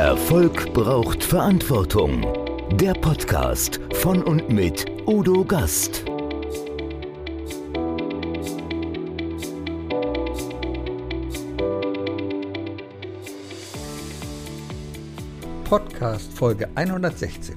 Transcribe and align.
Erfolg 0.00 0.72
braucht 0.72 1.22
Verantwortung. 1.22 2.26
Der 2.72 2.94
Podcast 2.94 3.78
von 3.96 4.22
und 4.22 4.48
mit 4.48 4.86
Udo 5.06 5.44
Gast. 5.44 6.06
Podcast 15.64 16.32
Folge 16.32 16.66
116. 16.76 17.56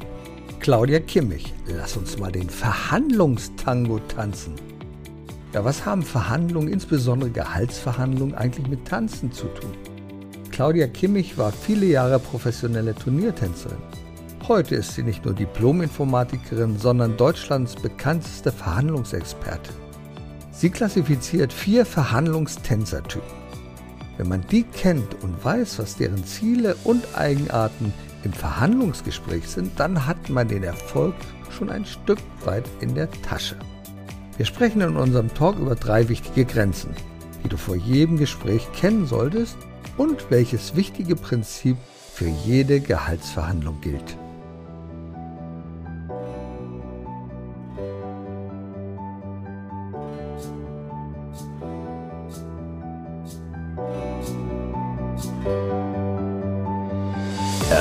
Claudia 0.60 1.00
Kimmich, 1.00 1.54
lass 1.66 1.96
uns 1.96 2.18
mal 2.18 2.34
den 2.34 2.50
Verhandlungstango 2.50 4.00
tanzen. 4.00 4.56
Ja, 5.54 5.64
was 5.64 5.86
haben 5.86 6.04
Verhandlungen, 6.04 6.68
insbesondere 6.68 7.30
Gehaltsverhandlungen, 7.30 8.36
eigentlich 8.36 8.68
mit 8.68 8.86
Tanzen 8.86 9.32
zu 9.32 9.46
tun? 9.46 9.93
Claudia 10.54 10.86
Kimmich 10.86 11.36
war 11.36 11.52
viele 11.52 11.88
Jahre 11.88 12.20
professionelle 12.20 12.94
Turniertänzerin. 12.94 13.80
Heute 14.48 14.76
ist 14.76 14.94
sie 14.94 15.02
nicht 15.02 15.26
nur 15.26 15.34
Diplom-Informatikerin, 15.34 16.78
sondern 16.78 17.18
Deutschlands 17.18 17.76
bekannteste 17.76 18.52
Verhandlungsexpertin. 18.52 19.74
Sie 20.52 20.70
klassifiziert 20.70 21.52
vier 21.52 21.88
Verhandlungstänzertypen. 21.88 23.28
Wenn 24.18 24.28
man 24.28 24.46
die 24.52 24.62
kennt 24.62 25.24
und 25.24 25.44
weiß, 25.44 25.80
was 25.80 25.96
deren 25.96 26.24
Ziele 26.24 26.76
und 26.84 27.04
Eigenarten 27.18 27.92
im 28.24 28.32
Verhandlungsgespräch 28.32 29.48
sind, 29.48 29.80
dann 29.80 30.06
hat 30.06 30.30
man 30.30 30.48
den 30.48 30.62
Erfolg 30.62 31.16
schon 31.50 31.72
ein 31.72 31.86
Stück 31.86 32.20
weit 32.46 32.70
in 32.80 32.94
der 32.94 33.10
Tasche. 33.24 33.56
Wir 34.38 34.46
sprechen 34.46 34.82
in 34.82 34.98
unserem 34.98 35.34
Talk 35.34 35.58
über 35.58 35.74
drei 35.74 36.10
wichtige 36.10 36.46
Grenzen, 36.46 36.92
die 37.44 37.50
du 37.50 37.58
vor 37.58 37.76
jedem 37.76 38.18
Gespräch 38.18 38.72
kennen 38.72 39.08
solltest 39.08 39.58
und 39.98 40.30
welches 40.30 40.76
wichtige 40.76 41.16
Prinzip 41.16 41.78
für 42.14 42.28
jede 42.28 42.80
Gehaltsverhandlung 42.80 43.82
gilt. 43.82 44.18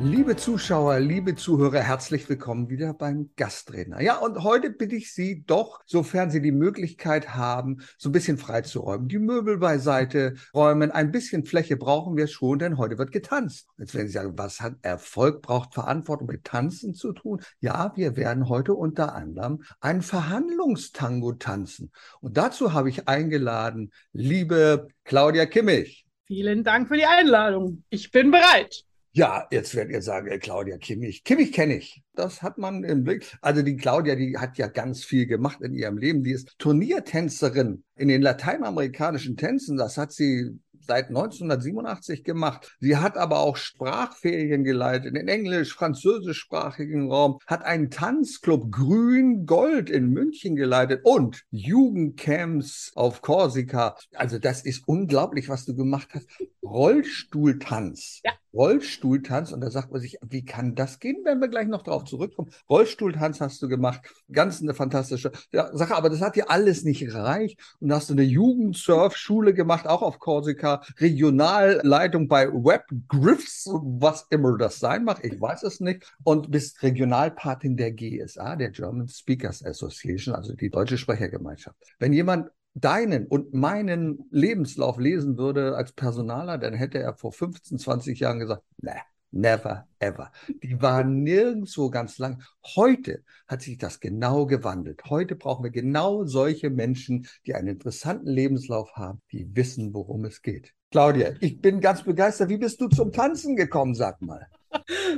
Liebe 0.00 0.36
Zuschauer, 0.36 1.00
liebe 1.00 1.34
Zuhörer, 1.34 1.80
herzlich 1.80 2.28
willkommen 2.28 2.70
wieder 2.70 2.94
beim 2.94 3.30
Gastredner. 3.34 4.00
Ja, 4.00 4.18
und 4.18 4.44
heute 4.44 4.70
bitte 4.70 4.94
ich 4.94 5.12
Sie 5.12 5.42
doch, 5.44 5.80
sofern 5.86 6.30
Sie 6.30 6.40
die 6.40 6.52
Möglichkeit 6.52 7.34
haben, 7.34 7.78
so 7.98 8.08
ein 8.08 8.12
bisschen 8.12 8.38
freizuräumen, 8.38 9.08
die 9.08 9.18
Möbel 9.18 9.58
beiseite 9.58 10.34
räumen. 10.54 10.92
Ein 10.92 11.10
bisschen 11.10 11.44
Fläche 11.44 11.76
brauchen 11.76 12.16
wir 12.16 12.28
schon, 12.28 12.60
denn 12.60 12.78
heute 12.78 12.96
wird 12.96 13.10
getanzt. 13.10 13.66
Jetzt 13.76 13.92
werden 13.92 14.06
Sie 14.06 14.12
sagen, 14.12 14.38
was 14.38 14.60
hat 14.60 14.74
Erfolg 14.82 15.42
braucht 15.42 15.74
Verantwortung 15.74 16.28
mit 16.28 16.44
Tanzen 16.44 16.94
zu 16.94 17.12
tun? 17.12 17.40
Ja, 17.58 17.92
wir 17.96 18.16
werden 18.16 18.48
heute 18.48 18.74
unter 18.74 19.16
anderem 19.16 19.64
ein 19.80 20.02
Verhandlungstango 20.02 21.32
tanzen. 21.32 21.90
Und 22.20 22.36
dazu 22.36 22.72
habe 22.72 22.88
ich 22.88 23.08
eingeladen, 23.08 23.90
liebe 24.12 24.86
Claudia 25.02 25.46
Kimmich. 25.46 26.06
Vielen 26.24 26.62
Dank 26.62 26.86
für 26.86 26.96
die 26.96 27.06
Einladung. 27.06 27.82
Ich 27.90 28.12
bin 28.12 28.30
bereit. 28.30 28.84
Ja, 29.12 29.46
jetzt 29.50 29.74
werdet 29.74 29.92
ihr 29.92 30.02
sagen, 30.02 30.28
äh, 30.28 30.38
Claudia 30.38 30.76
Kimmich. 30.78 31.24
Kimmich 31.24 31.52
kenne 31.52 31.76
ich. 31.76 32.02
Das 32.14 32.42
hat 32.42 32.58
man 32.58 32.84
im 32.84 33.04
Blick. 33.04 33.36
Also 33.40 33.62
die 33.62 33.76
Claudia, 33.76 34.14
die 34.14 34.36
hat 34.36 34.58
ja 34.58 34.66
ganz 34.66 35.04
viel 35.04 35.26
gemacht 35.26 35.60
in 35.62 35.74
ihrem 35.74 35.98
Leben. 35.98 36.22
Die 36.22 36.32
ist 36.32 36.54
Turniertänzerin 36.58 37.84
in 37.96 38.08
den 38.08 38.22
lateinamerikanischen 38.22 39.36
Tänzen. 39.36 39.76
Das 39.76 39.96
hat 39.96 40.12
sie 40.12 40.58
seit 40.88 41.08
1987 41.08 42.24
gemacht. 42.24 42.76
Sie 42.80 42.96
hat 42.96 43.16
aber 43.16 43.40
auch 43.40 43.56
Sprachferien 43.56 44.64
geleitet 44.64 45.14
in 45.16 45.28
englisch, 45.28 45.74
französischsprachigen 45.74 47.10
Raum, 47.10 47.38
hat 47.46 47.62
einen 47.62 47.90
Tanzclub 47.90 48.72
Grün-Gold 48.72 49.90
in 49.90 50.08
München 50.10 50.56
geleitet 50.56 51.02
und 51.04 51.44
Jugendcamps 51.50 52.92
auf 52.94 53.20
Korsika. 53.20 53.96
Also 54.14 54.38
das 54.38 54.62
ist 54.62 54.88
unglaublich, 54.88 55.48
was 55.48 55.66
du 55.66 55.76
gemacht 55.76 56.08
hast. 56.14 56.26
Rollstuhltanz. 56.62 58.20
Ja. 58.24 58.32
Rollstuhltanz 58.58 59.52
und 59.52 59.60
da 59.60 59.70
sagt 59.70 59.92
man 59.92 60.00
sich, 60.00 60.18
wie 60.28 60.44
kann 60.44 60.74
das 60.74 60.98
gehen, 60.98 61.18
wenn 61.24 61.40
wir 61.40 61.46
gleich 61.46 61.68
noch 61.68 61.84
darauf 61.84 62.04
zurückkommen. 62.04 62.50
Rollstuhltanz 62.68 63.40
hast 63.40 63.62
du 63.62 63.68
gemacht, 63.68 64.00
ganz 64.32 64.60
eine 64.60 64.74
fantastische 64.74 65.30
Sache, 65.52 65.94
aber 65.94 66.10
das 66.10 66.20
hat 66.20 66.34
dir 66.34 66.50
alles 66.50 66.82
nicht 66.82 67.00
gereicht 67.00 67.60
und 67.78 67.88
da 67.88 67.96
hast 67.96 68.10
du 68.10 68.14
eine 68.14 68.24
Jugendsurfschule 68.24 69.54
gemacht, 69.54 69.86
auch 69.86 70.02
auf 70.02 70.18
Korsika, 70.18 70.82
Regionalleitung 70.98 72.26
bei 72.26 72.48
WebGriffs, 72.48 73.70
was 73.72 74.26
immer 74.30 74.58
das 74.58 74.80
sein 74.80 75.04
mag, 75.04 75.24
ich 75.24 75.40
weiß 75.40 75.62
es 75.62 75.78
nicht 75.78 76.12
und 76.24 76.50
bist 76.50 76.82
Regionalpatin 76.82 77.76
der 77.76 77.92
GSA, 77.92 78.56
der 78.56 78.70
German 78.70 79.06
Speakers 79.06 79.64
Association, 79.64 80.34
also 80.34 80.54
die 80.54 80.70
deutsche 80.70 80.98
Sprechergemeinschaft. 80.98 81.76
Wenn 82.00 82.12
jemand 82.12 82.50
deinen 82.74 83.26
und 83.26 83.54
meinen 83.54 84.28
Lebenslauf 84.30 84.98
lesen 84.98 85.36
würde 85.38 85.76
als 85.76 85.92
Personaler, 85.92 86.58
dann 86.58 86.74
hätte 86.74 86.98
er 86.98 87.14
vor 87.14 87.32
15, 87.32 87.78
20 87.78 88.20
Jahren 88.20 88.38
gesagt, 88.38 88.62
ne, 88.80 88.94
never 89.30 89.86
ever. 89.98 90.30
Die 90.62 90.80
waren 90.80 91.22
nirgendwo 91.22 91.90
ganz 91.90 92.18
lang. 92.18 92.42
Heute 92.76 93.22
hat 93.46 93.62
sich 93.62 93.78
das 93.78 94.00
genau 94.00 94.46
gewandelt. 94.46 95.02
Heute 95.08 95.36
brauchen 95.36 95.64
wir 95.64 95.70
genau 95.70 96.24
solche 96.24 96.70
Menschen, 96.70 97.26
die 97.46 97.54
einen 97.54 97.68
interessanten 97.68 98.28
Lebenslauf 98.28 98.92
haben, 98.94 99.20
die 99.32 99.54
wissen, 99.54 99.92
worum 99.94 100.24
es 100.24 100.42
geht. 100.42 100.74
Claudia, 100.90 101.32
ich 101.40 101.60
bin 101.60 101.80
ganz 101.80 102.02
begeistert. 102.02 102.48
Wie 102.48 102.56
bist 102.56 102.80
du 102.80 102.88
zum 102.88 103.12
Tanzen 103.12 103.56
gekommen, 103.56 103.94
sag 103.94 104.22
mal? 104.22 104.46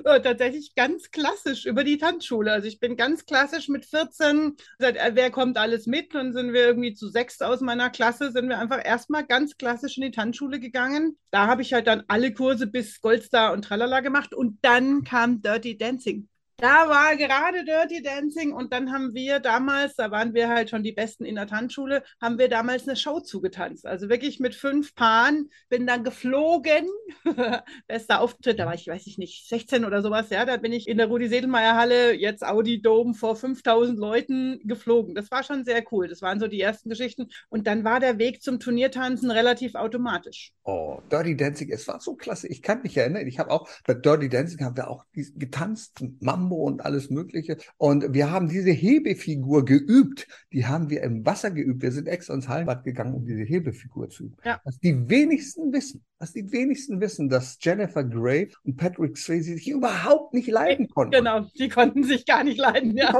Tatsächlich 0.04 0.74
ganz 0.74 1.10
klassisch 1.10 1.66
über 1.66 1.84
die 1.84 1.98
Tanzschule. 1.98 2.52
Also 2.52 2.68
ich 2.68 2.80
bin 2.80 2.96
ganz 2.96 3.24
klassisch 3.26 3.68
mit 3.68 3.84
14, 3.84 4.56
gesagt, 4.78 4.98
äh, 4.98 5.12
wer 5.14 5.30
kommt 5.30 5.58
alles 5.58 5.86
mit? 5.86 6.14
Dann 6.14 6.32
sind 6.32 6.52
wir 6.52 6.66
irgendwie 6.66 6.94
zu 6.94 7.08
sechs 7.08 7.40
aus 7.40 7.60
meiner 7.60 7.90
Klasse, 7.90 8.32
sind 8.32 8.48
wir 8.48 8.58
einfach 8.58 8.84
erstmal 8.84 9.26
ganz 9.26 9.56
klassisch 9.56 9.96
in 9.96 10.04
die 10.04 10.10
Tanzschule 10.10 10.60
gegangen. 10.60 11.16
Da 11.30 11.46
habe 11.46 11.62
ich 11.62 11.72
halt 11.72 11.86
dann 11.86 12.04
alle 12.08 12.32
Kurse 12.32 12.66
bis 12.66 13.00
Goldstar 13.00 13.52
und 13.52 13.62
Tralala 13.64 14.00
gemacht 14.00 14.34
und 14.34 14.58
dann 14.62 15.04
kam 15.04 15.42
Dirty 15.42 15.76
Dancing. 15.76 16.28
Da 16.60 16.90
war 16.90 17.16
gerade 17.16 17.64
Dirty 17.64 18.02
Dancing 18.02 18.52
und 18.52 18.70
dann 18.70 18.92
haben 18.92 19.14
wir 19.14 19.40
damals, 19.40 19.96
da 19.96 20.10
waren 20.10 20.34
wir 20.34 20.50
halt 20.50 20.68
schon 20.68 20.82
die 20.82 20.92
Besten 20.92 21.24
in 21.24 21.36
der 21.36 21.46
Tanzschule, 21.46 22.02
haben 22.20 22.36
wir 22.38 22.50
damals 22.50 22.86
eine 22.86 22.96
Show 22.96 23.20
zugetanzt. 23.20 23.86
Also 23.86 24.10
wirklich 24.10 24.40
mit 24.40 24.54
fünf 24.54 24.94
Paaren, 24.94 25.48
bin 25.70 25.86
dann 25.86 26.04
geflogen. 26.04 26.86
Bester 27.86 28.20
Auftritt, 28.20 28.58
da 28.58 28.66
war 28.66 28.74
ich, 28.74 28.86
weiß 28.86 29.06
ich 29.06 29.16
nicht, 29.16 29.48
16 29.48 29.86
oder 29.86 30.02
sowas, 30.02 30.28
ja, 30.28 30.44
da 30.44 30.58
bin 30.58 30.74
ich 30.74 30.86
in 30.86 30.98
der 30.98 31.06
Rudi-Sedelmeier-Halle, 31.06 32.12
jetzt 32.12 32.44
Audi 32.44 32.82
Dome, 32.82 33.14
vor 33.14 33.36
5000 33.36 33.98
Leuten 33.98 34.60
geflogen. 34.64 35.14
Das 35.14 35.30
war 35.30 35.42
schon 35.42 35.64
sehr 35.64 35.82
cool. 35.90 36.08
Das 36.08 36.20
waren 36.20 36.40
so 36.40 36.46
die 36.46 36.60
ersten 36.60 36.90
Geschichten. 36.90 37.28
Und 37.48 37.66
dann 37.66 37.84
war 37.84 38.00
der 38.00 38.18
Weg 38.18 38.42
zum 38.42 38.60
Turniertanzen 38.60 39.30
relativ 39.30 39.76
automatisch. 39.76 40.52
Oh, 40.64 41.00
Dirty 41.10 41.34
Dancing, 41.34 41.70
es 41.70 41.88
war 41.88 42.00
so 42.00 42.16
klasse. 42.16 42.48
Ich 42.48 42.60
kann 42.60 42.82
mich 42.82 42.98
erinnern, 42.98 43.26
ich 43.26 43.38
habe 43.38 43.50
auch, 43.50 43.66
bei 43.86 43.94
Dirty 43.94 44.28
Dancing 44.28 44.62
haben 44.62 44.76
wir 44.76 44.90
auch 44.90 45.06
getanzt, 45.14 46.04
Mambo 46.20 46.49
Mambo 46.50 46.56
und 46.56 46.84
alles 46.84 47.10
Mögliche. 47.10 47.56
Und 47.78 48.12
wir 48.12 48.30
haben 48.30 48.48
diese 48.48 48.70
Hebefigur 48.70 49.64
geübt. 49.64 50.26
Die 50.52 50.66
haben 50.66 50.90
wir 50.90 51.02
im 51.02 51.24
Wasser 51.24 51.50
geübt. 51.50 51.82
Wir 51.82 51.92
sind 51.92 52.08
extra 52.08 52.34
ins 52.34 52.48
Hallenbad 52.48 52.84
gegangen, 52.84 53.14
um 53.14 53.24
diese 53.24 53.42
Hebefigur 53.42 54.10
zu 54.10 54.24
üben. 54.24 54.36
Ja. 54.44 54.60
Was 54.64 54.78
die 54.78 55.08
wenigsten 55.08 55.72
wissen, 55.72 56.04
was 56.18 56.32
die 56.32 56.50
wenigsten 56.52 57.00
wissen, 57.00 57.28
dass 57.28 57.58
Jennifer 57.60 58.04
Grey 58.04 58.52
und 58.64 58.76
Patrick 58.76 59.16
Swayze 59.16 59.54
sich 59.54 59.68
überhaupt 59.68 60.34
nicht 60.34 60.48
leiden 60.48 60.88
konnten. 60.88 61.12
Genau, 61.12 61.46
die 61.58 61.68
konnten 61.68 62.04
sich 62.04 62.26
gar 62.26 62.44
nicht 62.44 62.58
leiden. 62.58 62.96
Ja. 62.96 63.14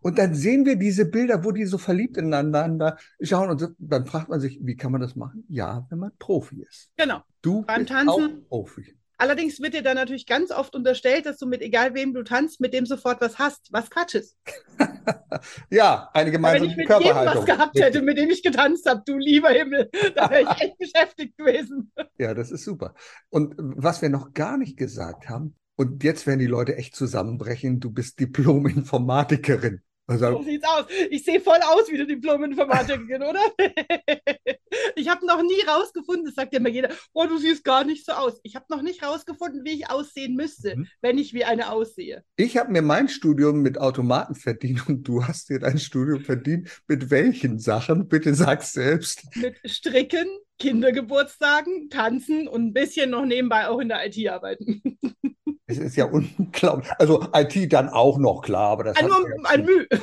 Und 0.00 0.18
dann 0.18 0.34
sehen 0.34 0.64
wir 0.64 0.76
diese 0.76 1.04
Bilder, 1.06 1.44
wo 1.44 1.52
die 1.52 1.66
so 1.66 1.78
verliebt 1.78 2.16
ineinander 2.16 2.96
schauen. 3.20 3.50
Und 3.50 3.74
dann 3.78 4.06
fragt 4.06 4.28
man 4.28 4.40
sich, 4.40 4.58
wie 4.62 4.76
kann 4.76 4.92
man 4.92 5.00
das 5.00 5.14
machen? 5.14 5.44
Ja, 5.48 5.86
wenn 5.90 5.98
man 5.98 6.12
Profi 6.18 6.62
ist. 6.62 6.90
Genau. 6.96 7.22
Du 7.42 7.62
Beim 7.62 7.80
bist 7.80 7.90
Tanzen, 7.90 8.44
auch 8.44 8.48
Profi. 8.48 8.96
Allerdings 9.22 9.60
wird 9.60 9.74
dir 9.74 9.84
dann 9.84 9.94
natürlich 9.94 10.26
ganz 10.26 10.50
oft 10.50 10.74
unterstellt, 10.74 11.26
dass 11.26 11.38
du 11.38 11.46
mit 11.46 11.62
egal 11.62 11.94
wem 11.94 12.12
du 12.12 12.24
tanzt, 12.24 12.60
mit 12.60 12.74
dem 12.74 12.86
sofort 12.86 13.20
was 13.20 13.38
hast, 13.38 13.68
was 13.70 13.88
Quatsch 13.88 14.16
ist. 14.16 14.36
ja, 15.70 16.10
eine 16.12 16.32
gemeinsame 16.32 16.64
Wenn 16.64 16.70
ich 16.72 16.76
mit 16.76 16.88
Körperhaltung. 16.88 17.36
was 17.36 17.46
gehabt 17.46 17.78
hätte, 17.78 18.02
mit 18.02 18.18
dem 18.18 18.30
ich 18.30 18.42
getanzt 18.42 18.84
habe, 18.90 19.04
du 19.06 19.16
lieber 19.16 19.50
Himmel, 19.50 19.88
da 20.16 20.28
wäre 20.28 20.42
ich 20.42 20.60
echt 20.60 20.76
beschäftigt 20.92 21.38
gewesen. 21.38 21.92
Ja, 22.18 22.34
das 22.34 22.50
ist 22.50 22.64
super. 22.64 22.94
Und 23.28 23.54
was 23.56 24.02
wir 24.02 24.08
noch 24.08 24.32
gar 24.32 24.58
nicht 24.58 24.76
gesagt 24.76 25.28
haben, 25.28 25.54
und 25.76 26.02
jetzt 26.02 26.26
werden 26.26 26.40
die 26.40 26.46
Leute 26.46 26.76
echt 26.76 26.96
zusammenbrechen, 26.96 27.78
du 27.78 27.92
bist 27.92 28.18
Diplom-Informatikerin. 28.18 29.82
Also, 30.06 30.38
so 30.38 30.42
sieht's 30.42 30.66
aus. 30.66 30.86
Ich 31.10 31.24
sehe 31.24 31.40
voll 31.40 31.58
aus 31.62 31.88
wie 31.88 31.94
eine 31.94 32.06
Diplom-Informatikerin, 32.06 33.22
oder? 33.22 33.40
Ich 34.96 35.08
habe 35.08 35.26
noch 35.26 35.42
nie 35.42 35.60
rausgefunden, 35.66 36.24
das 36.24 36.34
sagt 36.34 36.52
ja 36.52 36.58
immer 36.58 36.68
jeder, 36.68 36.90
oh, 37.12 37.26
du 37.26 37.36
siehst 37.36 37.62
gar 37.64 37.84
nicht 37.84 38.06
so 38.06 38.12
aus. 38.12 38.40
Ich 38.42 38.56
habe 38.56 38.64
noch 38.70 38.82
nicht 38.82 39.02
rausgefunden, 39.04 39.64
wie 39.64 39.72
ich 39.72 39.90
aussehen 39.90 40.34
müsste, 40.34 40.76
mhm. 40.76 40.88
wenn 41.00 41.18
ich 41.18 41.34
wie 41.34 41.44
eine 41.44 41.70
aussehe. 41.70 42.24
Ich 42.36 42.56
habe 42.56 42.72
mir 42.72 42.82
mein 42.82 43.08
Studium 43.08 43.60
mit 43.60 43.78
Automaten 43.78 44.34
verdient 44.34 44.88
und 44.88 45.06
du 45.06 45.26
hast 45.26 45.50
dir 45.50 45.58
dein 45.58 45.78
Studium 45.78 46.20
verdient. 46.24 46.68
Mit 46.88 47.10
welchen 47.10 47.58
Sachen? 47.58 48.08
Bitte 48.08 48.34
sag 48.34 48.62
selbst. 48.62 49.24
Mit 49.36 49.60
Stricken, 49.64 50.28
Kindergeburtstagen, 50.58 51.90
Tanzen 51.90 52.48
und 52.48 52.68
ein 52.68 52.72
bisschen 52.72 53.10
noch 53.10 53.26
nebenbei 53.26 53.68
auch 53.68 53.78
in 53.78 53.88
der 53.88 54.06
IT 54.06 54.26
arbeiten. 54.28 54.82
Es 55.78 55.78
ist 55.78 55.96
ja 55.96 56.04
unglaublich. 56.38 56.90
Also 56.98 57.26
IT 57.34 57.72
dann 57.72 57.88
auch 57.88 58.18
noch 58.18 58.42
klar, 58.42 58.72
aber 58.72 58.84
das 58.84 59.00
ist 59.00 59.08
nur 59.08 59.26
ein 59.44 59.64
Mühe. 59.64 59.86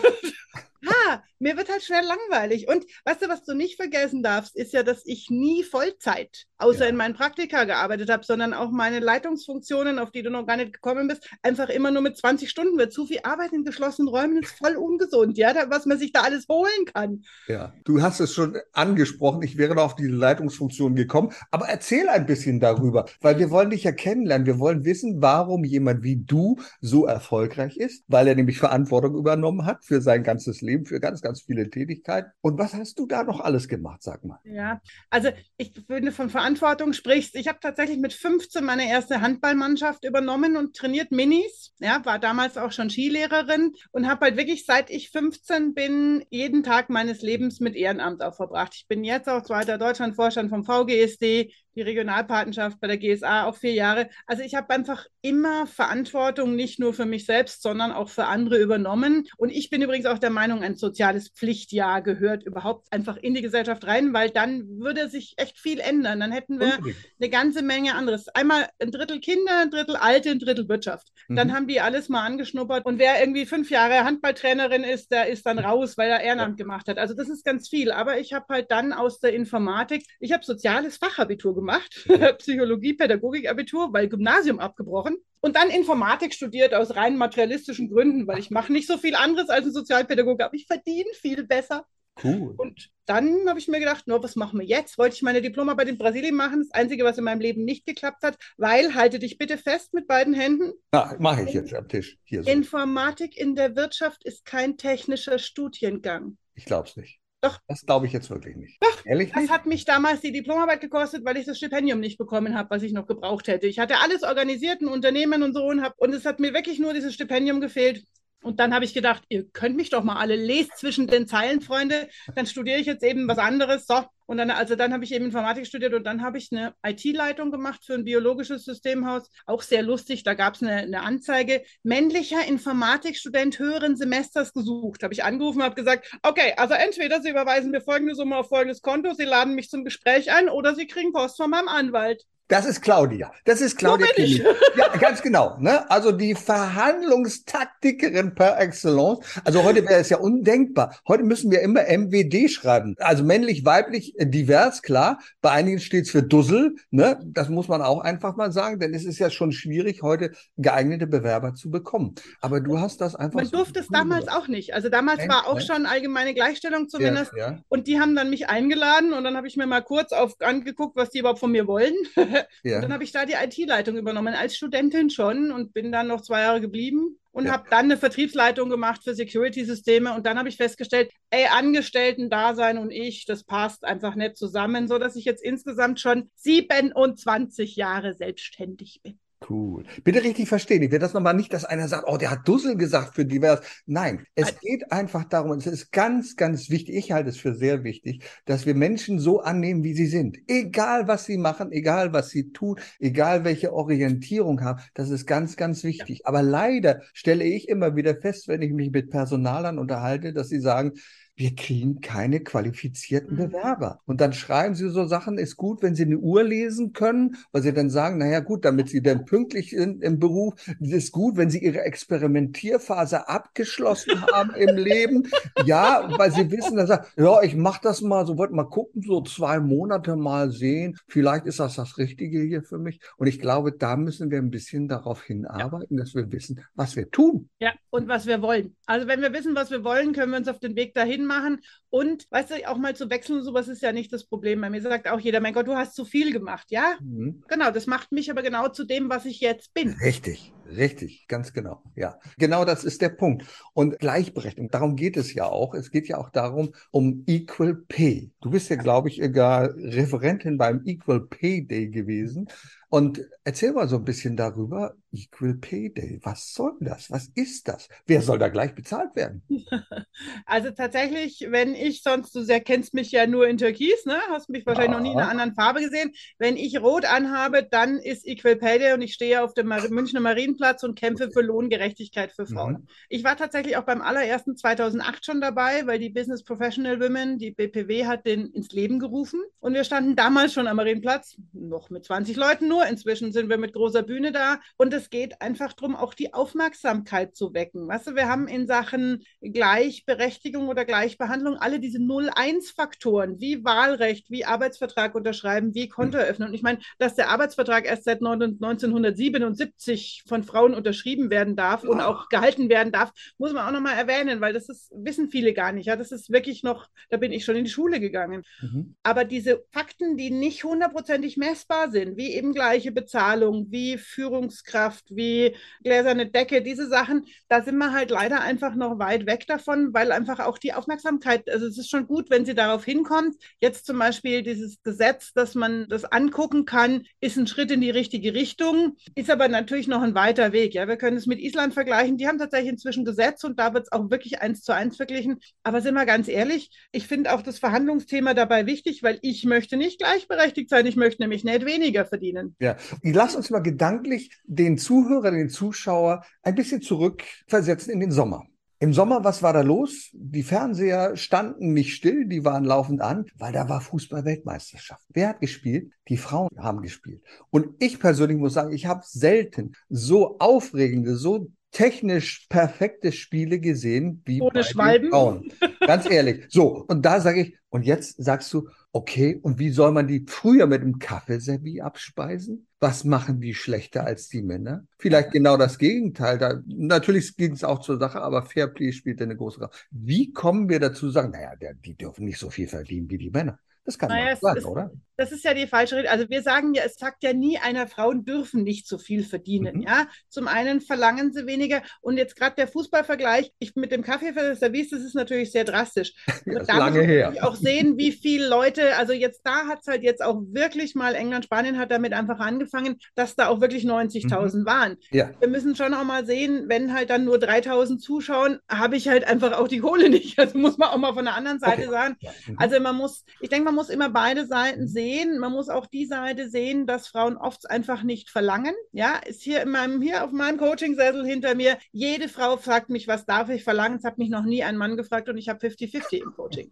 Mir 1.39 1.57
wird 1.57 1.69
halt 1.69 1.83
schnell 1.83 2.03
langweilig. 2.05 2.67
Und 2.67 2.85
weißt 3.05 3.21
du, 3.21 3.29
was 3.29 3.43
du 3.43 3.53
nicht 3.53 3.75
vergessen 3.77 4.23
darfst, 4.23 4.55
ist 4.55 4.73
ja, 4.73 4.83
dass 4.83 5.05
ich 5.05 5.29
nie 5.29 5.63
Vollzeit, 5.63 6.45
außer 6.57 6.83
ja. 6.83 6.89
in 6.89 6.95
meinen 6.95 7.13
Praktika 7.13 7.63
gearbeitet 7.63 8.09
habe, 8.09 8.25
sondern 8.25 8.53
auch 8.53 8.71
meine 8.71 8.99
Leitungsfunktionen, 8.99 9.99
auf 9.99 10.11
die 10.11 10.21
du 10.21 10.29
noch 10.29 10.45
gar 10.45 10.57
nicht 10.57 10.73
gekommen 10.73 11.07
bist, 11.07 11.29
einfach 11.41 11.69
immer 11.69 11.91
nur 11.91 12.01
mit 12.01 12.17
20 12.17 12.49
Stunden 12.49 12.77
wird. 12.77 12.91
Zu 12.91 13.05
viel 13.05 13.19
Arbeit 13.23 13.53
in 13.53 13.63
geschlossenen 13.63 14.09
Räumen 14.09 14.43
ist 14.43 14.57
voll 14.57 14.75
ungesund, 14.75 15.37
ja, 15.37 15.53
da, 15.53 15.69
was 15.69 15.85
man 15.85 15.97
sich 15.97 16.11
da 16.11 16.21
alles 16.21 16.47
holen 16.49 16.85
kann. 16.93 17.23
Ja, 17.47 17.73
du 17.85 18.01
hast 18.01 18.19
es 18.19 18.33
schon 18.33 18.57
angesprochen, 18.73 19.41
ich 19.41 19.57
wäre 19.57 19.75
noch 19.75 19.83
auf 19.83 19.95
diese 19.95 20.11
Leitungsfunktion 20.11 20.95
gekommen, 20.95 21.31
aber 21.51 21.67
erzähl 21.67 22.09
ein 22.09 22.25
bisschen 22.25 22.59
darüber, 22.59 23.05
weil 23.21 23.39
wir 23.39 23.49
wollen 23.49 23.69
dich 23.69 23.83
ja 23.83 23.91
kennenlernen. 23.91 24.45
Wir 24.45 24.59
wollen 24.59 24.85
wissen, 24.85 25.21
warum 25.21 25.63
jemand 25.63 26.03
wie 26.03 26.17
du 26.17 26.57
so 26.81 27.05
erfolgreich 27.05 27.77
ist, 27.77 28.03
weil 28.07 28.27
er 28.27 28.35
nämlich 28.35 28.59
Verantwortung 28.59 29.15
übernommen 29.15 29.65
hat 29.65 29.85
für 29.85 30.01
sein 30.01 30.23
ganzes 30.23 30.61
Leben 30.61 30.69
Leben 30.69 30.85
ganz, 30.99 31.21
ganz 31.21 31.41
viele 31.41 31.69
Tätigkeiten. 31.69 32.31
Und 32.41 32.57
was 32.57 32.73
hast 32.73 32.99
du 32.99 33.05
da 33.05 33.23
noch 33.23 33.39
alles 33.39 33.67
gemacht, 33.67 34.03
sag 34.03 34.23
mal? 34.23 34.39
Ja, 34.43 34.81
also 35.09 35.29
ich, 35.57 35.73
wenn 35.87 36.11
von 36.11 36.29
Verantwortung 36.29 36.93
sprichst, 36.93 37.35
ich 37.35 37.47
habe 37.47 37.59
tatsächlich 37.61 37.97
mit 37.97 38.13
15 38.13 38.63
meine 38.63 38.89
erste 38.89 39.21
Handballmannschaft 39.21 40.05
übernommen 40.05 40.57
und 40.57 40.75
trainiert 40.75 41.11
Minis. 41.11 41.73
Ja, 41.79 42.03
war 42.05 42.19
damals 42.19 42.57
auch 42.57 42.71
schon 42.71 42.89
Skilehrerin 42.89 43.73
und 43.91 44.07
habe 44.07 44.25
halt 44.25 44.37
wirklich, 44.37 44.65
seit 44.65 44.89
ich 44.89 45.09
15 45.11 45.73
bin, 45.73 46.25
jeden 46.29 46.63
Tag 46.63 46.89
meines 46.89 47.21
Lebens 47.21 47.59
mit 47.59 47.75
Ehrenamt 47.75 48.21
auch 48.21 48.35
verbracht. 48.35 48.73
Ich 48.75 48.87
bin 48.87 49.03
jetzt 49.03 49.29
auch 49.29 49.43
zweiter 49.43 49.77
Deutschlandvorstand 49.77 50.49
vom 50.49 50.63
VGSD, 50.63 51.53
die 51.79 51.83
Regionalpartnerschaft 51.83 52.79
bei 52.79 52.87
der 52.87 52.97
GSA 52.97 53.45
auch 53.45 53.55
vier 53.55 53.73
Jahre. 53.73 54.09
Also 54.27 54.43
ich 54.43 54.55
habe 54.55 54.69
einfach 54.73 55.05
immer 55.21 55.65
Verantwortung 55.65 56.55
nicht 56.55 56.79
nur 56.79 56.93
für 56.93 57.05
mich 57.05 57.25
selbst, 57.25 57.61
sondern 57.61 57.91
auch 57.91 58.09
für 58.09 58.25
andere 58.25 58.57
übernommen. 58.57 59.27
Und 59.37 59.49
ich 59.49 59.69
bin 59.69 59.81
übrigens 59.81 60.05
auch 60.05 60.19
der 60.19 60.29
Meinung, 60.29 60.61
ein 60.61 60.75
soziales 60.75 61.29
Pflichtjahr 61.29 62.01
gehört 62.01 62.43
überhaupt 62.43 62.91
einfach 62.91 63.17
in 63.17 63.33
die 63.33 63.41
Gesellschaft 63.41 63.87
rein, 63.87 64.13
weil 64.13 64.29
dann 64.29 64.67
würde 64.79 65.09
sich 65.09 65.35
echt 65.37 65.57
viel 65.57 65.79
ändern. 65.79 66.19
Dann 66.19 66.31
hätten 66.31 66.59
wir 66.59 66.77
Unbedingt. 66.77 66.97
eine 67.19 67.29
ganze 67.29 67.61
Menge 67.61 67.95
anderes. 67.95 68.27
Einmal 68.29 68.67
ein 68.79 68.91
Drittel 68.91 69.19
Kinder, 69.21 69.59
ein 69.61 69.71
Drittel 69.71 69.95
Alte, 69.95 70.31
ein 70.31 70.39
Drittel 70.39 70.67
Wirtschaft. 70.67 71.07
Mhm. 71.27 71.35
Dann 71.37 71.53
haben 71.53 71.67
die 71.67 71.79
alles 71.79 72.09
mal 72.09 72.25
angeschnuppert. 72.25 72.85
Und 72.85 72.99
wer 72.99 73.21
irgendwie 73.21 73.45
fünf 73.45 73.71
Jahre 73.71 74.03
Handballtrainerin 74.03 74.83
ist, 74.83 75.11
der 75.11 75.27
ist 75.27 75.45
dann 75.45 75.59
raus, 75.59 75.97
weil 75.97 76.09
er 76.09 76.21
Ehrenamt 76.21 76.59
ja. 76.59 76.65
gemacht 76.65 76.89
hat. 76.89 76.97
Also 76.97 77.13
das 77.13 77.29
ist 77.29 77.45
ganz 77.45 77.69
viel. 77.69 77.91
Aber 77.93 78.19
ich 78.19 78.33
habe 78.33 78.45
halt 78.49 78.69
dann 78.69 78.91
aus 78.91 79.19
der 79.19 79.33
Informatik, 79.33 80.05
ich 80.19 80.33
habe 80.33 80.43
soziales 80.43 80.97
Fachabitur 80.97 81.55
gemacht 81.55 81.68
gemacht, 81.69 82.07
Psychologie, 82.39 82.93
Pädagogik, 82.93 83.49
Abitur, 83.49 83.93
weil 83.93 84.09
Gymnasium 84.09 84.59
abgebrochen 84.59 85.17
und 85.41 85.55
dann 85.55 85.69
Informatik 85.69 86.33
studiert 86.33 86.73
aus 86.73 86.95
rein 86.95 87.17
materialistischen 87.17 87.89
Gründen, 87.89 88.27
weil 88.27 88.39
ich 88.39 88.51
mache 88.51 88.73
nicht 88.73 88.87
so 88.87 88.97
viel 88.97 89.15
anderes 89.15 89.49
als 89.49 89.65
ein 89.65 89.73
Sozialpädagoge, 89.73 90.45
aber 90.45 90.55
ich 90.55 90.65
verdiene 90.65 91.09
viel 91.13 91.43
besser. 91.45 91.85
Cool. 92.21 92.53
Und 92.57 92.89
dann 93.05 93.47
habe 93.47 93.59
ich 93.59 93.69
mir 93.69 93.79
gedacht, 93.79 94.07
nur 94.07 94.21
was 94.21 94.35
machen 94.35 94.59
wir 94.59 94.65
jetzt? 94.65 94.97
Wollte 94.97 95.15
ich 95.15 95.21
meine 95.21 95.41
Diplomarbeit 95.41 95.87
in 95.87 95.97
Brasilien 95.97 96.35
machen, 96.35 96.59
das 96.59 96.77
Einzige, 96.77 97.05
was 97.05 97.17
in 97.17 97.23
meinem 97.23 97.39
Leben 97.39 97.63
nicht 97.63 97.85
geklappt 97.85 98.23
hat, 98.23 98.37
weil, 98.57 98.93
halte 98.93 99.19
dich 99.19 99.37
bitte 99.37 99.57
fest 99.57 99.93
mit 99.93 100.05
beiden 100.05 100.33
Händen. 100.33 100.73
Ja, 100.93 101.15
mache 101.19 101.43
ich 101.43 101.53
jetzt 101.53 101.73
am 101.73 101.87
Tisch. 101.87 102.17
Hier 102.25 102.43
so. 102.43 102.51
Informatik 102.51 103.37
in 103.37 103.55
der 103.55 103.77
Wirtschaft 103.77 104.25
ist 104.25 104.43
kein 104.43 104.75
technischer 104.75 105.39
Studiengang. 105.39 106.37
Ich 106.55 106.65
glaube 106.65 106.89
es 106.89 106.97
nicht. 106.97 107.18
Doch. 107.41 107.59
Das 107.67 107.85
glaube 107.85 108.05
ich 108.05 108.13
jetzt 108.13 108.29
wirklich 108.29 108.55
nicht. 108.55 108.81
Doch, 108.81 109.05
Ehrlich 109.05 109.31
das 109.31 109.41
nicht? 109.43 109.53
hat 109.53 109.65
mich 109.65 109.85
damals 109.85 110.21
die 110.21 110.31
Diplomarbeit 110.31 110.81
gekostet, 110.81 111.23
weil 111.25 111.37
ich 111.37 111.45
das 111.45 111.57
Stipendium 111.57 111.99
nicht 111.99 112.17
bekommen 112.17 112.55
habe, 112.55 112.69
was 112.69 112.83
ich 112.83 112.91
noch 112.91 113.07
gebraucht 113.07 113.47
hätte. 113.47 113.67
Ich 113.67 113.79
hatte 113.79 113.99
alles 113.99 114.23
organisiert, 114.23 114.81
ein 114.81 114.87
Unternehmen 114.87 115.43
und 115.43 115.53
so 115.53 115.63
und, 115.65 115.81
hab, 115.81 115.97
und 115.99 116.13
es 116.13 116.25
hat 116.25 116.39
mir 116.39 116.53
wirklich 116.53 116.79
nur 116.79 116.93
dieses 116.93 117.13
Stipendium 117.13 117.61
gefehlt. 117.61 118.03
Und 118.41 118.59
dann 118.59 118.73
habe 118.73 118.85
ich 118.85 118.93
gedacht, 118.93 119.23
ihr 119.29 119.49
könnt 119.49 119.75
mich 119.75 119.89
doch 119.89 120.03
mal 120.03 120.15
alle 120.15 120.35
lest 120.35 120.77
zwischen 120.77 121.07
den 121.07 121.27
Zeilen, 121.27 121.61
Freunde. 121.61 122.07
Dann 122.35 122.45
studiere 122.45 122.79
ich 122.79 122.85
jetzt 122.85 123.03
eben 123.03 123.27
was 123.27 123.37
anderes. 123.37 123.85
So. 123.85 124.03
Und 124.27 124.37
dann, 124.37 124.49
also 124.51 124.75
dann 124.75 124.93
habe 124.93 125.03
ich 125.03 125.11
eben 125.11 125.25
Informatik 125.25 125.65
studiert 125.65 125.93
und 125.93 126.03
dann 126.03 126.21
habe 126.21 126.37
ich 126.37 126.49
eine 126.51 126.73
IT-Leitung 126.85 127.51
gemacht 127.51 127.83
für 127.83 127.95
ein 127.95 128.05
biologisches 128.05 128.63
Systemhaus. 128.63 129.29
Auch 129.45 129.61
sehr 129.61 129.81
lustig. 129.81 130.23
Da 130.23 130.35
gab 130.35 130.53
es 130.53 130.61
eine, 130.61 130.77
eine, 130.77 131.01
Anzeige. 131.01 131.63
Männlicher 131.83 132.45
Informatikstudent 132.47 133.59
höheren 133.59 133.97
Semesters 133.97 134.53
gesucht. 134.53 135.03
Habe 135.03 135.13
ich 135.13 135.23
angerufen 135.23 135.57
und 135.57 135.63
habe 135.65 135.75
gesagt, 135.75 136.15
okay, 136.21 136.53
also 136.55 136.75
entweder 136.75 137.21
Sie 137.21 137.29
überweisen 137.29 137.71
mir 137.71 137.81
folgende 137.81 138.15
Summe 138.15 138.37
auf 138.37 138.49
folgendes 138.49 138.81
Konto, 138.81 139.13
Sie 139.15 139.25
laden 139.25 139.55
mich 139.55 139.69
zum 139.69 139.83
Gespräch 139.83 140.31
ein 140.31 140.47
oder 140.47 140.75
Sie 140.75 140.87
kriegen 140.87 141.11
Post 141.11 141.37
von 141.37 141.49
meinem 141.49 141.67
Anwalt. 141.67 142.23
Das 142.49 142.65
ist 142.65 142.81
Claudia. 142.81 143.31
Das 143.45 143.61
ist 143.61 143.77
Claudia 143.77 144.07
so 144.17 144.23
ich. 144.23 144.39
Ja, 144.75 144.87
ganz 144.97 145.21
genau. 145.21 145.57
Ne? 145.59 145.89
Also 145.91 146.11
die 146.11 146.33
Verhandlungstaktikerin 146.33 148.33
per 148.33 148.59
excellence. 148.59 149.19
Also 149.43 149.63
heute 149.63 149.83
wäre 149.83 149.99
es 149.99 150.09
ja 150.09 150.17
undenkbar. 150.17 150.97
Heute 151.07 151.23
müssen 151.23 151.51
wir 151.51 151.61
immer 151.61 151.81
MWD 151.81 152.49
schreiben. 152.49 152.95
Also 152.97 153.23
männlich, 153.23 153.65
weiblich, 153.65 154.19
äh, 154.19 154.25
divers, 154.25 154.81
klar. 154.81 155.19
Bei 155.41 155.51
einigen 155.51 155.79
steht 155.79 156.05
es 156.05 156.11
für 156.11 156.23
Dussel. 156.23 156.73
Ne? 156.89 157.19
Das 157.23 157.49
muss 157.49 157.67
man 157.67 157.83
auch 157.83 157.99
einfach 157.99 158.35
mal 158.35 158.51
sagen, 158.51 158.79
denn 158.79 158.95
es 158.95 159.05
ist 159.05 159.19
ja 159.19 159.29
schon 159.29 159.51
schwierig, 159.51 160.01
heute 160.01 160.31
geeignete 160.57 161.05
Bewerber 161.05 161.53
zu 161.53 161.69
bekommen. 161.69 162.15
Aber 162.41 162.61
du 162.61 162.79
hast 162.79 162.99
das 162.99 163.15
einfach. 163.15 163.35
Man 163.35 163.45
so 163.45 163.57
durfte 163.57 163.79
es 163.79 163.89
damals 163.89 164.27
auch 164.27 164.47
nicht. 164.47 164.73
Also 164.73 164.89
damals 164.89 165.19
Nein, 165.19 165.29
war 165.29 165.47
auch 165.47 165.61
schon 165.61 165.85
allgemeine 165.85 166.33
Gleichstellung 166.33 166.89
zumindest. 166.89 167.31
Ja, 167.37 167.51
ja. 167.51 167.59
Und 167.67 167.85
die 167.85 167.99
haben 167.99 168.15
dann 168.15 168.31
mich 168.31 168.49
eingeladen 168.49 169.13
und 169.13 169.23
dann 169.23 169.37
habe 169.37 169.45
ich 169.45 169.55
mir 169.55 169.67
mal 169.67 169.81
kurz 169.81 170.13
auf, 170.13 170.33
angeguckt, 170.39 170.95
was 170.95 171.11
die 171.11 171.19
überhaupt 171.19 171.39
von 171.39 171.51
mir 171.51 171.67
wollen. 171.67 171.93
Ja. 172.63 172.75
Und 172.75 172.83
dann 172.83 172.93
habe 172.93 173.03
ich 173.03 173.11
da 173.11 173.25
die 173.25 173.33
IT-Leitung 173.33 173.97
übernommen, 173.97 174.33
als 174.33 174.55
Studentin 174.55 175.09
schon 175.09 175.51
und 175.51 175.73
bin 175.73 175.91
dann 175.91 176.07
noch 176.07 176.21
zwei 176.21 176.41
Jahre 176.41 176.61
geblieben 176.61 177.19
und 177.31 177.45
ja. 177.45 177.53
habe 177.53 177.69
dann 177.69 177.85
eine 177.85 177.97
Vertriebsleitung 177.97 178.69
gemacht 178.69 179.03
für 179.03 179.13
Security-Systeme 179.13 180.13
und 180.13 180.25
dann 180.25 180.37
habe 180.37 180.49
ich 180.49 180.57
festgestellt, 180.57 181.11
ey, 181.29 181.45
Angestellten-Dasein 181.45 182.77
und 182.77 182.91
ich, 182.91 183.25
das 183.25 183.43
passt 183.43 183.85
einfach 183.85 184.15
nicht 184.15 184.37
zusammen, 184.37 184.87
sodass 184.87 185.15
ich 185.15 185.25
jetzt 185.25 185.43
insgesamt 185.43 185.99
schon 185.99 186.29
27 186.35 187.75
Jahre 187.75 188.13
selbstständig 188.13 189.01
bin. 189.03 189.19
Cool. 189.47 189.85
Bitte 190.03 190.21
richtig 190.21 190.49
verstehen. 190.49 190.83
Ich 190.83 190.91
will 190.91 190.99
das 190.99 191.13
nochmal 191.13 191.33
nicht, 191.33 191.53
dass 191.53 191.63
einer 191.63 191.87
sagt, 191.87 192.03
oh, 192.07 192.17
der 192.17 192.29
hat 192.29 192.45
Dussel 192.45 192.75
gesagt 192.75 193.15
für 193.15 193.25
divers. 193.25 193.61
Nein, 193.85 194.25
es 194.35 194.59
geht 194.59 194.91
einfach 194.91 195.23
darum, 195.23 195.53
es 195.53 195.65
ist 195.65 195.91
ganz, 195.93 196.35
ganz 196.35 196.69
wichtig, 196.69 196.95
ich 196.95 197.11
halte 197.13 197.29
es 197.29 197.37
für 197.37 197.55
sehr 197.55 197.85
wichtig, 197.85 198.23
dass 198.43 198.65
wir 198.65 198.75
Menschen 198.75 199.17
so 199.17 199.39
annehmen, 199.39 199.83
wie 199.83 199.93
sie 199.93 200.07
sind. 200.07 200.37
Egal, 200.47 201.07
was 201.07 201.25
sie 201.25 201.37
machen, 201.37 201.71
egal, 201.71 202.11
was 202.11 202.29
sie 202.29 202.51
tun, 202.51 202.79
egal, 202.99 203.45
welche 203.45 203.71
Orientierung 203.71 204.61
haben, 204.61 204.81
das 204.93 205.09
ist 205.09 205.25
ganz, 205.25 205.55
ganz 205.55 205.85
wichtig. 205.85 206.19
Ja. 206.19 206.25
Aber 206.25 206.41
leider 206.41 207.01
stelle 207.13 207.45
ich 207.45 207.69
immer 207.69 207.95
wieder 207.95 208.15
fest, 208.15 208.49
wenn 208.49 208.61
ich 208.61 208.73
mich 208.73 208.91
mit 208.91 209.09
Personalern 209.09 209.79
unterhalte, 209.79 210.33
dass 210.33 210.49
sie 210.49 210.59
sagen, 210.59 210.91
wir 211.39 211.55
kriegen 211.55 212.01
keine 212.01 212.41
qualifizierten 212.41 213.37
mhm. 213.37 213.51
Bewerber. 213.51 214.01
Und 214.05 214.19
dann 214.19 214.33
schreiben 214.33 214.75
sie 214.75 214.89
so 214.89 215.05
Sachen, 215.05 215.37
ist 215.37 215.55
gut, 215.55 215.81
wenn 215.81 215.95
sie 215.95 216.03
eine 216.03 216.17
Uhr 216.17 216.43
lesen 216.43 216.91
können, 216.91 217.37
weil 217.53 217.61
sie 217.61 217.71
dann 217.71 217.89
sagen, 217.89 218.17
naja 218.17 218.41
gut, 218.41 218.65
damit 218.65 218.89
sie 218.89 219.01
dann 219.01 219.23
pünktlich 219.23 219.69
sind 219.69 220.03
im 220.03 220.19
Beruf, 220.19 220.55
ist 220.81 221.13
gut, 221.13 221.37
wenn 221.37 221.49
sie 221.49 221.63
ihre 221.63 221.79
Experimentierphase 221.79 223.29
abgeschlossen 223.29 224.21
haben 224.33 224.53
im 224.53 224.75
Leben. 224.75 225.29
Ja, 225.65 226.09
weil 226.17 226.33
sie 226.33 226.51
wissen, 226.51 226.75
dass 226.75 226.89
er, 226.89 227.05
ja, 227.15 227.41
ich 227.41 227.55
mache 227.55 227.79
das 227.83 228.01
mal, 228.01 228.27
so 228.27 228.37
wollte 228.37 228.53
mal 228.53 228.65
gucken, 228.65 229.01
so 229.01 229.21
zwei 229.21 229.61
Monate 229.61 230.17
mal 230.17 230.51
sehen, 230.51 230.97
vielleicht 231.07 231.45
ist 231.45 231.61
das 231.61 231.75
das 231.75 231.97
Richtige 231.97 232.41
hier 232.41 232.63
für 232.63 232.79
mich. 232.79 232.99
Und 233.15 233.27
ich 233.27 233.39
glaube, 233.39 233.71
da 233.71 233.95
müssen 233.95 234.29
wir 234.29 234.39
ein 234.39 234.51
bisschen 234.51 234.89
darauf 234.89 235.23
hinarbeiten, 235.23 235.97
ja. 235.97 236.03
dass 236.03 236.15
wir 236.15 236.29
wissen, 236.33 236.65
was 236.75 236.97
wir 236.97 237.09
tun. 237.09 237.47
Ja, 237.61 237.71
und 237.91 238.09
was 238.09 238.25
wir 238.25 238.41
wollen. 238.41 238.75
Also 238.85 239.07
wenn 239.07 239.21
wir 239.21 239.31
wissen, 239.31 239.55
was 239.55 239.71
wir 239.71 239.85
wollen, 239.85 240.11
können 240.11 240.33
wir 240.33 240.39
uns 240.39 240.49
auf 240.49 240.59
den 240.59 240.75
Weg 240.75 240.93
dahin 240.95 241.28
machen. 241.29 241.61
Und 241.89 242.25
weißt 242.31 242.49
du, 242.51 242.67
auch 242.67 242.77
mal 242.77 242.95
zu 242.95 243.09
wechseln, 243.09 243.41
sowas 243.43 243.69
ist 243.69 243.81
ja 243.81 243.93
nicht 243.93 244.11
das 244.11 244.25
Problem. 244.25 244.59
Bei 244.59 244.69
mir 244.69 244.81
sagt 244.81 245.07
auch 245.07 245.19
jeder, 245.19 245.39
mein 245.39 245.53
Gott, 245.53 245.67
du 245.67 245.75
hast 245.75 245.95
zu 245.95 246.03
viel 246.03 246.33
gemacht. 246.33 246.67
Ja, 246.69 246.97
mhm. 246.99 247.43
genau, 247.47 247.71
das 247.71 247.87
macht 247.87 248.11
mich 248.11 248.29
aber 248.29 248.41
genau 248.41 248.67
zu 248.67 248.83
dem, 248.83 249.09
was 249.09 249.25
ich 249.25 249.39
jetzt 249.39 249.73
bin. 249.73 249.95
Richtig, 250.03 250.51
richtig, 250.75 251.27
ganz 251.27 251.53
genau. 251.53 251.83
Ja, 251.95 252.19
genau 252.37 252.65
das 252.65 252.83
ist 252.83 253.01
der 253.01 253.09
Punkt. 253.09 253.45
Und 253.73 253.99
Gleichberechtigung, 253.99 254.69
darum 254.69 254.95
geht 254.95 255.17
es 255.17 255.33
ja 255.33 255.45
auch. 255.45 255.73
Es 255.73 255.91
geht 255.91 256.07
ja 256.07 256.17
auch 256.17 256.29
darum, 256.29 256.73
um 256.91 257.23
Equal 257.27 257.75
Pay. 257.75 258.31
Du 258.41 258.51
bist 258.51 258.69
ja, 258.69 258.75
glaube 258.75 259.09
ich, 259.09 259.19
gar 259.33 259.73
Referentin 259.75 260.57
beim 260.57 260.81
Equal 260.85 261.21
Pay 261.21 261.67
Day 261.67 261.89
gewesen. 261.89 262.47
Und 262.91 263.21
erzähl 263.43 263.71
mal 263.71 263.87
so 263.87 263.97
ein 263.97 264.03
bisschen 264.03 264.35
darüber, 264.35 264.95
Equal 265.11 265.53
Pay 265.53 265.93
Day. 265.93 266.19
Was 266.23 266.53
soll 266.53 266.75
das? 266.79 267.11
Was 267.11 267.27
ist 267.35 267.67
das? 267.67 267.87
Wer 268.07 268.23
soll 268.23 268.39
da 268.39 268.49
gleich 268.49 268.73
bezahlt 268.73 269.15
werden? 269.15 269.43
Also 270.45 270.71
tatsächlich, 270.71 271.47
wenn 271.49 271.75
ich 271.75 272.01
sonst, 272.01 272.35
du 272.35 272.41
sehr 272.41 272.59
kennst 272.59 272.93
mich 272.93 273.11
ja 273.11 273.27
nur 273.27 273.47
in 273.47 273.57
Türkis, 273.57 274.05
ne? 274.05 274.19
Hast 274.29 274.49
mich 274.49 274.65
wahrscheinlich 274.65 274.91
ja. 274.91 274.97
noch 274.97 275.03
nie 275.03 275.11
in 275.11 275.19
einer 275.19 275.29
anderen 275.29 275.53
Farbe 275.53 275.81
gesehen. 275.81 276.11
Wenn 276.37 276.57
ich 276.57 276.81
rot 276.81 277.05
anhabe, 277.05 277.65
dann 277.69 277.97
ist 277.97 278.27
Equal 278.27 278.55
Pay 278.55 278.79
Day 278.79 278.93
und 278.93 279.01
ich 279.01 279.13
stehe 279.13 279.43
auf 279.43 279.53
dem 279.53 279.67
Münchner 279.67 280.19
Marienplatz 280.59 280.83
und 280.83 280.99
kämpfe 280.99 281.31
für 281.31 281.41
Lohngerechtigkeit 281.41 282.31
für 282.31 282.45
Frauen. 282.45 282.73
Mhm. 282.73 282.87
Ich 283.09 283.23
war 283.23 283.37
tatsächlich 283.37 283.77
auch 283.77 283.83
beim 283.83 284.01
allerersten 284.01 284.55
2008 284.55 285.25
schon 285.25 285.41
dabei, 285.41 285.87
weil 285.87 285.99
die 285.99 286.09
Business 286.09 286.43
Professional 286.43 286.99
Women, 286.99 287.37
die 287.37 287.51
BPW, 287.51 288.05
hat 288.05 288.25
den 288.25 288.51
ins 288.51 288.71
Leben 288.71 288.99
gerufen. 288.99 289.41
Und 289.59 289.73
wir 289.73 289.83
standen 289.83 290.15
damals 290.15 290.53
schon 290.53 290.67
am 290.67 290.77
Marienplatz, 290.77 291.37
noch 291.53 291.89
mit 291.89 292.05
20 292.05 292.35
Leuten 292.35 292.67
nur. 292.67 292.85
Inzwischen 292.85 293.31
sind 293.31 293.49
wir 293.49 293.57
mit 293.57 293.73
großer 293.73 294.03
Bühne 294.03 294.31
da. 294.31 294.59
Und 294.77 294.93
es 294.93 295.09
geht 295.09 295.41
einfach 295.41 295.73
darum, 295.73 295.95
auch 295.95 296.13
die 296.13 296.33
Aufmerksamkeit 296.33 297.35
zu 297.35 297.53
wecken. 297.53 297.87
Weißt 297.87 298.07
du, 298.07 298.15
wir 298.15 298.27
haben 298.27 298.47
in 298.47 298.67
Sachen 298.67 299.23
Gleichberechtigung 299.41 300.67
oder 300.67 300.85
Gleichbehandlung 300.85 301.57
alle 301.57 301.79
diese 301.79 301.99
0-1-Faktoren, 301.99 303.39
wie 303.39 303.63
Wahlrecht, 303.63 304.29
wie 304.29 304.45
Arbeitsvertrag 304.45 305.15
unterschreiben, 305.15 305.73
wie 305.73 305.89
Konto 305.89 306.17
eröffnen. 306.17 306.49
Und 306.49 306.53
ich 306.53 306.63
meine, 306.63 306.79
dass 306.97 307.15
der 307.15 307.29
Arbeitsvertrag 307.29 307.85
erst 307.85 308.05
seit 308.05 308.17
1977 308.17 310.23
von 310.27 310.43
Frauen 310.49 310.73
unterschrieben 310.73 311.29
werden 311.29 311.55
darf 311.55 311.83
und 311.83 312.01
auch 312.01 312.29
gehalten 312.29 312.69
werden 312.69 312.91
darf, 312.91 313.11
muss 313.37 313.53
man 313.53 313.67
auch 313.67 313.71
nochmal 313.71 313.97
erwähnen, 313.97 314.41
weil 314.41 314.53
das 314.53 314.69
ist, 314.69 314.91
wissen 314.93 315.29
viele 315.29 315.53
gar 315.53 315.71
nicht. 315.71 315.85
Ja, 315.85 315.95
das 315.95 316.11
ist 316.11 316.31
wirklich 316.31 316.63
noch, 316.63 316.87
da 317.09 317.17
bin 317.17 317.31
ich 317.31 317.45
schon 317.45 317.55
in 317.55 317.65
die 317.65 317.69
Schule 317.69 317.99
gegangen. 317.99 318.43
Mhm. 318.61 318.95
Aber 319.03 319.25
diese 319.25 319.63
Fakten, 319.71 320.17
die 320.17 320.31
nicht 320.31 320.63
hundertprozentig 320.63 321.37
messbar 321.37 321.91
sind, 321.91 322.17
wie 322.17 322.33
eben 322.33 322.53
gleiche 322.53 322.91
Bezahlung, 322.91 323.67
wie 323.69 323.97
Führungskraft, 323.97 325.05
wie 325.09 325.55
gläserne 325.83 326.29
Decke, 326.29 326.61
diese 326.61 326.87
Sachen, 326.87 327.25
da 327.47 327.61
sind 327.61 327.77
wir 327.77 327.93
halt 327.93 328.09
leider 328.09 328.41
einfach 328.41 328.75
noch 328.75 328.99
weit 328.99 329.25
weg 329.25 329.45
davon, 329.47 329.93
weil 329.93 330.11
einfach 330.11 330.39
auch 330.39 330.57
die 330.57 330.73
Aufmerksamkeit, 330.73 331.49
also 331.49 331.67
es 331.67 331.77
ist 331.77 331.89
schon 331.89 332.07
gut, 332.07 332.29
wenn 332.29 332.45
sie 332.45 332.55
darauf 332.55 332.85
hinkommt. 332.85 333.35
Jetzt 333.61 333.85
zum 333.85 333.99
Beispiel 333.99 334.43
dieses 334.43 334.81
Gesetz, 334.83 335.33
dass 335.33 335.55
man 335.55 335.87
das 335.89 336.05
angucken 336.05 336.65
kann, 336.65 337.03
ist 337.21 337.37
ein 337.37 337.47
Schritt 337.47 337.71
in 337.71 337.81
die 337.81 337.89
richtige 337.89 338.33
Richtung, 338.33 338.97
ist 339.15 339.29
aber 339.29 339.47
natürlich 339.47 339.87
noch 339.87 340.01
ein 340.01 340.15
weiter 340.15 340.38
Weg. 340.51 340.73
Ja, 340.73 340.87
wir 340.87 340.97
können 340.97 341.17
es 341.17 341.27
mit 341.27 341.39
Island 341.39 341.73
vergleichen. 341.73 342.17
Die 342.17 342.27
haben 342.27 342.37
tatsächlich 342.37 342.71
inzwischen 342.71 343.05
Gesetz 343.05 343.43
und 343.43 343.59
da 343.59 343.73
wird 343.73 343.83
es 343.83 343.91
auch 343.91 344.09
wirklich 344.09 344.41
eins 344.41 344.61
zu 344.61 344.73
eins 344.73 344.97
verglichen. 344.97 345.39
Aber 345.63 345.81
sind 345.81 345.93
wir 345.93 346.05
ganz 346.05 346.27
ehrlich, 346.27 346.71
ich 346.91 347.07
finde 347.07 347.33
auch 347.33 347.41
das 347.41 347.59
Verhandlungsthema 347.59 348.33
dabei 348.33 348.65
wichtig, 348.65 349.03
weil 349.03 349.19
ich 349.21 349.45
möchte 349.45 349.77
nicht 349.77 349.99
gleichberechtigt 349.99 350.69
sein. 350.69 350.85
Ich 350.85 350.95
möchte 350.95 351.21
nämlich 351.21 351.43
nicht 351.43 351.65
weniger 351.65 352.05
verdienen. 352.05 352.55
Ja, 352.59 352.77
lass 353.03 353.35
uns 353.35 353.49
mal 353.49 353.59
gedanklich 353.59 354.31
den 354.45 354.77
Zuhörer, 354.77 355.31
den 355.31 355.49
Zuschauer 355.49 356.23
ein 356.41 356.55
bisschen 356.55 356.81
zurückversetzen 356.81 357.93
in 357.93 357.99
den 357.99 358.11
Sommer. 358.11 358.45
Im 358.81 358.93
Sommer, 358.93 359.25
was 359.25 359.43
war 359.43 359.51
da 359.51 359.59
los? 359.59 360.09
Die 360.13 360.41
Fernseher 360.41 361.17
standen 361.17 361.73
nicht 361.73 361.93
still, 361.93 362.29
die 362.29 362.45
waren 362.45 362.63
laufend 362.63 363.01
an, 363.01 363.25
weil 363.35 363.51
da 363.51 363.67
war 363.67 363.81
Fußball-Weltmeisterschaft. 363.81 365.03
Wer 365.09 365.29
hat 365.29 365.41
gespielt? 365.41 365.91
Die 366.07 366.15
Frauen 366.15 366.49
haben 366.57 366.81
gespielt. 366.81 367.21
Und 367.49 367.67
ich 367.79 367.99
persönlich 367.99 368.37
muss 368.37 368.53
sagen, 368.53 368.71
ich 368.71 368.85
habe 368.85 369.01
selten 369.03 369.73
so 369.89 370.39
aufregende, 370.39 371.17
so 371.17 371.51
technisch 371.71 372.47
perfekte 372.49 373.11
Spiele 373.11 373.59
gesehen 373.59 374.21
wie 374.25 374.41
Ohne 374.41 374.53
bei 374.53 374.63
Schwalben. 374.63 375.09
Frauen. 375.09 375.53
Ganz 375.85 376.09
ehrlich. 376.09 376.45
So, 376.49 376.85
und 376.87 377.05
da 377.05 377.19
sage 377.21 377.41
ich, 377.41 377.57
und 377.69 377.85
jetzt 377.85 378.23
sagst 378.23 378.51
du, 378.53 378.67
okay, 378.91 379.39
und 379.41 379.59
wie 379.59 379.69
soll 379.69 379.91
man 379.91 380.07
die 380.07 380.25
früher 380.27 380.65
mit 380.65 380.81
dem 380.81 380.97
Kaffeeservie 380.97 381.81
abspeisen? 381.81 382.67
Was 382.79 383.03
machen 383.03 383.39
die 383.39 383.53
schlechter 383.53 384.05
als 384.05 384.29
die 384.29 384.41
Männer? 384.41 384.85
Vielleicht 384.97 385.31
genau 385.31 385.57
das 385.57 385.77
Gegenteil. 385.77 386.37
Da, 386.37 386.61
natürlich 386.65 387.35
ging 387.35 387.51
es 387.51 387.63
auch 387.63 387.79
zur 387.79 387.99
Sache, 387.99 388.21
aber 388.21 388.43
Fairplay 388.43 388.91
spielt 388.91 389.21
eine 389.21 389.35
große 389.35 389.59
Rolle. 389.59 389.71
Wie 389.91 390.33
kommen 390.33 390.69
wir 390.69 390.79
dazu 390.79 391.07
zu 391.07 391.11
sagen, 391.11 391.31
naja, 391.31 391.55
der, 391.55 391.75
die 391.75 391.95
dürfen 391.95 392.25
nicht 392.25 392.39
so 392.39 392.49
viel 392.49 392.67
verdienen 392.67 393.09
wie 393.09 393.17
die 393.17 393.29
Männer? 393.29 393.59
Das 393.85 393.97
kann 393.97 394.09
naja, 394.09 394.37
man 394.41 394.55
sagen, 394.55 394.65
oder? 394.65 394.91
Das 395.19 395.33
ist 395.33 395.43
ja 395.43 395.53
die 395.53 395.67
falsche 395.67 395.97
Rede. 395.97 396.09
Also 396.09 396.29
wir 396.29 396.41
sagen 396.41 396.73
ja, 396.73 396.83
es 396.85 396.95
sagt 396.95 397.23
ja 397.23 397.33
nie 397.33 397.57
einer, 397.57 397.87
Frauen 397.87 398.23
dürfen 398.23 398.63
nicht 398.63 398.87
so 398.87 398.97
viel 398.97 399.25
verdienen. 399.25 399.79
Mhm. 399.79 399.81
Ja, 399.81 400.07
zum 400.29 400.47
einen 400.47 400.79
verlangen 400.79 401.33
sie 401.33 401.45
weniger 401.45 401.81
und 401.99 402.15
jetzt 402.15 402.37
gerade 402.37 402.55
der 402.55 402.69
Fußballvergleich, 402.69 403.51
ich 403.59 403.75
mit 403.75 403.91
dem 403.91 404.01
Kaffee 404.01 404.31
für 404.31 404.55
das 404.55 404.61
ist 404.61 405.15
natürlich 405.15 405.51
sehr 405.51 405.65
drastisch. 405.65 406.13
das 406.45 406.61
ist 406.61 406.73
lange 406.73 407.01
her. 407.01 407.33
auch 407.41 407.57
sehen, 407.57 407.97
wie 407.97 408.13
viele 408.13 408.47
Leute, 408.47 408.95
also 408.95 409.11
jetzt 409.11 409.41
da 409.43 409.67
hat 409.67 409.79
es 409.81 409.87
halt 409.87 410.03
jetzt 410.03 410.23
auch 410.23 410.39
wirklich 410.51 410.95
mal 410.95 411.15
England, 411.15 411.43
Spanien 411.43 411.77
hat 411.77 411.91
damit 411.91 412.13
einfach 412.13 412.39
angefangen, 412.39 412.97
dass 413.15 413.35
da 413.35 413.49
auch 413.49 413.59
wirklich 413.59 413.83
90.000 413.83 414.59
mhm. 414.59 414.65
waren. 414.65 414.97
Ja. 415.11 415.31
Wir 415.41 415.49
müssen 415.49 415.75
schon 415.75 415.93
auch 415.93 416.05
mal 416.05 416.25
sehen, 416.25 416.69
wenn 416.69 416.93
halt 416.93 417.09
dann 417.09 417.25
nur 417.25 417.39
3.000 417.39 417.97
zuschauen, 417.97 418.59
habe 418.69 418.95
ich 418.95 419.09
halt 419.09 419.25
einfach 419.25 419.51
auch 419.51 419.67
die 419.67 419.79
Kohle 419.79 420.09
nicht. 420.09 420.29
Also 420.39 420.57
muss 420.57 420.77
man 420.77 420.89
auch 420.89 420.97
mal 420.97 421.13
von 421.13 421.25
der 421.25 421.35
anderen 421.35 421.59
Seite 421.59 421.81
okay. 421.81 421.91
sagen. 421.91 422.15
Mhm. 422.21 422.55
Also 422.57 422.79
man 422.79 422.95
muss, 422.95 423.25
ich 423.41 423.49
denke, 423.49 423.65
man 423.65 423.75
muss 423.75 423.89
immer 423.89 424.09
beide 424.09 424.45
Seiten 424.45 424.87
sehen. 424.87 425.08
Man 425.39 425.51
muss 425.51 425.69
auch 425.69 425.87
die 425.87 426.05
Seite 426.05 426.49
sehen, 426.49 426.85
dass 426.85 427.07
Frauen 427.07 427.37
oft 427.37 427.69
einfach 427.69 428.03
nicht 428.03 428.29
verlangen. 428.29 428.75
Ja, 428.91 429.17
ist 429.17 429.41
hier 429.41 429.61
in 429.61 429.69
meinem, 429.69 430.01
hier 430.01 430.23
auf 430.23 430.31
meinem 430.31 430.57
Coaching-Sessel 430.57 431.25
hinter 431.25 431.55
mir. 431.55 431.77
Jede 431.91 432.29
Frau 432.29 432.57
fragt 432.57 432.89
mich, 432.89 433.07
was 433.07 433.25
darf 433.25 433.49
ich 433.49 433.63
verlangen? 433.63 433.97
Es 433.97 434.03
hat 434.03 434.17
mich 434.17 434.29
noch 434.29 434.43
nie 434.43 434.63
ein 434.63 434.77
Mann 434.77 434.97
gefragt 434.97 435.29
und 435.29 435.37
ich 435.37 435.49
habe 435.49 435.65
50-50 435.65 436.21
im 436.21 436.33
Coaching. 436.33 436.71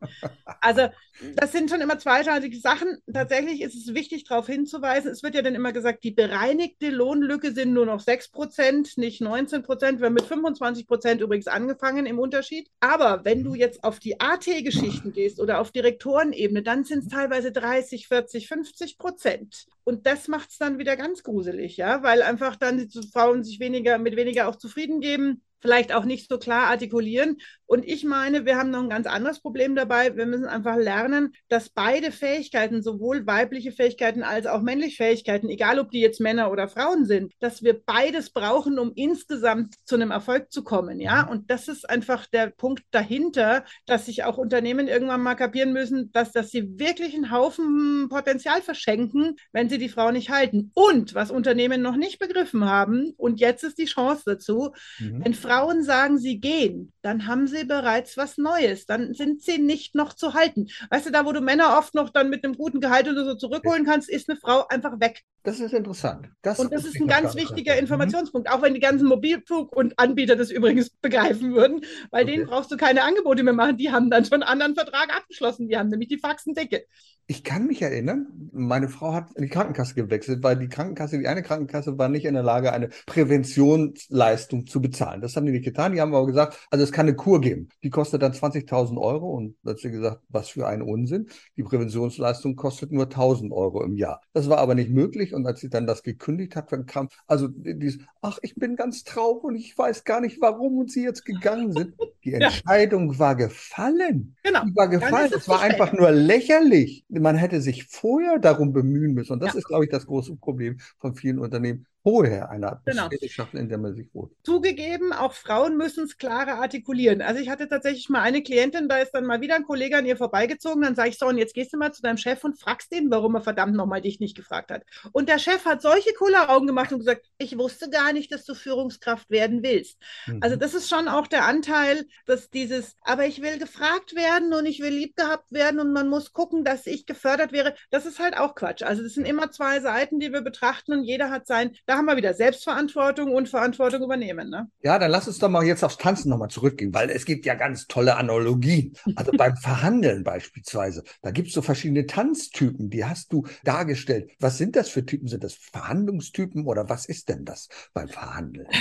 Also, 0.62 0.89
das 1.36 1.51
sind 1.51 1.70
schon 1.70 1.82
immer 1.82 2.00
zweiteilige 2.00 2.60
Sachen. 2.60 2.98
Tatsächlich 3.12 3.62
ist 3.62 3.75
es 3.75 3.94
wichtig, 3.94 4.25
darauf 4.25 4.48
hinzuweisen. 4.48 5.12
Es 5.12 5.24
wird 5.24 5.36
ja 5.36 5.41
dann 5.41 5.56
immer 5.56 5.74
gesagt, 5.74 6.03
die 6.03 6.12
bereinigte 6.12 6.89
Lohnlücke 6.89 7.51
sind 7.53 7.74
nur 7.74 7.86
noch 7.86 8.00
6 8.00 8.29
Prozent, 8.29 8.98
nicht 8.98 9.22
19 9.22 9.63
Prozent. 9.63 10.00
Wir 10.00 10.08
haben 10.08 10.13
mit 10.13 10.25
25 10.25 10.88
Prozent 10.88 11.22
übrigens 11.22 11.48
angefangen 11.48 12.06
im 12.06 12.20
Unterschied. 12.20 12.70
Aber 12.79 13.25
wenn 13.25 13.44
du 13.44 13.56
jetzt 13.56 13.84
auf 13.84 14.00
die 14.00 14.20
AT-Geschichten 14.20 15.12
gehst 15.12 15.39
oder 15.39 15.60
auf 15.60 15.72
Direktorenebene, 15.72 16.63
dann 16.63 16.84
sind 16.84 17.03
es 17.03 17.10
teilweise 17.10 17.51
30, 17.51 18.08
40, 18.08 18.26
50 18.29 18.98
Prozent. 18.98 19.65
Und 19.84 20.05
das 20.05 20.27
macht 20.27 20.50
es 20.50 20.57
dann 20.57 20.77
wieder 20.77 20.96
ganz 20.98 21.24
gruselig, 21.24 21.77
ja, 21.77 22.03
weil 22.03 22.22
einfach 22.22 22.55
dann 22.55 22.77
die 22.77 23.07
Frauen 23.12 23.43
sich 23.43 23.60
weniger 23.60 23.98
mit 23.98 24.15
weniger 24.15 24.48
auch 24.48 24.55
zufrieden 24.55 25.00
geben 25.01 25.41
vielleicht 25.60 25.94
auch 25.94 26.06
nicht 26.06 26.30
so 26.30 26.38
klar 26.38 26.68
artikulieren. 26.68 27.38
Und 27.66 27.86
ich 27.86 28.06
meine, 28.06 28.46
wir 28.46 28.58
haben 28.58 28.72
noch 28.72 28.82
ein 28.82 28.90
ganz 28.90 29.08
anderes 29.08 29.42
Problem 29.42 29.76
dabei. 29.76 30.16
Wir 30.16 30.26
müssen 30.26 30.46
einfach 30.46 30.78
lernen, 30.78 31.34
dass 31.50 31.70
beide 31.70 32.12
Fähigkeiten, 32.12 32.82
sowohl 32.82 33.28
weibliche 33.28 33.74
Fähigkeiten 33.74 34.24
als 34.24 34.46
auch 34.46 34.62
männliche 34.62 34.96
Fähigkeiten, 34.96 35.50
egal 35.50 35.80
ob 35.80 35.92
die 35.92 36.00
jetzt 36.00 36.22
Männer 36.22 36.50
oder 36.50 36.70
Frauen 36.70 37.06
sind, 37.06 37.34
dass 37.40 37.64
wir 37.64 37.78
beides 37.86 38.30
brauchen, 38.30 38.80
um 38.80 38.94
insgesamt 38.96 39.76
zu 39.84 39.96
einem 39.96 40.12
Erfolg 40.12 40.52
zu 40.52 40.64
kommen. 40.64 41.02
Ja, 41.02 41.24
mhm. 41.24 41.30
und 41.30 41.52
das 41.52 41.68
ist 41.68 41.90
einfach 41.90 42.26
der 42.28 42.48
Punkt 42.48 42.84
dahinter, 42.92 43.66
dass 43.86 44.06
sich 44.06 44.24
auch 44.24 44.38
Unternehmen 44.38 44.88
irgendwann 44.88 45.22
mal 45.22 45.36
kapieren 45.36 45.74
müssen, 45.74 46.12
dass, 46.14 46.32
dass 46.32 46.52
sie 46.52 46.80
wirklich 46.80 47.16
einen 47.16 47.32
Haufen 47.32 48.08
Potenzial 48.10 48.62
verschenken, 48.62 49.36
wenn 49.52 49.68
sie 49.68 49.78
die 49.78 49.90
Frau 49.90 50.12
nicht 50.12 50.30
halten. 50.30 50.72
Und 50.74 51.16
was 51.16 51.32
Unternehmen 51.32 51.82
noch 51.82 51.98
nicht 51.98 52.20
begriffen 52.20 52.66
haben, 52.66 53.14
und 53.18 53.42
jetzt 53.42 53.64
ist 53.64 53.78
die 53.78 53.86
Chance 53.86 54.24
dazu, 54.26 54.72
mhm. 55.00 55.26
wenn 55.26 55.34
Frauen 55.48 55.84
sagen, 55.84 56.18
sie 56.18 56.39
gehen, 56.39 56.94
dann 57.01 57.27
haben 57.27 57.48
sie 57.48 57.63
bereits 57.63 58.18
was 58.18 58.38
Neues. 58.38 58.86
Dann 58.86 59.13
sind 59.13 59.42
sie 59.42 59.58
nicht 59.60 59.96
noch 59.96 60.13
zu 60.13 60.34
halten. 60.34 60.68
Weißt 60.89 61.08
du, 61.08 61.12
da 61.12 61.25
wo 61.25 61.32
du 61.32 61.42
Männer 61.42 61.77
oft 61.77 61.96
noch 61.96 62.10
dann 62.10 62.30
mit 62.30 62.44
einem 62.44 62.56
guten 62.56 62.82
Gehalt 62.82 63.08
oder 63.08 63.24
so 63.24 63.36
zurückholen 63.36 63.86
kannst, 63.86 64.10
ist 64.10 64.30
eine 64.30 64.38
Frau 64.39 64.68
einfach 64.68 65.00
weg. 65.00 65.24
Das 65.48 65.62
ist 65.62 65.74
interessant. 65.74 66.30
Das 66.42 66.60
und 66.60 66.74
das 66.74 66.84
ist 66.84 67.00
ein 67.00 67.08
ganz 67.08 67.34
wichtiger 67.34 67.75
mhm. 67.75 67.80
Informationspunkt, 67.80 68.51
auch 68.51 68.62
wenn 68.62 68.74
die 68.74 68.82
ganzen 68.82 69.08
Mobilflug- 69.08 69.74
und 69.74 69.98
Anbieter 69.98 70.36
das 70.36 70.51
übrigens 70.51 70.89
begreifen 71.01 71.56
würden, 71.56 71.86
weil 72.12 72.25
okay. 72.25 72.34
denen 72.34 72.48
brauchst 72.48 72.70
du 72.70 72.75
keine 72.75 73.04
Angebote 73.04 73.44
mehr 73.44 73.54
machen. 73.54 73.77
Die 73.77 73.89
haben 73.89 74.10
dann 74.10 74.25
schon 74.25 74.44
einen 74.44 74.62
anderen 74.62 74.75
Vertrag 74.75 75.16
abgeschlossen. 75.16 75.70
Die 75.70 75.77
haben 75.77 75.88
nämlich 75.88 76.10
die 76.10 76.18
Faxen 76.18 76.54
dicke. 76.54 76.84
Ich 77.30 77.44
kann 77.44 77.68
mich 77.68 77.82
erinnern, 77.82 78.27
meine 78.54 78.88
Frau 78.88 79.13
hat 79.13 79.36
in 79.36 79.44
die 79.44 79.50
Krankenkasse 79.50 79.96
gewechselt, 79.96 80.44
weil 80.44 80.56
die 80.56 80.70
Krankenkasse, 80.70 81.20
die 81.20 81.27
eine 81.27 81.44
Krankenkasse 81.44 81.98
war 81.98 82.08
nicht 82.08 82.24
in 82.24 82.36
der 82.36 82.44
Lage, 82.44 82.72
eine 82.72 82.88
Präventionsleistung 83.06 84.66
zu 84.66 84.82
bezahlen. 84.82 85.20
Das 85.20 85.36
haben 85.36 85.46
die 85.46 85.51
nicht 85.51 85.66
getan. 85.66 85.92
Die 85.92 86.00
haben 86.00 86.16
aber 86.16 86.25
gesagt, 86.25 86.58
also 86.72 86.86
es 86.86 86.94
kann 86.94 87.06
eine 87.06 87.18
Kur 87.18 87.42
geben. 87.42 87.68
Die 87.84 87.89
kostet 87.89 88.22
dann 88.22 88.32
20.000 88.32 88.98
Euro 88.98 89.30
und 89.32 89.58
da 89.63 89.72
hat 89.72 89.80
sie 89.80 89.92
gesagt, 89.92 90.22
was 90.30 90.48
für 90.48 90.68
ein 90.68 90.82
Unsinn. 90.82 91.27
Die 91.58 91.63
Präventionsleistung 91.63 92.56
kostet 92.56 92.94
nur 92.94 93.08
1.000 93.08 93.51
Euro 93.51 93.84
im 93.84 93.98
Jahr. 93.98 94.22
Das 94.32 94.48
war 94.48 94.60
aber 94.60 94.74
nicht 94.74 94.89
möglich 94.89 95.34
und 95.38 95.48
als 95.48 95.62
sie 95.62 95.70
dann 95.70 95.88
das 95.88 96.03
gekündigt 96.03 96.56
hat, 96.56 96.72
dann 96.72 96.86
kam, 96.86 97.10
also 97.27 97.48
dieses, 97.48 98.00
ach, 98.22 98.38
ich 98.41 98.56
bin 98.56 98.75
ganz 98.75 99.03
traurig 99.03 99.44
und 99.44 99.56
ich 99.56 99.77
weiß 99.77 100.03
gar 100.03 100.20
nicht, 100.20 100.41
warum 100.41 100.77
und 100.79 100.91
sie 100.91 101.03
jetzt 101.03 101.24
gegangen 101.24 101.72
sind. 101.72 101.94
Die 102.24 102.34
Entscheidung 102.34 103.13
ja. 103.13 103.20
war 103.20 103.36
gefallen. 103.36 104.36
Genau. 104.44 104.65
Die 104.65 104.75
war 104.75 104.88
gefallen. 104.89 105.32
Es 105.36 105.48
war 105.48 105.62
einfach 105.62 105.94
nur 105.94 106.12
lächerlich. 106.12 107.06
Man 107.08 107.36
hätte 107.36 107.62
sich 107.62 107.86
vorher 107.86 108.39
darum 108.39 108.74
bemühen 108.74 109.13
müssen. 109.13 109.34
Und 109.34 109.39
das 109.41 109.53
ja. 109.53 109.60
ist, 109.60 109.67
glaube 109.67 109.86
ich, 109.86 109.91
das 109.91 110.06
große 110.06 110.36
Problem 110.36 110.77
von 110.98 111.15
vielen 111.15 111.39
Unternehmen 111.39 111.86
vorher 112.08 112.50
eine 112.50 112.80
Genau. 112.86 113.10
Schaffen, 113.28 113.58
in 113.58 113.68
der 113.68 113.78
man 113.78 113.94
sich 113.94 114.08
wohl. 114.14 114.30
Zugegeben, 114.44 115.12
auch 115.12 115.34
Frauen 115.34 115.76
müssen 115.76 116.06
es 116.06 116.18
klarer 116.18 116.62
artikulieren. 116.62 117.22
Also 117.22 117.42
ich 117.42 117.50
hatte 117.50 117.68
tatsächlich 117.68 118.08
mal 118.08 118.22
eine 118.22 118.42
Klientin, 118.42 118.88
da 118.88 119.00
ist 119.00 119.12
dann 119.12 119.26
mal 119.26 119.42
wieder 119.42 119.56
ein 119.56 119.66
Kollege 119.66 119.98
an 119.98 120.06
ihr 120.06 120.16
vorbeigezogen, 120.16 120.84
dann 120.84 120.96
sage 120.96 121.10
ich 121.10 121.18
so, 121.18 121.28
und 121.28 121.38
jetzt 121.38 121.54
gehst 121.54 121.74
du 121.74 121.78
mal 121.78 121.92
zu 121.92 122.02
deinem 122.02 122.16
Chef 122.16 122.46
und 122.46 122.58
fragst 122.58 122.96
ihn, 122.96 123.12
warum 123.12 123.36
er 123.36 123.42
verdammt 123.42 123.76
nochmal 123.76 124.02
dich 124.02 124.22
nicht 124.22 124.38
gefragt 124.38 124.72
hat. 124.72 124.84
Und 125.12 125.28
der 125.28 125.38
Chef 125.38 125.66
hat 125.66 125.82
solche 125.82 126.14
Kulleraugen 126.14 126.66
gemacht 126.66 126.94
und 126.94 127.00
gesagt, 127.00 127.26
ich 127.40 127.58
wusste 127.58 127.90
gar 127.90 128.14
nicht, 128.14 128.32
dass 128.32 128.46
du 128.46 128.56
Führungskraft 128.56 129.30
werden 129.30 129.62
willst. 129.62 129.98
Mhm. 130.28 130.40
Also 130.42 130.56
das 130.56 130.76
ist 130.76 130.88
schon 130.88 131.10
auch 131.10 131.28
der 131.28 131.44
Anteil, 131.44 132.06
dass 132.26 132.50
dieses, 132.50 132.96
aber 133.02 133.26
ich 133.26 133.42
will 133.42 133.60
gefragt 133.60 134.16
werden 134.16 134.54
und 134.54 134.66
ich 134.66 134.80
will 134.80 134.94
lieb 134.94 135.18
gehabt 135.18 135.52
werden 135.52 135.82
und 135.82 135.92
man 135.92 136.08
muss 136.08 136.32
gucken, 136.32 136.64
dass 136.64 136.88
ich 136.88 137.06
gefördert 137.06 137.52
wäre. 137.52 137.76
Das 137.90 138.06
ist 138.06 138.20
halt 138.20 138.38
auch 138.38 138.56
Quatsch. 138.56 138.82
Also 138.84 139.04
das 139.04 139.14
sind 139.14 139.26
immer 139.28 139.52
zwei 139.52 139.82
Seiten, 139.82 140.22
die 140.22 140.32
wir 140.32 140.42
betrachten 140.42 140.94
und 140.94 141.04
jeder 141.04 141.30
hat 141.32 141.48
sein, 141.48 141.76
da 141.86 141.97
haben 141.98 142.06
wir 142.06 142.18
wieder 142.18 142.34
Selbstverantwortung 142.34 143.34
und 143.34 143.50
Verantwortung 143.50 144.04
übernehmen. 144.04 144.50
Ne? 144.50 144.70
Ja, 144.82 145.00
dann 145.00 145.12
lass 145.12 145.27
uns 145.27 145.39
doch 145.39 145.50
mal 145.50 145.66
jetzt 145.66 145.84
aufs 145.84 145.98
Tanzen 145.98 146.30
nochmal 146.30 146.50
zurückgehen, 146.50 146.94
weil 146.94 147.10
es 147.10 147.25
gibt 147.25 147.46
ja 147.46 147.56
ganz 147.56 147.88
tolle 147.88 148.16
Analogien. 148.16 148.96
Also 149.16 149.32
beim 149.32 149.58
Verhandeln 149.58 150.24
beispielsweise, 150.24 151.04
da 151.22 151.32
gibt 151.32 151.50
es 151.50 151.54
so 151.54 151.62
verschiedene 151.62 152.06
Tanztypen, 152.06 152.89
die 152.89 153.04
hast 153.04 153.34
du 153.34 153.46
dargestellt. 153.63 154.32
Was 154.39 154.58
sind 154.58 154.75
das 154.75 154.89
für 154.89 155.06
Typen? 155.06 155.27
Sind 155.27 155.44
das 155.44 155.56
Verhandlungstypen 155.56 156.66
oder 156.66 156.89
was 156.89 157.06
ist 157.06 157.30
denn 157.30 157.44
das 157.44 157.68
beim 157.94 158.08
Verhandeln? 158.08 158.68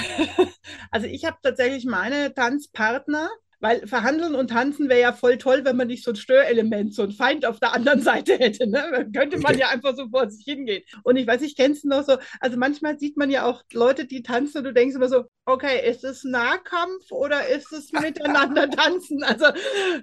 Also 0.90 1.06
ich 1.06 1.25
habe 1.25 1.37
tatsächlich 1.42 1.85
meine 1.85 2.35
Tanzpartner, 2.35 3.28
weil 3.66 3.85
verhandeln 3.88 4.37
und 4.37 4.50
tanzen 4.50 4.88
wäre 4.88 5.00
ja 5.00 5.12
voll 5.12 5.38
toll, 5.38 5.64
wenn 5.64 5.76
man 5.76 5.88
nicht 5.88 6.04
so 6.04 6.12
ein 6.12 6.16
Störelement, 6.16 6.94
so 6.94 7.02
ein 7.02 7.11
Feind 7.11 7.44
auf 7.44 7.58
der 7.58 7.75
anderen 7.75 8.00
Seite 8.11 8.35
hätte. 8.35 8.68
Ne? 8.68 8.85
Dann 8.92 9.12
könnte 9.12 9.38
man 9.38 9.58
ja 9.58 9.70
einfach 9.70 9.96
so 9.96 10.08
vor 10.08 10.30
sich 10.30 10.44
hingehen. 10.44 10.85
Und 11.02 11.16
ich 11.16 11.26
weiß, 11.26 11.42
ich 11.42 11.56
kenne 11.56 11.75
es 11.75 11.82
noch 11.82 12.04
so, 12.04 12.16
also 12.38 12.56
manchmal 12.56 12.96
sieht 12.99 13.16
man 13.16 13.28
ja 13.28 13.44
auch 13.44 13.64
Leute, 13.73 14.06
die 14.06 14.23
tanzen 14.23 14.58
und 14.58 14.64
du 14.64 14.73
denkst 14.73 14.94
immer 14.94 15.08
so, 15.08 15.25
okay, 15.46 15.88
ist 15.88 16.04
es 16.04 16.24
Nahkampf 16.24 17.10
oder 17.10 17.48
ist 17.48 17.72
es 17.72 17.92
miteinander 17.92 18.68
tanzen? 18.68 19.22
Also 19.22 19.46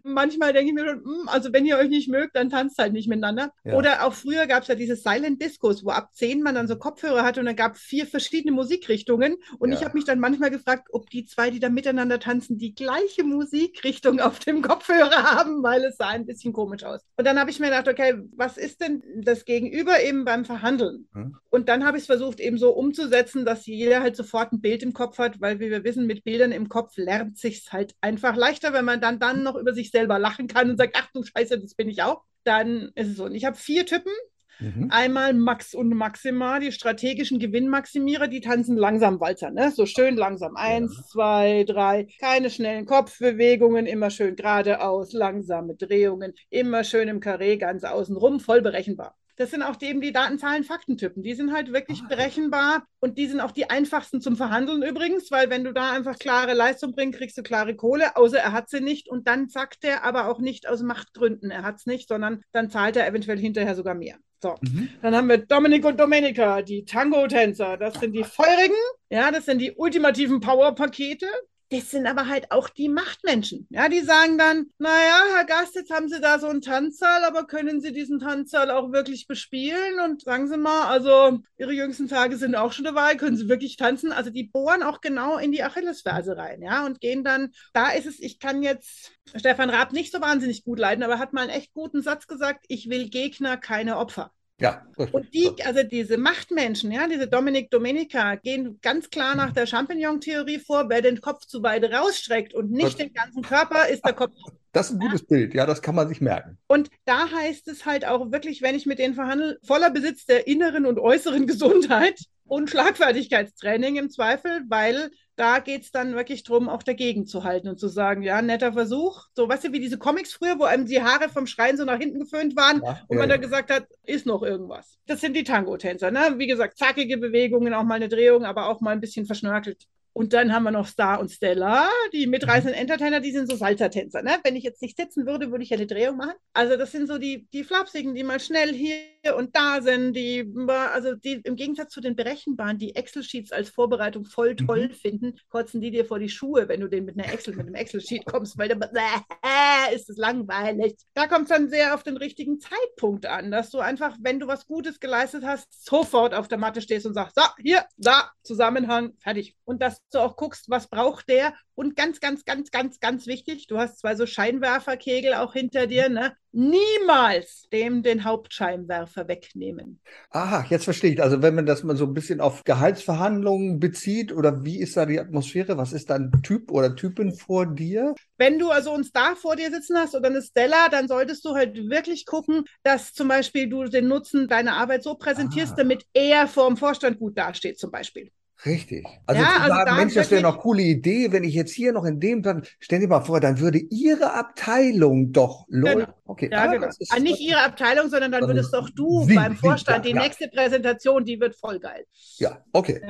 manchmal 0.03 0.53
denke 0.53 0.69
ich 0.69 0.73
mir 0.73 0.85
schon, 0.89 1.03
hm, 1.03 1.27
also 1.27 1.51
wenn 1.53 1.65
ihr 1.65 1.77
euch 1.77 1.89
nicht 1.89 2.09
mögt, 2.09 2.35
dann 2.35 2.50
tanzt 2.50 2.77
halt 2.77 2.93
nicht 2.93 3.07
miteinander. 3.07 3.51
Ja. 3.63 3.73
Oder 3.75 4.05
auch 4.05 4.13
früher 4.13 4.47
gab 4.47 4.63
es 4.63 4.69
ja 4.69 4.75
diese 4.75 4.95
Silent 4.95 5.41
Discos, 5.41 5.83
wo 5.85 5.89
ab 5.91 6.09
zehn 6.13 6.41
man 6.41 6.55
dann 6.55 6.67
so 6.67 6.77
Kopfhörer 6.77 7.23
hatte 7.23 7.39
und 7.41 7.45
dann 7.45 7.55
gab 7.55 7.75
es 7.75 7.81
vier 7.81 8.05
verschiedene 8.07 8.53
Musikrichtungen. 8.53 9.35
Und 9.59 9.71
ich 9.71 9.81
Ja. 9.81 9.85
habe 9.88 9.97
mich 9.97 10.05
dann 10.05 10.19
manchmal 10.19 10.50
gefragt, 10.50 10.88
ob 10.91 11.09
die 11.09 11.25
zwei, 11.25 11.50
die 11.50 11.59
da 11.59 11.69
miteinander 11.69 12.19
tanzen, 12.19 12.57
die 12.57 12.73
gleiche 12.73 13.23
Musikrichtung 13.23 14.19
auf 14.21 14.39
dem 14.39 14.62
Kopfhörer 14.62 15.23
haben, 15.35 15.62
weil 15.63 15.83
es 15.83 15.97
sah 15.97 16.07
ein 16.09 16.25
bisschen 16.25 16.53
komisch 16.53 16.83
aus. 16.83 17.01
Und 17.17 17.25
dann 17.25 17.39
habe 17.39 17.50
ich 17.51 17.59
mir 17.59 17.67
gedacht, 17.67 17.88
okay, 17.88 18.15
was 18.35 18.57
ist 18.57 18.81
denn 18.81 19.03
das 19.17 19.45
Gegenüber 19.45 20.01
eben 20.01 20.25
beim 20.25 20.45
Verhandeln? 20.45 21.07
Hm. 21.13 21.35
Und 21.50 21.69
dann 21.69 21.85
habe 21.85 21.97
ich 21.97 22.03
es 22.03 22.07
versucht, 22.07 22.39
eben 22.39 22.57
so 22.57 22.71
umzusetzen, 22.71 23.45
dass 23.45 23.65
jeder 23.65 24.01
halt 24.01 24.15
sofort 24.15 24.51
ein 24.53 24.62
Bild 24.62 24.81
im 24.83 24.93
Kopf 24.93 25.17
hat, 25.19 25.33
weil 25.40 25.60
wie 25.60 25.70
wir 25.70 25.84
wissen, 25.84 26.06
mit 26.06 26.24
Bildern 26.24 26.52
im 26.52 26.70
Kopf 26.70 26.98
lernt 26.98 27.38
sich 27.38 27.72
halt 27.72 27.96
einfach 28.02 28.36
leichter, 28.36 28.74
wenn 28.74 28.86
man 28.86 29.02
dann, 29.02 29.20
dann 29.20 29.44
noch 29.44 29.56
über 29.56 29.74
sich 29.74 29.92
selber 29.92 30.20
lachen 30.20 30.48
kann 30.48 30.70
und 30.70 30.78
sagt, 30.78 30.96
ach 30.98 31.10
du 31.13 31.24
Scheiße, 31.24 31.60
das 31.60 31.75
bin 31.75 31.90
ich 31.90 32.04
auch. 32.04 32.24
Dann 32.44 32.92
ist 32.96 33.10
es 33.10 33.18
so. 33.18 33.25
Und 33.25 33.36
ich 33.36 33.46
habe 33.46 33.56
vier 33.56 33.86
Typen. 33.86 34.12
Mhm. 34.60 34.90
Einmal 34.92 35.34
Max 35.34 35.74
und 35.74 35.90
Maxima, 35.90 36.60
die 36.60 36.72
strategischen 36.72 37.40
Gewinnmaximierer, 37.40 38.28
die 38.28 38.42
tanzen 38.42 38.78
langsam 38.78 39.20
Walzer, 39.20 39.50
ne? 39.50 39.72
So 39.72 39.86
schön 39.86 40.16
langsam. 40.16 40.56
Eins, 40.56 41.08
zwei, 41.10 41.63
drei. 41.68 42.08
Keine 42.20 42.50
schnellen 42.50 42.86
Kopfbewegungen, 42.86 43.88
immer 43.88 44.10
schön 44.10 44.36
geradeaus, 44.36 45.12
langsame 45.12 45.75
Drehungen, 45.75 46.34
immer 46.50 46.84
schön 46.84 47.08
im 47.08 47.20
Karree, 47.20 47.58
ganz 47.58 47.84
außen 47.84 48.16
rum, 48.16 48.40
voll 48.40 48.62
berechenbar. 48.62 49.16
Das 49.36 49.52
sind 49.52 49.63
auch 49.63 49.75
die, 49.75 49.88
eben 49.88 50.02
die 50.02 50.12
Datenzahlen, 50.13 50.63
Faktentypen. 50.63 51.24
Die 51.24 51.34
sind 51.34 51.54
halt 51.54 51.74
wirklich 51.74 52.02
Ah. 52.04 52.08
berechenbar 52.08 52.84
und 53.00 53.18
die 53.18 53.28
sind 53.28 53.40
auch 53.42 53.52
die 53.52 53.70
einfachsten 53.70 54.22
zum 54.22 54.36
Verhandeln 54.36 54.84
übrigens, 54.84 55.32
weil 55.32 55.50
wenn 55.50 55.63
du 55.63 55.74
da 55.74 55.92
einfach 55.92 56.20
klare 56.20 56.54
Leistung 56.54 56.94
bringst, 56.94 57.18
kriegst 57.18 57.38
du 57.38 57.44
klare 57.44 57.75
Kohle, 57.75 58.16
außer 58.16 58.38
er 58.38 58.52
hat 58.52 58.70
sie 58.70 58.82
nicht 58.82 59.10
und 59.10 59.28
dann 59.28 59.50
sagt 59.50 59.84
er 59.86 60.04
aber 60.04 60.28
auch 60.30 60.40
nicht 60.40 60.68
aus 60.68 60.82
Machtgründen, 60.84 61.50
er 61.52 61.63
hat 61.63 61.78
es 61.78 61.86
nicht, 61.86 62.08
sondern 62.10 62.42
dann 62.52 62.70
zahlt 62.70 62.96
er 62.96 63.08
eventuell 63.08 63.40
hinterher 63.40 63.75
sogar 63.75 63.96
mehr. 63.96 64.18
So. 64.42 64.56
Mhm. 64.62 64.90
Dann 65.02 65.16
haben 65.16 65.30
wir 65.30 65.38
Dominik 65.38 65.86
und 65.86 66.00
Domenica, 66.00 66.62
die 66.62 66.84
Tango-Tänzer. 66.86 67.78
Das 67.78 67.94
sind 68.00 68.12
die 68.12 68.24
feurigen, 68.25 68.75
ja, 69.10 69.32
das 69.32 69.46
sind 69.46 69.60
die 69.60 69.72
ultimativen 69.72 70.42
Power-Pakete. 70.42 71.28
Das 71.70 71.89
sind 71.89 72.05
aber 72.05 72.27
halt 72.27 72.51
auch 72.51 72.70
die 72.70 72.89
Machtmenschen. 72.89 73.67
Ja, 73.72 73.89
die 73.89 74.01
sagen 74.01 74.38
dann, 74.38 74.67
naja, 74.77 75.24
Herr 75.36 75.46
Gast, 75.46 75.75
jetzt 75.75 75.89
haben 75.89 76.08
Sie 76.08 76.22
da 76.22 76.38
so 76.38 76.48
einen 76.48 76.62
Tanzsaal, 76.62 77.24
aber 77.24 77.46
können 77.48 77.82
Sie 77.82 77.91
diesen 77.91 78.20
Tanzsaal 78.20 78.70
auch 78.70 78.91
wirklich 78.91 79.27
bespielen? 79.27 80.00
Und 80.00 80.22
sagen 80.22 80.48
Sie 80.48 80.58
mal, 80.58 80.88
also 80.88 81.39
Ihre 81.58 81.73
jüngsten 81.73 82.08
Tage 82.08 82.38
sind 82.38 82.56
auch 82.56 82.73
schon 82.73 82.86
dabei, 82.86 83.15
können 83.15 83.38
Sie 83.38 83.49
wirklich 83.49 83.76
tanzen? 83.78 84.12
Also 84.12 84.30
die 84.30 84.43
bohren 84.43 84.84
auch 84.84 85.02
genau 85.02 85.38
in 85.38 85.52
die 85.52 85.63
Achillesferse 85.63 86.38
rein, 86.38 86.62
ja, 86.62 86.86
und 86.86 87.02
gehen 87.02 87.23
dann, 87.23 87.52
da 87.73 87.91
ist 87.91 88.06
es, 88.06 88.19
ich 88.19 88.39
kann 88.39 88.62
jetzt 88.62 89.12
Stefan 89.36 89.69
Raab 89.69 89.93
nicht 89.93 90.12
so 90.12 90.21
wahnsinnig 90.21 90.63
gut 90.63 90.78
leiden, 90.80 91.04
aber 91.04 91.13
er 91.13 91.19
hat 91.19 91.34
mal 91.34 91.41
einen 91.41 91.49
echt 91.49 91.73
guten 91.73 92.04
Satz 92.04 92.28
gesagt, 92.28 92.65
ich 92.67 92.89
will 92.89 93.10
Gegner, 93.10 93.58
keine 93.58 93.97
Opfer. 93.97 94.32
Ja. 94.63 94.82
Und 94.95 95.34
die, 95.34 95.52
also 95.65 95.84
diese 95.84 96.17
Machtmenschen, 96.17 96.89
ja, 96.89 97.06
diese 97.06 97.28
Dominik 97.28 97.69
Domenica, 97.69 98.36
gehen 98.36 98.80
ganz 98.82 99.10
klar 99.10 99.36
nach 99.36 99.52
der 99.52 99.65
Champignon-Theorie 99.65 100.60
vor. 100.60 100.88
Wer 100.88 101.02
den 101.02 101.19
Kopf 101.19 101.45
zu 101.45 101.62
weit 101.63 101.84
rausstreckt 101.84 102.54
und 102.54 102.71
nicht 102.71 102.97
den 102.97 103.13
ganzen 103.13 103.41
Körper, 103.41 103.89
ist 103.89 104.06
der 104.06 104.13
Kopf. 104.13 104.32
Das 104.73 104.89
ist 104.89 104.95
ein 104.95 104.99
gutes 104.99 105.25
Bild. 105.25 105.53
Ja, 105.53 105.65
das 105.65 105.81
kann 105.81 105.95
man 105.95 106.07
sich 106.07 106.19
merken. 106.19 106.57
Und 106.67 106.89
da 107.05 107.29
heißt 107.31 107.67
es 107.67 107.86
halt 107.86 108.05
auch 108.05 108.31
wirklich, 108.31 108.62
wenn 108.63 108.75
ich 108.75 108.88
mit 108.88 108.99
denen 108.99 109.13
verhandle, 109.13 109.59
voller 109.63 109.91
Besitz 109.91 110.25
der 110.25 110.47
inneren 110.47 110.86
und 110.86 110.99
äußeren 110.99 111.47
Gesundheit 111.47 112.19
und 112.45 112.69
Schlagfertigkeitstraining 112.69 113.95
im 113.97 114.09
Zweifel, 114.09 114.63
weil 114.67 115.12
da 115.36 115.59
geht 115.59 115.83
es 115.83 115.91
dann 115.91 116.15
wirklich 116.15 116.43
darum, 116.43 116.69
auch 116.69 116.83
dagegen 116.83 117.25
zu 117.25 117.43
halten 117.43 117.67
und 117.67 117.79
zu 117.79 117.88
sagen, 117.88 118.21
ja, 118.21 118.41
netter 118.41 118.73
Versuch. 118.73 119.25
So, 119.36 119.47
weißt 119.47 119.65
du, 119.65 119.71
wie 119.73 119.79
diese 119.79 119.97
Comics 119.97 120.33
früher, 120.33 120.59
wo 120.59 120.63
einem 120.63 120.86
die 120.86 121.01
Haare 121.01 121.29
vom 121.29 121.47
Schreien 121.47 121.77
so 121.77 121.86
nach 121.86 121.97
hinten 121.99 122.19
geföhnt 122.19 122.55
waren 122.55 122.81
Ja, 122.83 122.99
und 123.07 123.17
man 123.17 123.29
ja. 123.29 123.36
dann 123.36 123.41
gesagt 123.41 123.71
hat, 123.71 123.88
ist 124.03 124.25
noch 124.25 124.43
irgendwas. 124.43 124.97
Das 125.05 125.21
sind 125.21 125.36
die 125.36 125.43
Tango-Tänzer, 125.43 126.12
ne? 126.12 126.36
Wie 126.38 126.47
gesagt, 126.47 126.77
zackige 126.77 127.17
Bewegungen, 127.17 127.73
auch 127.73 127.83
mal 127.83 127.95
eine 127.95 128.09
Drehung, 128.09 128.43
aber 128.43 128.69
auch 128.69 128.81
mal 128.81 128.91
ein 128.91 129.01
bisschen 129.01 129.25
verschnörkelt. 129.25 129.86
Und 130.13 130.34
dann 130.34 130.54
haben 130.54 130.63
wir 130.63 130.71
noch 130.71 130.88
Star 130.88 131.19
und 131.19 131.32
Stella, 131.32 131.89
die 132.13 132.28
mitreißenden 132.28 132.80
Entertainer, 132.80 133.19
die 133.19 133.32
sind 133.32 133.49
so 133.49 133.56
Salzertänzer. 133.56 134.21
Ne? 134.21 134.38
Wenn 134.43 134.56
ich 134.56 134.63
jetzt 134.63 134.82
nicht 134.82 134.95
sitzen 134.95 135.26
würde, 135.26 135.49
würde 135.49 135.63
ich 135.63 135.71
ja 135.71 135.78
eine 135.78 135.88
Drehung 135.88 136.17
machen. 136.17 136.36
Also 136.54 136.78
das 136.78 136.91
sind 136.91 137.08
so 137.08 137.17
die, 137.17 137.47
die 137.52 137.63
Flapsigen, 137.63 138.13
die 138.13 138.23
mal 138.23 138.39
schnell 138.39 138.73
hier 138.73 138.95
und 139.31 139.55
da 139.55 139.81
sind, 139.81 140.13
die, 140.13 140.45
also 140.67 141.15
die 141.15 141.41
im 141.45 141.55
Gegensatz 141.55 141.93
zu 141.93 142.01
den 142.01 142.15
Berechenbaren, 142.15 142.77
die 142.77 142.95
Excel-Sheets 142.95 143.51
als 143.53 143.69
Vorbereitung 143.69 144.25
voll 144.25 144.55
toll 144.55 144.89
Mhm. 144.89 144.91
finden, 144.91 145.39
kotzen 145.49 145.79
die 145.81 145.91
dir 145.91 146.05
vor 146.05 146.19
die 146.19 146.29
Schuhe, 146.29 146.67
wenn 146.67 146.81
du 146.81 146.88
den 146.89 147.05
mit 147.05 147.17
einer 147.17 147.31
Excel, 147.31 147.55
mit 147.55 147.65
einem 147.65 147.75
Excel-Sheet 147.75 148.25
kommst, 148.25 148.57
weil 148.57 148.67
dann 148.69 148.81
äh, 148.81 149.95
ist 149.95 150.09
es 150.09 150.17
langweilig. 150.17 150.95
Da 151.13 151.27
kommt 151.27 151.43
es 151.43 151.49
dann 151.49 151.69
sehr 151.69 151.93
auf 151.95 152.03
den 152.03 152.17
richtigen 152.17 152.59
Zeitpunkt 152.59 153.25
an, 153.25 153.51
dass 153.51 153.69
du 153.69 153.79
einfach, 153.79 154.17
wenn 154.19 154.39
du 154.39 154.47
was 154.47 154.65
Gutes 154.67 154.99
geleistet 154.99 155.43
hast, 155.45 155.67
sofort 155.86 156.33
auf 156.33 156.47
der 156.47 156.57
Matte 156.57 156.81
stehst 156.81 157.05
und 157.05 157.13
sagst, 157.13 157.36
so, 157.36 157.43
hier, 157.62 157.86
da, 157.97 158.31
Zusammenhang, 158.43 159.13
fertig. 159.19 159.55
Und 159.63 159.81
dass 159.81 159.99
du 160.12 160.19
auch 160.19 160.36
guckst, 160.36 160.69
was 160.69 160.88
braucht 160.88 161.29
der? 161.29 161.53
Und 161.75 161.95
ganz, 161.95 162.19
ganz, 162.19 162.45
ganz, 162.45 162.71
ganz, 162.71 162.99
ganz 162.99 163.25
wichtig, 163.27 163.67
du 163.67 163.77
hast 163.77 163.99
zwei 163.99 164.15
so 164.15 164.25
Scheinwerferkegel 164.25 165.33
auch 165.36 165.53
hinter 165.53 165.88
dir, 165.88 166.09
ne? 166.09 166.36
Niemals 166.54 167.68
dem 167.72 168.02
den 168.02 168.24
Hauptscheinwerfer 168.24 169.28
wegnehmen. 169.28 170.00
Aha, 170.32 170.66
jetzt 170.70 170.84
verstehe 170.84 171.13
ich. 171.13 171.22
Also 171.24 171.42
wenn 171.42 171.56
man 171.56 171.66
das 171.66 171.84
mal 171.84 171.96
so 171.96 172.06
ein 172.06 172.13
bisschen 172.13 172.42
auf 172.42 172.63
Gehaltsverhandlungen 172.66 173.80
bezieht 173.80 174.34
oder 174.34 174.66
wie 174.66 174.80
ist 174.80 174.98
da 174.98 175.06
die 175.06 175.20
Atmosphäre? 175.20 175.78
Was 175.78 175.94
ist 175.94 176.10
da 176.10 176.16
ein 176.16 176.32
Typ 176.44 176.72
oder 176.72 176.96
Typen 176.96 177.34
vor 177.34 177.66
dir? 177.66 178.13
Wenn 178.38 178.60
du 178.60 178.70
also 178.72 178.92
uns 178.94 179.12
da 179.12 179.36
vor 179.36 179.56
dir 179.56 179.72
sitzen 179.72 179.98
hast 179.98 180.16
oder 180.16 180.28
eine 180.30 180.42
Stella, 180.42 180.89
dann 180.89 181.08
solltest 181.08 181.46
du 181.46 181.56
halt 181.56 181.76
wirklich 181.89 182.26
gucken, 182.26 182.66
dass 182.84 183.13
zum 183.13 183.28
Beispiel 183.28 183.70
du 183.70 183.84
den 183.86 184.08
Nutzen 184.08 184.48
deiner 184.48 184.76
Arbeit 184.76 185.04
so 185.04 185.16
präsentierst, 185.16 185.74
Ah. 185.74 185.78
damit 185.78 186.06
er 186.13 186.48
vor 186.48 186.68
dem 186.68 186.78
Vorstand 186.78 187.20
gut 187.20 187.38
dasteht, 187.38 187.80
zum 187.80 187.92
Beispiel. 187.92 188.32
Richtig. 188.66 189.06
Also 189.26 189.42
Ja, 189.42 189.50
also 189.58 189.68
sagen, 189.76 189.86
da 189.88 189.96
Mensch, 189.96 190.13
das 190.13 190.32
wäre 190.32 190.42
noch 190.42 190.60
coole 190.60 190.84
Idee, 190.84 191.32
wenn 191.32 191.44
ich 191.44 191.54
jetzt 191.54 191.74
hier 191.74 191.92
noch 191.92 192.06
in 192.06 192.20
dem, 192.20 192.42
dann 192.44 192.63
stell 192.80 193.00
dir 193.00 193.08
mal 193.10 193.22
vor, 193.22 193.39
dann 193.42 193.60
würde 193.60 193.78
Ihre 193.78 194.34
Abteilung 194.34 195.34
doch, 195.34 195.66
lol. 195.68 195.96
Genau. 195.96 196.08
Okay, 196.26 196.50
Ja, 196.50 196.60
ah, 196.63 196.68
genau. 196.68 196.86
das 196.86 196.98
ist- 197.00 197.12
Ah, 197.13 197.20
nicht 197.20 197.42
ihre 197.42 197.60
Abteilung, 197.62 198.10
sondern 198.10 198.32
dann 198.32 198.48
würdest 198.48 198.74
doch 198.74 198.89
du 198.89 199.26
sie, 199.26 199.36
beim 199.36 199.52
sie, 199.54 199.58
Vorstand, 199.60 200.06
ja, 200.06 200.12
die 200.13 200.18
nächste 200.18 200.48
Präsentation, 200.48 201.26
die 201.26 201.39
wird 201.39 201.56
voll 201.56 201.80
geil. 201.80 202.06
Ja, 202.38 202.60
okay. 202.72 203.02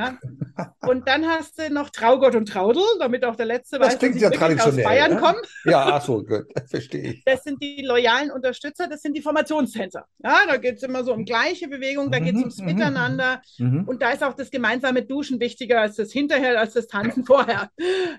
Und 0.81 1.07
dann 1.07 1.27
hast 1.27 1.59
du 1.59 1.71
noch 1.71 1.89
Traugott 1.91 2.35
und 2.35 2.47
Traudel, 2.49 2.81
damit 2.99 3.23
auch 3.23 3.35
der 3.35 3.45
Letzte 3.45 3.77
Das 3.77 3.89
weiß, 3.93 3.99
klingt 3.99 4.15
ja 4.15 4.31
wirklich 4.31 4.41
aus 4.41 4.47
traditionell, 4.47 4.83
Bayern 4.83 5.11
ja? 5.11 5.17
komme. 5.19 5.37
Ja, 5.65 5.85
ach 5.93 6.01
so, 6.03 6.23
gut, 6.23 6.45
verstehe 6.69 7.13
ich. 7.13 7.23
Das 7.25 7.43
sind 7.43 7.61
die 7.61 7.83
loyalen 7.85 8.31
Unterstützer, 8.31 8.87
das 8.87 9.01
sind 9.01 9.15
die 9.15 9.21
Formationstänzer. 9.21 10.05
Ja, 10.23 10.39
da 10.47 10.57
geht 10.57 10.77
es 10.77 10.83
immer 10.83 11.03
so 11.03 11.13
um 11.13 11.23
gleiche 11.23 11.67
Bewegungen, 11.67 12.11
da 12.11 12.17
geht 12.19 12.29
es 12.29 12.33
Mhm, 12.33 12.39
ums 12.41 12.57
mhm, 12.59 12.65
Miteinander. 12.65 13.41
Mhm. 13.59 13.83
Und 13.85 14.01
da 14.01 14.09
ist 14.11 14.23
auch 14.23 14.33
das 14.33 14.49
gemeinsame 14.49 15.03
Duschen 15.03 15.32
Duschen 15.33 15.39
wichtiger 15.39 15.81
als 15.81 15.95
das 15.95 16.11
hinterher, 16.11 16.59
als 16.59 16.73
das 16.73 16.87
Tanzen 16.87 17.25
vorher. 17.25 17.69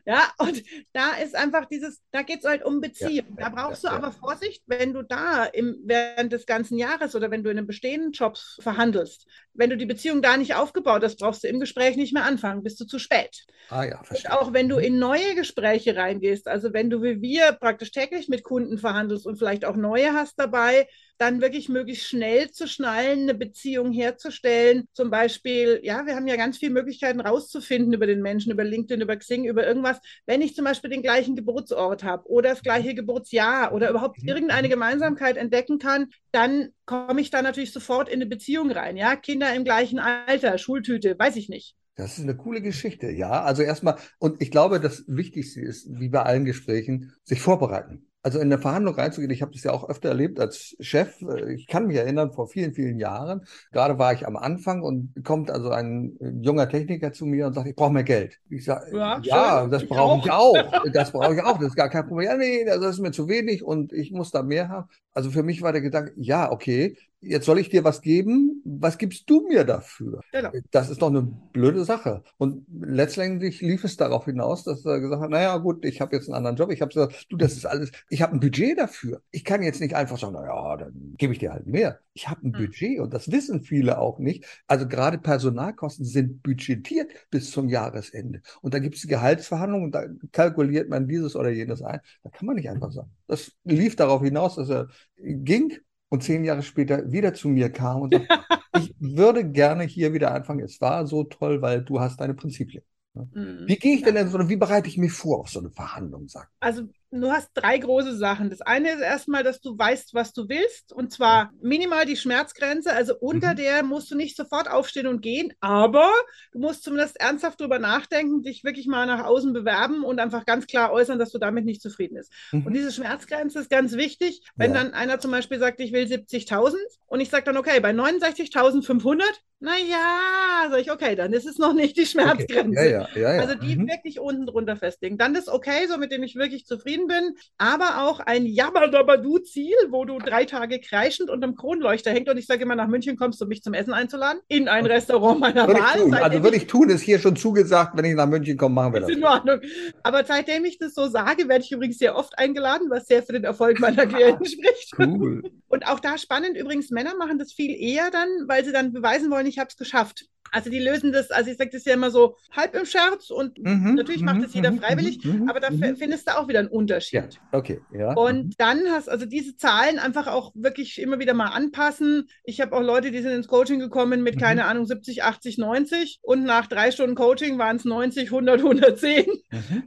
Ja, 0.07 0.33
und 0.39 0.63
da 0.93 1.15
ist 1.15 1.35
einfach 1.35 1.67
dieses, 1.67 2.03
da 2.11 2.23
geht 2.23 2.41
es 2.41 2.45
halt 2.45 2.65
um 2.65 2.81
Beziehung. 2.81 3.37
da 3.37 3.49
brauchst 3.49 3.85
du 3.85 3.89
aber 3.89 4.13
Vorsicht, 4.13 4.63
wenn 4.67 4.93
du 4.93 5.03
da 5.03 5.45
im, 5.45 5.77
während 5.85 6.33
des 6.33 6.47
ganzen 6.47 6.79
Jahres 6.79 7.15
oder 7.15 7.31
wenn 7.31 7.43
du 7.43 7.51
in 7.51 7.59
einem 7.59 7.67
bestehenden 7.67 8.13
Job 8.13 8.39
verhandelst, 8.61 9.27
wenn 9.55 9.71
du 9.71 9.77
die 9.77 9.87
Beziehung 9.87 10.23
da 10.23 10.37
nicht 10.37 10.55
aufgebaut 10.55 11.03
hast, 11.03 11.19
brauchst 11.19 11.45
du 11.45 11.49
im 11.49 11.61
Gespräch 11.61 11.97
nicht 11.97 12.13
mehr 12.13 12.25
anfangen, 12.25 12.63
bist 12.63 12.81
du 12.81 12.85
zu 12.85 12.99
spät. 12.99 13.45
Ah 13.71 13.85
ja, 13.85 14.03
verstehe. 14.03 14.31
Und 14.31 14.37
auch 14.37 14.53
wenn 14.53 14.69
du 14.69 14.79
in 14.79 14.99
neue 14.99 15.35
Gespräche 15.35 15.97
reingehst, 15.97 16.49
also 16.49 16.73
wenn 16.73 16.91
du 16.91 17.03
wie 17.03 17.23
wir 17.23 17.53
praktisch 17.53 17.93
täglich 17.93 18.29
mit 18.29 18.45
Kunden 18.45 18.79
verhandelst 18.79 19.27
und 19.27 19.37
vielleicht 19.37 19.65
auch 19.65 19.77
neue 19.77 20.13
hast 20.13 20.39
dabei, 20.39 20.89
dann 21.19 21.41
wirklich 21.41 21.69
möglichst 21.69 22.07
schnell 22.07 22.51
zu 22.51 22.67
schnallen, 22.67 23.23
eine 23.23 23.35
Beziehung 23.35 23.93
herzustellen. 23.93 24.89
Zum 24.93 25.11
Beispiel, 25.11 25.81
ja, 25.83 26.07
wir 26.07 26.17
haben 26.17 26.27
ja 26.27 26.37
ganz 26.37 26.59
viele 26.59 26.73
Möglichkeiten 26.73 27.21
rauszufinden 27.21 27.93
über 27.93 28.07
den 28.07 28.23
Menschen, 28.23 28.53
über 28.53 28.65
LinkedIn, 28.65 29.01
über 29.01 29.17
Xing, 29.17 29.45
über 29.45 29.67
irgendwas. 29.67 30.01
Wenn 30.27 30.43
ich 30.43 30.55
zum 30.55 30.65
Beispiel 30.65 30.91
den 30.91 31.03
gleichen 31.03 31.37
Geburtsort 31.37 32.05
habe 32.05 32.29
oder 32.29 32.51
das 32.51 32.63
gleiche 32.63 32.95
Geburtsjahr 32.95 33.73
oder 33.73 33.91
überhaupt 33.91 34.23
mhm. 34.23 34.29
irgendeine 34.29 34.69
Gemeinsamkeit 34.69 35.37
entdecken 35.37 35.79
kann, 35.79 36.11
dann 36.33 36.71
komme 36.87 37.21
ich 37.21 37.31
da 37.31 37.43
natürlich 37.43 37.73
sofort 37.73 38.09
in 38.09 38.15
eine 38.17 38.27
Beziehung 38.27 38.71
rein. 38.71 38.97
Ja, 38.97 39.17
Kinder 39.17 39.55
im 39.55 39.65
gleichen 39.65 39.99
Alter, 39.99 40.59
Schultüte, 40.59 41.19
weiß 41.19 41.37
ich 41.37 41.49
nicht. 41.49 41.77
Das 41.97 42.19
ist 42.19 42.25
eine 42.25 42.37
coole 42.37 42.61
Geschichte, 42.61 43.11
ja. 43.11 43.43
Also 43.43 43.63
erstmal, 43.63 43.97
und 44.19 44.43
ich 44.43 44.51
glaube, 44.51 44.81
das 44.81 45.05
Wichtigste 45.07 45.61
ist, 45.61 45.87
wie 45.89 46.09
bei 46.09 46.23
allen 46.23 46.45
Gesprächen, 46.45 47.13
sich 47.23 47.41
vorbereiten. 47.41 48.09
Also 48.25 48.39
in 48.39 48.47
eine 48.51 48.59
Verhandlung 48.59 48.95
reinzugehen, 48.95 49.31
ich 49.31 49.43
habe 49.43 49.53
das 49.53 49.65
ja 49.65 49.73
auch 49.73 49.87
öfter 49.87 50.09
erlebt 50.09 50.41
als 50.41 50.75
Chef. 50.81 51.23
Ich 51.55 51.67
kann 51.67 51.87
mich 51.87 51.99
erinnern, 51.99 52.33
vor 52.33 52.49
vielen, 52.49 52.73
vielen 52.73 52.99
Jahren, 52.99 53.45
gerade 53.71 53.99
war 53.99 54.15
ich 54.15 54.27
am 54.27 54.37
Anfang 54.37 54.83
und 54.83 55.13
kommt 55.25 55.51
also 55.51 55.69
ein 55.69 56.17
junger 56.41 56.67
Techniker 56.67 57.13
zu 57.13 57.27
mir 57.27 57.47
und 57.47 57.53
sagt, 57.53 57.69
ich 57.69 57.77
brauche 57.77 57.93
mehr 57.93 58.03
Geld. 58.03 58.41
Ich 58.49 58.65
sage, 58.65 58.97
ja, 58.97 59.21
ja 59.23 59.67
das 59.67 59.87
brauche 59.87 60.21
ich 60.25 60.31
auch. 60.33 60.57
Das 60.95 61.13
brauche 61.13 61.35
ich 61.35 61.43
auch. 61.43 61.59
Das 61.59 61.69
ist 61.69 61.77
gar 61.77 61.91
kein 61.91 62.07
Problem. 62.07 62.31
Ja, 62.31 62.37
nee, 62.39 62.65
das 62.65 62.83
ist 62.83 63.01
mir 63.01 63.13
zu 63.13 63.29
wenig 63.29 63.63
und 63.63 63.93
ich 63.93 64.11
muss 64.11 64.31
da 64.31 64.43
mehr 64.43 64.71
haben. 64.71 64.89
Also 65.13 65.31
für 65.31 65.43
mich 65.43 65.61
war 65.61 65.73
der 65.73 65.83
Gedanke, 65.83 66.15
ja, 66.17 66.51
okay, 66.51 66.97
jetzt 67.25 67.47
soll 67.47 67.59
ich 67.59 67.69
dir 67.69 67.85
was 67.85 68.01
geben, 68.01 68.63
was 68.65 68.99
gibst 68.99 69.29
du 69.29 69.47
mir 69.47 69.65
dafür? 69.65 70.21
Genau. 70.33 70.51
Das 70.71 70.91
ist 70.91 71.03
doch 71.03 71.09
eine 71.09 71.23
blöde 71.23 71.85
Sache. 71.85 72.23
Und 72.39 72.67
letztendlich 72.81 73.61
lief 73.61 73.85
es 73.85 73.97
darauf 73.97 74.25
hinaus, 74.25 74.65
dass 74.65 74.85
er 74.85 75.01
gesagt 75.01 75.23
hat, 75.23 75.31
naja 75.31 75.57
gut, 75.59 75.85
ich 75.85 76.01
habe 76.01 76.15
jetzt 76.17 76.29
einen 76.29 76.37
anderen 76.37 76.57
Job. 76.57 76.71
Ich 76.71 76.81
habe 76.81 76.93
gesagt, 76.93 77.27
du, 77.31 77.37
das 77.37 77.55
ist 77.55 77.67
alles, 77.67 77.91
ich 78.09 78.23
habe 78.23 78.35
ein 78.35 78.41
Budget 78.41 78.79
dafür. 78.79 79.23
Ich 79.31 79.45
kann 79.45 79.63
jetzt 79.63 79.81
nicht 79.81 79.95
einfach 79.95 80.19
sagen, 80.19 80.35
naja, 80.35 80.77
dann 80.77 81.15
gebe 81.17 81.33
ich 81.33 81.39
dir 81.39 81.53
halt 81.53 81.67
mehr. 81.67 82.01
Ich 82.13 82.29
habe 82.29 82.47
ein 82.47 82.55
hm. 82.55 82.67
Budget 82.67 83.01
und 83.01 83.13
das 83.13 83.31
wissen 83.31 83.63
viele 83.63 83.99
auch 83.99 84.19
nicht. 84.19 84.45
Also 84.67 84.87
gerade 84.87 85.19
Personalkosten 85.19 86.05
sind 86.05 86.43
budgetiert 86.43 87.11
bis 87.31 87.51
zum 87.51 87.69
Jahresende. 87.69 88.43
Und 88.61 88.75
da 88.75 88.79
gibt 88.79 88.97
es 88.97 89.03
die 89.03 89.09
Gehaltsverhandlungen 89.09 89.87
und 89.87 89.95
da 89.95 90.05
kalkuliert 90.33 90.89
man 90.89 91.09
dieses 91.09 91.37
oder 91.37 91.51
jenes 91.51 91.83
ein. 91.83 92.01
Da 92.23 92.31
kann 92.31 92.47
man 92.47 92.57
nicht 92.57 92.71
einfach 92.71 92.93
sagen. 92.93 93.11
Das 93.27 93.53
lief 93.65 93.97
darauf 93.97 94.23
hinaus, 94.23 94.57
dass 94.57 94.69
er 94.69 94.89
ging 95.17 95.73
und 96.09 96.23
zehn 96.23 96.45
Jahre 96.45 96.63
später 96.63 97.11
wieder 97.11 97.35
zu 97.35 97.49
mir 97.49 97.71
kam 97.71 98.03
und 98.03 98.15
sagte, 98.15 98.29
ich 98.79 98.95
würde 98.99 99.49
gerne 99.51 99.85
hier 99.85 100.13
wieder 100.13 100.33
anfangen. 100.33 100.61
Es 100.61 100.81
war 100.81 101.07
so 101.07 101.25
toll, 101.25 101.63
weil 101.63 101.83
du 101.83 102.01
hast 102.01 102.21
deine 102.21 102.35
Prinzipien. 102.35 102.83
Mhm. 103.15 103.65
Wie 103.67 103.77
gehe 103.77 103.97
ich 103.97 104.03
denn, 104.03 104.15
denn 104.15 104.29
so, 104.29 104.49
wie 104.49 104.57
bereite 104.57 104.89
ich 104.89 104.99
mich 104.99 105.13
vor 105.13 105.41
auf 105.41 105.49
so 105.49 105.61
eine 105.61 105.71
Verhandlung? 105.71 106.29
Sag? 106.29 106.51
Also 106.61 106.83
du 107.21 107.31
hast 107.31 107.51
drei 107.55 107.79
große 107.79 108.17
Sachen. 108.17 108.51
Das 108.51 108.61
eine 108.61 108.93
ist 108.93 109.01
erstmal, 109.01 109.43
dass 109.43 109.61
du 109.61 109.77
weißt, 109.79 110.15
was 110.15 110.33
du 110.33 110.49
willst, 110.49 110.93
und 110.93 111.13
zwar 111.13 111.53
minimal 111.61 112.07
die 112.07 112.17
Schmerzgrenze. 112.17 112.93
Also 112.93 113.15
unter 113.19 113.53
mhm. 113.53 113.57
der 113.57 113.83
musst 113.83 114.11
du 114.11 114.17
nicht 114.17 114.37
sofort 114.37 114.71
aufstehen 114.71 115.07
und 115.07 115.21
gehen, 115.21 115.53
aber 115.61 116.11
du 116.53 116.59
musst 116.59 116.83
zumindest 116.83 117.21
ernsthaft 117.21 117.61
drüber 117.61 117.79
nachdenken, 117.79 118.43
dich 118.43 118.65
wirklich 118.65 118.87
mal 118.87 119.07
nach 119.07 119.25
außen 119.25 119.53
bewerben 119.53 120.05
und 120.05 120.21
einfach 120.21 120.45
ganz 120.45 120.67
klar 120.67 120.93
äußern, 120.93 121.19
dass 121.19 121.31
du 121.31 121.39
damit 121.39 121.65
nicht 121.65 121.83
zufrieden 121.83 122.17
bist. 122.17 122.33
Mhm. 122.53 122.67
Und 122.67 122.73
diese 122.75 122.93
Schmerzgrenze 122.93 123.61
ist 123.61 123.71
ganz 123.71 123.95
wichtig. 123.97 124.43
Wenn 124.57 124.75
ja. 124.75 124.83
dann 124.83 124.95
einer 124.95 125.19
zum 125.21 125.31
Beispiel 125.31 125.59
sagt, 125.59 125.81
ich 125.81 125.93
will 125.93 126.05
70.000 126.05 126.75
und 127.07 127.21
ich 127.21 127.31
sage 127.31 127.45
dann, 127.45 127.57
okay, 127.57 127.81
bei 127.81 127.91
69.500, 127.91 129.23
naja, 129.61 130.69
sage 130.69 130.83
ich, 130.83 130.91
okay, 130.91 131.17
dann 131.17 131.33
ist 131.33 131.47
es 131.47 131.59
noch 131.59 131.73
nicht 131.73 131.97
die 131.97 132.05
Schmerzgrenze. 132.05 132.79
Okay. 132.79 132.91
Ja, 132.91 133.09
ja, 133.15 133.41
also 133.41 133.55
die 133.55 133.77
mhm. 133.77 133.89
wirklich 133.89 134.21
unten 134.21 134.47
drunter 134.47 134.77
festlegen. 134.77 135.17
Dann 135.17 135.35
ist 135.35 135.49
okay, 135.49 135.87
so 135.89 135.97
mit 135.97 136.13
dem 136.13 136.23
ich 136.23 136.37
wirklich 136.37 136.67
zufrieden 136.67 137.04
zufrieden 137.05 137.07
bin, 137.07 137.37
aber 137.59 138.03
auch 138.03 138.21
ein 138.21 138.47
Jammerdabadu-Ziel, 138.47 139.75
wo 139.91 140.05
du 140.05 140.19
drei 140.19 140.45
Tage 140.45 140.81
kreischend 140.81 141.31
unterm 141.31 141.57
Kronleuchter 141.57 142.11
hängst 142.11 142.31
und 142.31 142.39
ich 142.39 142.47
sage 142.47 142.63
immer, 142.63 142.75
nach 142.75 142.89
München 142.89 143.17
kommst 143.17 143.41
du, 143.41 143.47
mich 143.47 143.63
zum 143.63 143.75
Essen 143.75 143.93
einzuladen, 143.93 144.41
in 144.49 144.69
ein 144.69 144.87
Restaurant 144.87 145.41
meiner 145.41 145.67
würde 145.67 145.81
Wahl. 145.81 146.23
Also 146.23 146.43
würde 146.43 146.57
ich 146.57 146.67
tun, 146.67 146.91
ist 146.91 147.03
hier 147.03 147.19
schon 147.19 147.37
zugesagt, 147.37 147.97
wenn 147.97 148.05
ich 148.05 148.15
nach 148.15 148.27
München 148.27 148.57
komme, 148.57 148.75
machen 148.75 148.95
wir 148.95 149.01
das. 149.01 149.11
In 149.11 149.25
Ordnung. 149.25 149.61
Aber 150.03 150.25
seitdem 150.25 150.65
ich 150.65 150.79
das 150.79 150.95
so 150.95 151.09
sage, 151.09 151.49
werde 151.49 151.65
ich 151.65 151.73
übrigens 151.73 151.99
sehr 151.99 152.17
oft 152.17 152.39
eingeladen, 152.39 152.89
was 152.91 153.07
sehr 153.07 153.23
für 153.23 153.33
den 153.33 153.45
Erfolg 153.45 153.81
meiner 153.81 154.07
Klienten 154.07 154.47
spricht. 154.47 154.93
Cool. 154.99 155.43
Und 155.69 155.87
auch 155.87 156.01
da 156.01 156.19
spannend, 156.19 156.57
übrigens, 156.57 156.91
Männer 156.91 157.15
machen 157.17 157.39
das 157.39 157.53
viel 157.53 157.75
eher 157.75 158.11
dann, 158.11 158.29
weil 158.47 158.65
sie 158.65 158.73
dann 158.73 158.93
beweisen 158.93 159.31
wollen, 159.31 159.47
ich 159.47 159.59
habe 159.59 159.69
es 159.69 159.77
geschafft. 159.77 160.27
Also 160.51 160.71
die 160.71 160.79
lösen 160.79 161.13
das, 161.13 161.31
also 161.31 161.51
ich 161.51 161.57
sage 161.57 161.71
das 161.73 161.85
ja 161.85 161.95
immer 161.95 162.11
so 162.11 162.37
halb 162.53 162.75
im 162.77 162.85
Scherz 162.85 163.31
und 163.31 163.59
mhm, 163.59 163.95
natürlich 163.95 164.23
macht 164.23 164.43
das 164.43 164.55
jeder 164.55 164.71
mhm, 164.71 164.79
freiwillig, 164.79 165.25
mhm, 165.25 165.49
aber 165.49 165.59
da 165.59 165.71
mhm. 165.71 165.97
findest 165.97 166.29
du 166.29 166.39
auch 166.39 166.47
wieder 166.47 166.61
einen 166.61 166.69
Unterschied. 166.69 167.35
Ja, 167.35 167.41
okay, 167.59 167.81
ja. 167.93 168.13
Und 168.15 168.45
mhm. 168.45 168.51
dann 168.57 168.83
hast 168.91 169.09
also 169.09 169.27
diese 169.27 169.57
Zahlen 169.57 169.99
einfach 169.99 170.29
auch 170.29 170.53
wirklich 170.55 171.01
immer 171.01 171.19
wieder 171.19 171.35
mal 171.35 171.49
anpassen. 171.49 172.29
Ich 172.45 172.61
habe 172.61 172.77
auch 172.77 172.83
Leute, 172.83 173.11
die 173.11 173.21
sind 173.21 173.33
ins 173.33 173.49
Coaching 173.49 173.81
gekommen 173.81 174.23
mit, 174.23 174.39
keine 174.39 174.63
mhm. 174.63 174.69
Ahnung, 174.69 174.87
70, 174.87 175.25
80, 175.25 175.59
90 175.59 176.21
und 176.23 176.45
nach 176.45 176.69
drei 176.69 176.93
Stunden 176.93 177.17
Coaching 177.17 177.59
waren 177.59 177.77
es 177.77 177.85
90, 177.85 178.27
100, 178.27 178.61
110. 178.61 179.27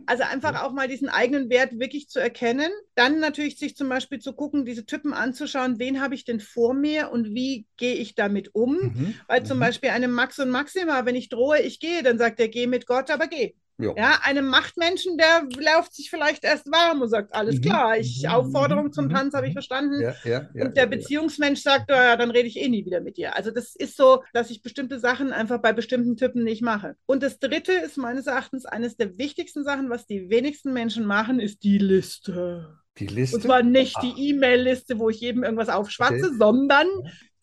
Also 0.06 0.24
einfach 0.24 0.64
auch 0.64 0.74
mal 0.74 0.88
diesen 0.88 1.10
eigenen 1.10 1.50
Wert 1.50 1.80
wirklich 1.80 2.10
zu 2.10 2.20
erkennen. 2.20 2.72
Dann 2.98 3.20
natürlich 3.20 3.60
sich 3.60 3.76
zum 3.76 3.90
Beispiel 3.90 4.18
zu 4.18 4.34
gucken, 4.34 4.66
diese 4.66 4.86
Typen 4.86 5.14
anzuschauen, 5.14 5.78
wen 5.78 6.02
habe 6.02 6.16
ich 6.16 6.26
denn 6.26 6.40
vor 6.40 6.74
mir 6.74 7.12
und 7.12 7.36
wie 7.36 7.68
gehe 7.78 7.94
ich 7.94 8.16
damit 8.16 8.56
um? 8.56 9.14
Weil 9.28 9.46
zum 9.46 9.60
Beispiel 9.60 9.92
eine 9.92 10.08
Max 10.08 10.40
und 10.40 10.50
Maxima, 10.50 11.06
wenn 11.06 11.16
ich 11.16 11.30
drohe, 11.30 11.62
ich 11.62 11.80
gehe, 11.80 12.02
dann 12.02 12.18
sagt 12.18 12.40
er, 12.40 12.48
geh 12.48 12.66
mit 12.66 12.88
Gott, 12.88 13.12
aber 13.12 13.28
geh. 13.28 13.54
Jo. 13.80 13.94
Ja, 13.96 14.22
einem 14.24 14.48
Machtmenschen, 14.48 15.20
der 15.20 15.48
läuft 15.56 15.94
sich 15.94 16.10
vielleicht 16.10 16.44
erst 16.44 16.72
warm 16.72 17.04
und 17.04 17.10
sagt, 17.10 17.36
alles 17.36 17.58
mhm. 17.58 17.62
klar, 17.62 17.98
ich 18.00 18.24
mhm. 18.24 18.30
Aufforderung 18.32 18.92
zum 18.92 19.06
mhm. 19.06 19.10
Tanz 19.12 19.36
habe 19.36 19.46
ich 19.46 19.54
verstanden. 19.54 20.02
Ja, 20.02 20.16
ja, 20.24 20.50
ja, 20.56 20.66
und 20.66 20.76
der 20.76 20.88
Beziehungsmensch 20.88 21.62
sagt, 21.62 21.92
ja, 21.92 22.16
dann 22.16 22.32
rede 22.32 22.48
ich 22.48 22.58
eh 22.58 22.70
nie 22.70 22.86
wieder 22.86 23.02
mit 23.02 23.18
dir. 23.18 23.36
Also 23.36 23.52
das 23.52 23.76
ist 23.76 23.96
so, 23.96 24.24
dass 24.34 24.50
ich 24.50 24.64
bestimmte 24.64 25.00
Sachen 25.00 25.32
einfach 25.32 25.62
bei 25.62 25.74
bestimmten 25.74 26.18
Typen 26.18 26.44
nicht 26.44 26.64
mache. 26.64 26.96
Und 27.06 27.22
das 27.22 27.38
dritte 27.38 27.74
ist 27.74 27.98
meines 27.98 28.26
Erachtens 28.26 28.66
eines 28.66 28.98
der 28.98 29.20
wichtigsten 29.20 29.64
Sachen, 29.64 29.92
was 29.92 30.08
die 30.08 30.32
wenigsten 30.32 30.74
Menschen 30.74 31.06
machen, 31.06 31.40
ist 31.40 31.64
die 31.64 31.78
Liste. 31.78 32.80
Die 33.00 33.08
Liste? 33.08 33.36
Und 33.36 33.42
zwar 33.44 33.64
nicht 33.64 33.96
ah. 33.98 34.02
die 34.02 34.30
E-Mail-Liste, 34.30 35.00
wo 35.00 35.10
ich 35.10 35.20
jedem 35.20 35.44
irgendwas 35.44 35.70
aufschwatze, 35.70 36.28
okay. 36.28 36.36
sondern 36.38 36.88